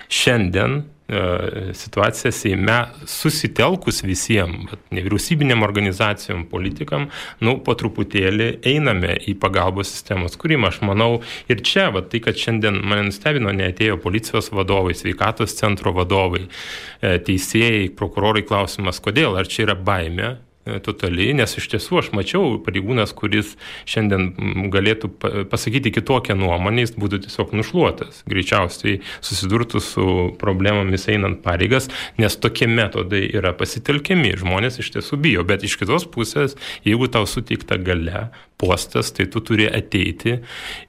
Šiandien 0.09 0.83
E, 0.83 0.94
situacija 1.05 2.31
Seime 2.33 2.77
susitelkus 3.05 4.01
visiems, 4.05 4.71
nevyriausybinėm 4.95 5.61
organizacijom, 5.65 6.45
politikam, 6.49 7.09
nu, 7.45 7.59
po 7.65 7.75
truputėlį 7.77 8.47
einame 8.65 9.13
į 9.29 9.35
pagalbos 9.41 9.91
sistemos 9.93 10.37
kūrimą. 10.41 10.71
Aš 10.73 10.81
manau, 10.87 11.19
ir 11.51 11.61
čia, 11.61 11.91
va, 11.93 12.01
tai, 12.01 12.23
kad 12.25 12.39
šiandien 12.41 12.81
mane 12.81 13.05
nustebino, 13.11 13.53
neatėjo 13.53 13.99
policijos 14.01 14.49
vadovai, 14.55 14.97
sveikatos 14.97 15.53
centro 15.59 15.93
vadovai, 15.93 16.47
e, 16.47 17.15
teisėjai, 17.27 17.93
prokurorai 17.93 18.41
klausimas, 18.47 19.01
kodėl, 19.03 19.37
ar 19.37 19.49
čia 19.51 19.67
yra 19.69 19.77
baime, 19.77 20.33
E, 20.33 20.54
totaliai, 20.85 21.35
nes 21.37 21.57
iš 21.59 21.67
tiesų 21.75 21.99
aš 22.01 22.11
mačiau 22.17 22.55
pareigūnas, 22.65 23.13
kuris 23.17 23.53
šiandien 23.89 24.69
galėtų 24.73 25.11
pasakyti 25.51 25.93
kitokią 25.93 26.37
nuomonę, 26.39 26.85
jis 26.85 26.95
būtų 26.97 27.21
tiesiog 27.27 27.53
nušluotas. 27.57 28.23
Greičiausiai 28.29 28.99
susidurtų 29.25 29.81
su 29.83 30.07
problemomis 30.41 31.07
einant 31.13 31.43
pareigas, 31.45 31.89
nes 32.21 32.39
tokie 32.41 32.69
metodai 32.71 33.23
yra 33.29 33.53
pasitelkiami. 33.57 34.33
Žmonės 34.41 34.81
iš 34.81 34.95
tiesų 34.97 35.21
bijo, 35.21 35.45
bet 35.47 35.67
iš 35.67 35.77
kitos 35.81 36.09
pusės, 36.09 36.57
jeigu 36.87 37.11
tau 37.13 37.29
suteikta 37.29 37.77
gale, 37.81 38.29
postas, 38.57 39.11
tai 39.11 39.25
tu 39.27 39.41
turi 39.43 39.67
ateiti 39.67 40.37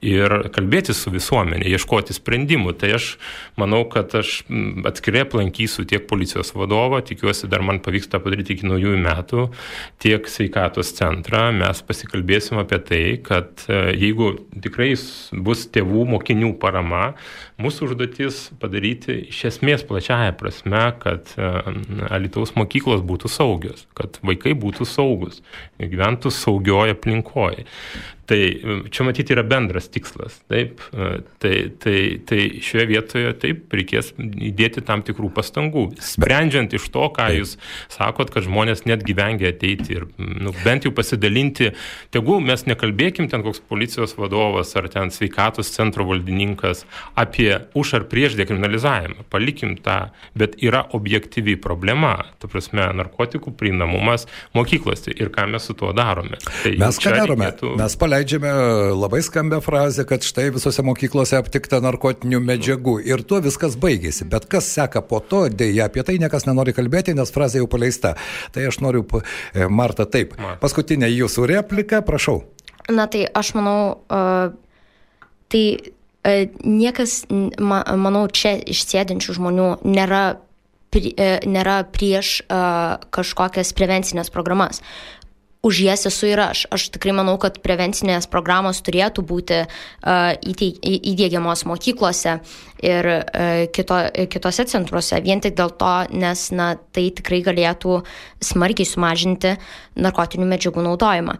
ir 0.05 0.35
kalbėti 0.55 0.95
su 0.95 1.11
visuomenė, 1.11 1.67
ieškoti 1.67 2.15
sprendimų. 2.15 2.73
Tai 2.79 2.93
aš 2.97 3.09
manau, 3.59 3.83
kad 3.91 4.15
aš 4.17 4.39
atskirai 4.87 5.25
aplankysiu 5.25 5.83
tiek 5.89 6.07
policijos 6.07 6.53
vadovą, 6.55 7.01
tikiuosi 7.05 7.49
dar 7.51 7.65
man 7.67 7.81
pavyks 7.83 8.11
tą 8.11 8.21
padaryti 8.23 8.55
iki 8.55 8.69
naujųjų 8.69 9.01
metų, 9.03 9.47
tiek 10.03 10.27
sveikatos 10.29 10.93
centrą. 10.97 11.47
Mes 11.55 11.81
pasikalbėsim 11.85 12.59
apie 12.61 12.79
tai, 12.87 13.01
kad 13.23 13.65
e, 13.67 13.79
jeigu 13.97 14.33
tikrai 14.63 14.91
bus 15.45 15.65
tėvų, 15.73 16.05
mokinių 16.13 16.53
parama, 16.61 17.13
mūsų 17.61 17.89
užduotis 17.89 18.41
padaryti 18.61 19.17
iš 19.31 19.43
esmės 19.51 19.85
plačiaja 19.87 20.35
prasme, 20.37 20.83
kad 21.03 21.33
e, 21.37 21.53
Alitaus 22.11 22.53
mokyklos 22.57 23.03
būtų 23.07 23.31
saugios, 23.31 23.87
kad 23.97 24.19
vaikai 24.25 24.55
būtų 24.57 24.87
saugus, 24.89 25.41
gyventų 25.81 26.33
saugioje 26.33 26.97
aplinkoje. 26.97 27.67
Tai 28.27 28.37
čia 28.91 29.05
matyti 29.07 29.31
yra 29.31 29.43
bendras 29.47 29.85
tikslas. 29.87 30.41
Taip, 30.51 30.81
e, 30.91 31.21
tai, 31.39 31.53
tai, 31.79 31.99
tai 32.27 32.39
šioje 32.59 32.83
vietoje 32.89 33.29
taip 33.39 33.71
reikės 33.71 34.09
įdėti 34.19 34.83
tam 34.83 34.99
tikrų 35.07 35.29
pastangų. 35.37 35.85
Sprendžiant 36.03 36.75
iš 36.75 36.89
to, 36.91 37.05
ką 37.15 37.29
taip. 37.29 37.37
jūs 37.39 37.53
sakot, 37.93 38.33
kad 38.33 38.43
žmonės 38.43 38.83
net 38.89 39.05
gyvengia 39.07 39.53
ateiti 39.53 39.95
ir 39.95 40.07
nu, 40.19 40.51
bent 40.65 40.83
jau 40.83 40.91
pasidalinti, 40.97 41.69
tegu 42.11 42.41
mes 42.43 42.65
nekalbėkim 42.67 43.29
ten 43.31 43.45
koks 43.45 43.63
policijos 43.63 44.17
vadovas 44.19 44.75
ar 44.75 44.89
ten 44.91 45.13
sveikatos 45.15 45.71
centro 45.71 46.03
valdininkas 46.09 46.83
apie 47.15 47.53
už 47.79 47.95
ar 48.01 48.07
prieš 48.11 48.35
dekriminalizavimą. 48.41 49.23
Palikim 49.31 49.77
tą, 49.79 50.09
bet 50.35 50.59
yra 50.59 50.83
objektyvi 50.99 51.55
problema, 51.63 52.17
ta 52.43 52.51
prasme, 52.51 52.91
narkotikų 52.99 53.55
prieinamumas 53.55 54.27
mokyklose 54.57 55.15
ir 55.15 55.31
ką 55.31 55.47
mes 55.55 55.71
su 55.71 55.79
tuo 55.79 55.95
darome. 55.95 56.43
Tai 56.43 56.75
mes 56.83 56.99
ką 56.99 57.15
darome? 57.15 57.47
Reikėtų... 57.47 57.73
Mes 57.79 57.95
paleidžiame 57.95 58.16
leidžiame 58.17 58.51
labai 58.97 59.21
skambę 59.23 59.61
frazę, 59.61 60.05
kad 60.05 60.23
štai 60.23 60.49
visose 60.55 60.83
mokyklose 60.85 61.37
aptikta 61.37 61.79
narkotinių 61.83 62.39
medžiagų 62.41 62.95
ir 63.05 63.21
tuo 63.27 63.39
viskas 63.45 63.77
baigėsi. 63.77 64.25
Bet 64.29 64.47
kas 64.49 64.69
seka 64.73 65.03
po 65.05 65.19
to, 65.21 65.45
dėja, 65.49 65.85
apie 65.85 66.03
tai 66.07 66.17
niekas 66.21 66.47
nenori 66.49 66.73
kalbėti, 66.73 67.13
nes 67.17 67.33
frazė 67.33 67.61
jau 67.61 67.69
paleista. 67.69 68.15
Tai 68.55 68.65
aš 68.69 68.79
noriu, 68.81 69.05
e, 69.53 69.67
Marta, 69.69 70.07
taip. 70.09 70.33
Paskutinė 70.61 71.09
jūsų 71.11 71.45
replika, 71.53 72.01
prašau. 72.01 72.41
Na 72.89 73.05
tai 73.11 73.27
aš 73.27 73.53
manau, 73.57 73.99
uh, 74.09 74.49
tai 75.51 75.63
uh, 75.77 76.43
niekas, 76.63 77.25
ma, 77.29 77.83
manau, 77.99 78.25
čia 78.31 78.55
išsėdinčių 78.57 79.37
žmonių 79.37 79.69
nėra 79.85 80.39
pri, 80.87 81.11
nėra 81.43 81.81
prieš 81.91 82.47
uh, 82.47 82.95
kažkokias 83.11 83.73
prevencinės 83.75 84.31
programas 84.31 84.79
už 85.61 85.81
jas 85.83 86.05
esu 86.05 86.29
ir 86.29 86.39
aš. 86.41 86.65
Aš 86.71 86.89
tikrai 86.93 87.15
manau, 87.17 87.37
kad 87.41 87.59
prevencinės 87.63 88.29
programos 88.31 88.81
turėtų 88.85 89.23
būti 89.27 89.59
uh, 89.65 90.31
įdėgiamos 90.37 91.65
mokyklose 91.69 92.37
ir 92.85 93.09
uh, 93.11 93.65
kito, 93.73 93.99
kitose 94.31 94.67
centruose, 94.69 95.19
vien 95.25 95.41
tik 95.43 95.57
dėl 95.57 95.73
to, 95.79 95.93
nes 96.13 96.47
na, 96.55 96.75
tai 96.93 97.09
tikrai 97.15 97.41
galėtų 97.45 98.01
smarkiai 98.43 98.87
sumažinti 98.87 99.57
narkotinių 99.97 100.49
medžiagų 100.53 100.85
naudojimą. 100.87 101.37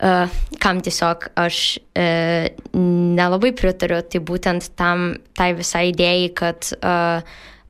Uh, 0.00 0.32
kam 0.60 0.80
tiesiog 0.80 1.26
aš 1.36 1.76
uh, 1.76 2.48
nelabai 2.76 3.52
pritariu, 3.56 4.00
tai 4.00 4.22
būtent 4.24 4.72
tam, 4.76 5.14
tai 5.36 5.52
visai 5.58 5.90
idėjai, 5.90 6.30
kad 6.36 6.70
uh, 6.80 7.20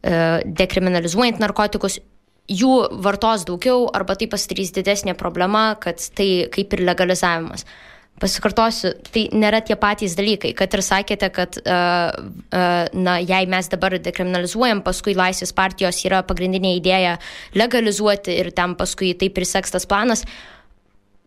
dekriminalizuojant 0.00 1.42
narkotikus 1.42 1.98
jų 2.51 2.74
vartos 3.05 3.46
daugiau 3.48 3.86
arba 3.94 4.16
tai 4.18 4.28
pasidarys 4.30 4.74
didesnė 4.74 5.14
problema, 5.18 5.74
kad 5.80 6.03
tai 6.16 6.48
kaip 6.53 6.74
ir 6.76 6.84
legalizavimas. 6.88 7.66
pasikartosiu, 8.20 8.90
tai 9.14 9.22
nėra 9.32 9.62
tie 9.64 9.78
patys 9.80 10.12
dalykai, 10.18 10.51
kad 10.53 10.74
ir 10.76 10.82
sakėte, 10.84 11.30
kad 11.32 11.57
uh, 11.62 12.11
uh, 12.53 12.84
na, 12.92 13.14
jei 13.16 13.46
mes 13.48 13.70
dabar 13.72 13.96
dekriminalizuojam, 13.96 14.82
paskui 14.84 15.14
Laisvės 15.16 15.55
partijos 15.57 16.03
yra 16.05 16.20
pagrindinė 16.28 16.74
idėja 16.76 17.14
legalizuoti 17.57 18.36
ir 18.42 18.51
ten 18.53 18.76
paskui 18.76 19.14
taip 19.16 19.40
ir 19.40 19.48
seks 19.48 19.72
tas 19.72 19.88
planas. 19.88 20.26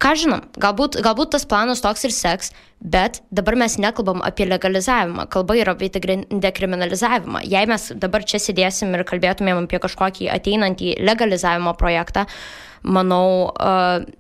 Ką 0.04 0.12
žinom, 0.20 0.42
galbūt, 0.60 0.98
galbūt 1.06 1.30
tas 1.32 1.46
planas 1.48 1.80
toks 1.84 2.04
ir 2.04 2.12
seks, 2.12 2.52
bet 2.84 3.22
dabar 3.32 3.56
mes 3.56 3.78
nekalbam 3.80 4.20
apie 4.28 4.44
legalizavimą, 4.50 5.30
kalba 5.32 5.56
yra 5.56 5.78
apie 5.78 5.88
dekriminalizavimą. 5.94 7.46
Jei 7.48 7.70
mes 7.72 7.88
dabar 7.96 8.28
čia 8.28 8.42
sėdėsim 8.44 8.92
ir 8.98 9.06
kalbėtumėm 9.08 9.64
apie 9.64 9.80
kažkokį 9.86 10.28
ateinantį 10.36 10.98
legalizavimo 11.08 11.72
projektą, 11.80 12.28
uh, 12.28 12.73
manau, 12.84 13.54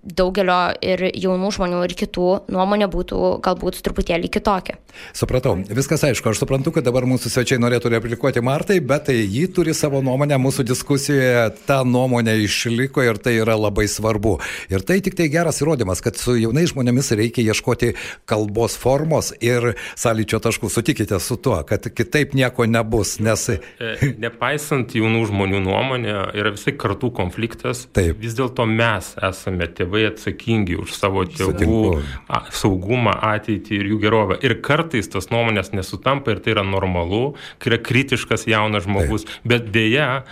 daugelio 0.03 0.59
ir 0.84 1.07
jaunų 1.11 1.51
žmonių 1.57 1.84
ir 1.88 1.95
kitų 1.99 2.30
nuomonė 2.53 2.88
būtų 2.91 3.20
galbūt 3.43 3.82
truputėlį 3.84 4.32
kitokia. 4.34 4.78
Supratau, 5.16 5.55
viskas 5.74 6.03
aišku, 6.05 6.32
aš 6.32 6.43
suprantu, 6.43 6.74
kad 6.76 6.86
dabar 6.86 7.05
mūsų 7.09 7.32
svečiai 7.34 7.59
norėtų 7.61 7.91
replikuoti 7.95 8.43
Martai, 8.45 8.80
bet 8.84 9.07
tai 9.09 9.18
jį 9.22 9.47
turi 9.55 9.74
savo 9.78 10.03
nuomonę, 10.05 10.38
mūsų 10.41 10.66
diskusijoje 10.70 11.49
ta 11.68 11.82
nuomonė 11.88 12.36
išliko 12.45 13.03
ir 13.05 13.20
tai 13.22 13.36
yra 13.41 13.57
labai 13.59 13.88
svarbu. 13.91 14.38
Ir 14.72 14.86
tai 14.86 14.99
tik 15.03 15.18
tai 15.20 15.28
geras 15.34 15.61
įrodymas, 15.64 16.01
kad 16.03 16.20
su 16.20 16.38
jaunais 16.38 16.72
žmonėmis 16.72 17.11
reikia 17.18 17.45
ieškoti 17.49 17.93
kalbos 18.30 18.78
formos 18.80 19.34
ir 19.41 19.74
sąlyčio 19.99 20.39
taškų. 20.43 20.72
Sutikite 20.74 21.20
su 21.24 21.39
tuo, 21.41 21.57
kad 21.68 21.89
kitaip 21.89 22.38
nieko 22.38 22.68
nebus, 22.70 23.18
nes... 23.24 23.49
E, 23.49 24.14
nepaisant 24.24 24.93
jaunų 24.97 25.26
žmonių 25.32 25.64
nuomonė, 25.66 26.16
yra 26.38 26.53
visai 26.53 26.76
kartų 26.78 27.11
konfliktas. 27.18 27.88
Taip. 27.97 28.22
Vis 28.22 28.38
dėlto 28.38 28.53
dėlto 28.54 28.66
mes 28.70 29.16
esame 29.18 29.68
tėvai 29.68 30.06
atsakingi 30.12 30.78
už 30.78 30.93
savo 30.93 31.26
tėvų 31.26 32.01
a, 32.30 32.43
saugumą, 32.54 33.16
ateitį 33.34 33.80
ir 33.80 33.89
jų 33.93 33.99
gerovę. 34.04 34.38
Ir 34.45 34.62
kartais 34.62 35.10
tos 35.10 35.30
nuomonės 35.32 35.74
nesutampa 35.74 36.32
ir 36.32 36.39
tai 36.43 36.54
yra 36.54 36.64
normalu, 36.64 37.36
kai 37.58 37.74
yra 37.74 37.82
kritiškas 37.82 38.45
jaunas 38.47 38.86
žmogus, 38.86 39.26
Taip. 39.26 39.49
bet 39.49 39.72
dėja 39.74 40.24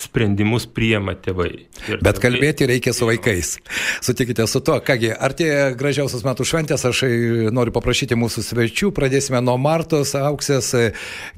sprendimus 0.00 0.66
priema 0.68 1.14
tėvai. 1.18 1.50
Ir 1.88 2.00
Bet 2.04 2.20
kalbėti 2.22 2.68
reikia 2.68 2.92
su 2.96 3.08
vaikais. 3.08 3.56
Sutikite 4.04 4.46
su 4.50 4.60
to. 4.64 4.78
Kągi, 4.86 5.12
artėja 5.12 5.70
gražiausios 5.78 6.24
metų 6.26 6.46
šventės, 6.48 6.86
aš 6.88 7.04
noriu 7.56 7.74
paprašyti 7.76 8.18
mūsų 8.18 8.44
svečių. 8.46 8.92
Pradėsime 8.96 9.40
nuo 9.44 9.56
Martos 9.60 10.14
Auksės, 10.18 10.72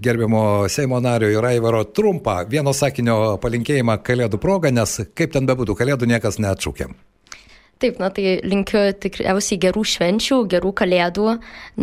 gerbiamo 0.03 0.68
Seimo 0.72 1.01
nario 1.05 1.30
ir 1.32 1.51
Aivaro 1.53 1.84
trumpą 1.84 2.40
vieno 2.51 2.74
sakinio 2.76 3.36
palinkėjimą 3.42 4.01
Kalėdų 4.07 4.42
progą, 4.42 4.74
nes 4.74 5.01
kaip 5.18 5.36
ten 5.36 5.49
bebūtų, 5.49 5.78
Kalėdų 5.78 6.11
niekas 6.11 6.42
neatšūkė. 6.42 6.90
Taip, 7.79 8.01
na 8.03 8.09
tai 8.11 8.39
linkiu 8.43 8.89
tikriausiai 8.99 9.61
gerų 9.62 9.85
švenčių, 9.87 10.41
gerų 10.51 10.72
kalėdų. 10.81 11.37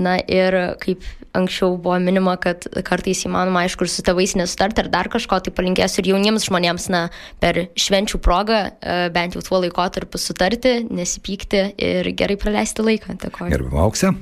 Na 0.04 0.18
ir 0.20 0.58
kaip 0.82 1.06
anksčiau 1.36 1.78
buvo 1.80 1.96
minima, 2.04 2.36
kad 2.42 2.68
kartais 2.88 3.24
įmanoma, 3.28 3.64
aišku, 3.64 3.88
ir 3.88 3.94
su 3.94 4.04
tėvais 4.04 4.36
nesutarti 4.40 4.84
ar 4.84 4.92
dar 4.92 5.12
kažko, 5.12 5.40
tai 5.44 5.56
palinkėsiu 5.56 6.04
ir 6.04 6.12
jauniems 6.14 6.50
žmonėms, 6.50 6.90
na, 6.92 7.06
per 7.44 7.66
švenčių 7.80 8.20
progą 8.24 8.62
e, 8.68 9.00
bent 9.16 9.40
jau 9.40 9.44
tuo 9.46 9.64
laikotarpiu 9.64 10.20
sutarti, 10.22 10.78
nesipykti 10.92 11.68
ir 11.80 12.12
gerai 12.16 12.40
praleisti 12.40 12.84
laiką. 12.84 13.20
Dėkuoju. 13.24 13.56
Gerbimo 13.56 13.86
auksė. 13.88 14.16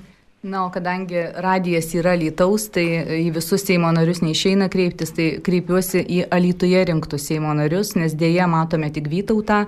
Na, 0.44 0.66
o 0.66 0.72
kadangi 0.72 1.16
radijas 1.36 1.94
yra 1.96 2.18
Lytaus, 2.20 2.66
tai 2.76 2.84
į 3.16 3.30
visus 3.32 3.64
Seimo 3.64 3.88
narius 3.96 4.20
neišeina 4.20 4.66
kreiptis, 4.68 5.14
tai 5.16 5.28
kreipiuosi 5.40 6.02
į 6.04 6.18
Alytuje 6.36 6.82
rinktus 6.90 7.30
Seimo 7.30 7.54
narius, 7.56 7.94
nes 7.96 8.12
dėja 8.20 8.44
matome 8.52 8.90
tik 8.92 9.08
Vytautą, 9.08 9.62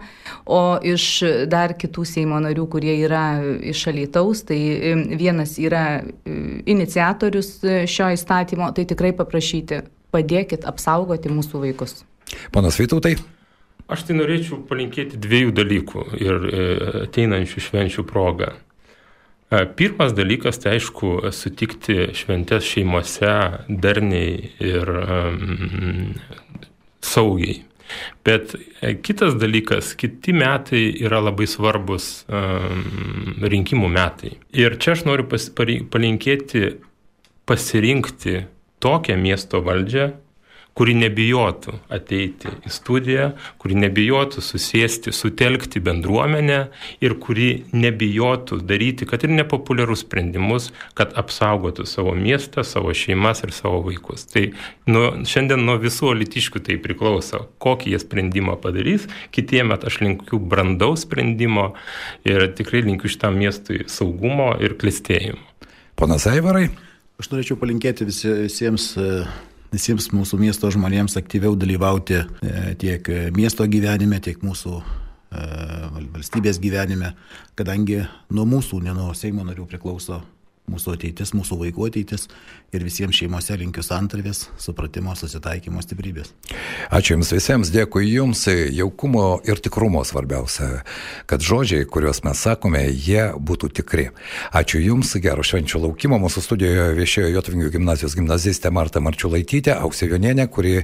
o 0.43 0.75
iš 0.83 1.05
dar 1.47 1.77
kitų 1.79 2.03
Seimo 2.09 2.41
narių, 2.43 2.67
kurie 2.73 2.97
yra 3.05 3.23
iš 3.63 3.85
Alytaus, 3.93 4.43
tai 4.51 4.59
vienas 5.15 5.55
yra 5.63 6.03
iniciatorius 6.27 7.53
šio 7.63 8.11
įstatymo, 8.17 8.67
tai 8.75 8.83
tikrai 8.91 9.13
paprašyti, 9.15 9.79
padėkit 10.11 10.67
apsaugoti 10.67 11.31
mūsų 11.31 11.63
vaikus. 11.69 12.01
Ponas 12.51 12.83
Vytautai. 12.83 13.15
Aš 13.87 14.09
tai 14.09 14.19
norėčiau 14.19 14.59
palinkėti 14.67 15.23
dviejų 15.23 15.55
dalykų 15.55 16.05
ir 16.19 16.45
e, 16.51 16.69
ateinančių 17.05 17.67
švenčių 17.69 18.09
progą. 18.11 18.57
Pirmas 19.49 20.15
dalykas, 20.17 20.57
tai 20.57 20.79
aišku, 20.79 21.19
sutikti 21.35 22.09
šventės 22.17 22.65
šeimose 22.65 23.35
darniai 23.69 24.49
ir 24.63 24.89
um, 24.89 26.15
saugiai. 27.05 27.59
Bet 28.25 28.55
e, 28.81 28.95
kitas 29.05 29.35
dalykas, 29.37 29.93
kiti 30.01 30.33
metai 30.33 30.87
yra 31.05 31.21
labai 31.21 31.45
svarbus 31.45 32.25
um, 32.25 33.37
rinkimų 33.45 33.91
metai. 33.93 34.33
Ir 34.57 34.79
čia 34.81 34.95
aš 34.95 35.05
noriu 35.05 35.27
pas, 35.29 35.45
palinkėti 35.53 36.79
pasirinkti 37.45 38.39
tokią 38.81 39.19
miesto 39.21 39.61
valdžią, 39.61 40.09
kuri 40.75 40.91
nebijotų 40.99 41.77
ateiti 41.95 42.51
į 42.67 42.71
studiją, 42.73 43.29
kuri 43.63 43.77
nebijotų 43.79 44.41
susėsti, 44.43 45.13
sutelkti 45.15 45.79
bendruomenę 45.83 46.57
ir 47.03 47.15
kuri 47.23 47.49
nebijotų 47.71 48.59
daryti, 48.67 49.07
kad 49.07 49.23
ir 49.23 49.31
nepopuliarus 49.37 50.03
sprendimus, 50.03 50.71
kad 50.99 51.15
apsaugotų 51.15 51.87
savo 51.87 52.11
miestą, 52.19 52.65
savo 52.67 52.91
šeimas 52.91 53.45
ir 53.47 53.55
savo 53.55 53.79
vaikus. 53.87 54.27
Tai 54.33 54.49
nu, 54.91 55.05
šiandien 55.23 55.63
nuo 55.63 55.77
visų 55.79 56.11
litiškių 56.19 56.65
tai 56.67 56.79
priklauso, 56.83 57.45
kokį 57.63 57.95
jie 57.95 58.03
sprendimą 58.03 58.59
padarys. 58.59 59.07
Kitiemet 59.35 59.87
aš 59.87 60.01
linkiu 60.03 60.41
brandaus 60.43 61.07
sprendimo 61.07 61.71
ir 62.27 62.49
tikrai 62.57 62.83
linkiu 62.83 63.15
šitam 63.15 63.39
miestui 63.39 63.85
saugumo 63.87 64.51
ir 64.59 64.75
klėstėjimo. 64.81 65.39
Ponas 65.95 66.27
Aivarai. 66.27 66.67
Aš 67.15 67.31
norėčiau 67.31 67.55
palinkėti 67.55 68.03
visi, 68.09 68.27
visiems 68.43 68.91
visiems 69.73 70.11
mūsų 70.13 70.39
miesto 70.41 70.69
žmonėms 70.73 71.17
aktyviau 71.19 71.55
dalyvauti 71.59 72.21
e, 72.21 72.25
tiek 72.81 73.09
miesto 73.35 73.67
gyvenime, 73.69 74.21
tiek 74.23 74.43
mūsų 74.45 74.77
e, 74.77 74.85
valstybės 76.13 76.61
gyvenime, 76.63 77.13
kadangi 77.59 78.03
nuo 78.29 78.47
mūsų, 78.49 78.83
ne 78.85 78.95
nuo 78.97 79.13
Seimo 79.17 79.45
narių 79.47 79.67
priklauso 79.71 80.21
mūsų 80.71 80.95
ateitis, 80.97 81.33
mūsų 81.37 81.59
vaikų 81.61 81.89
ateitis 81.89 82.27
ir 82.75 82.85
visiems 82.85 83.17
šeimose 83.17 83.57
linkiu 83.59 83.83
santarvės, 83.85 84.45
supratimo, 84.61 85.15
susitaikymo 85.17 85.81
stiprybės. 85.83 86.31
Ačiū 86.93 87.15
Jums 87.15 87.31
visiems, 87.33 87.71
dėkui 87.73 88.05
Jums, 88.09 88.45
jaukumo 88.75 89.39
ir 89.47 89.61
tikrumo 89.63 90.03
svarbiausia, 90.05 90.83
kad 91.29 91.43
žodžiai, 91.45 91.87
kuriuos 91.89 92.21
mes 92.25 92.41
sakome, 92.45 92.83
jie 92.91 93.31
būtų 93.35 93.71
tikri. 93.79 94.09
Ačiū 94.55 94.81
Jums, 94.83 95.15
gero 95.23 95.43
švenčio 95.45 95.81
laukimo. 95.83 96.19
Mūsų 96.21 96.43
studijoje 96.45 96.95
viešėjo 96.99 97.31
Jotvingių 97.37 97.71
gimnazijos 97.77 98.15
gimnazistė 98.17 98.71
Marta 98.75 99.01
Marčiulaitytė, 99.03 99.75
Auksė 99.79 100.09
Jonienė, 100.11 100.47
kuri, 100.51 100.77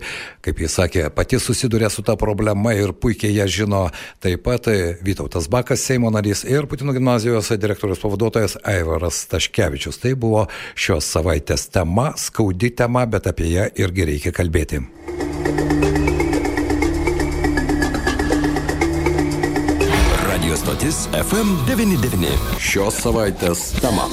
kaip 0.45 0.61
jis 0.63 0.77
sakė, 0.79 1.05
pati 1.13 1.39
susiduria 1.41 1.89
su 1.91 2.05
ta 2.05 2.15
problema 2.19 2.73
ir 2.77 2.93
puikiai 2.93 3.35
ją 3.35 3.47
žino. 3.51 3.83
Taip 4.23 4.43
pat 4.45 4.69
Vytautas 5.05 5.49
Bakas, 5.51 5.83
Seimo 5.85 6.11
narys 6.13 6.43
ir 6.47 6.67
Putino 6.69 6.93
gimnazijos 6.95 7.51
direktorius 7.61 8.01
pavaduotojas 8.01 8.57
Aivaras 8.67 9.25
Taškevičius. 9.31 9.99
Tai 10.01 10.13
buvo 10.19 10.45
šios 10.75 11.07
savaitės 11.11 11.67
tema, 11.81 12.13
skaudi 12.15 12.69
tema, 12.75 13.05
bet 13.05 13.27
apie 13.27 13.49
ją 13.49 13.65
irgi 13.81 14.05
reikia 14.05 14.31
kalbėti. 14.35 14.81
Radio 20.29 20.59
stotis 20.61 21.07
FM99. 21.23 22.37
Šios 22.61 23.01
savaitės 23.01 23.71
tema. 23.81 24.05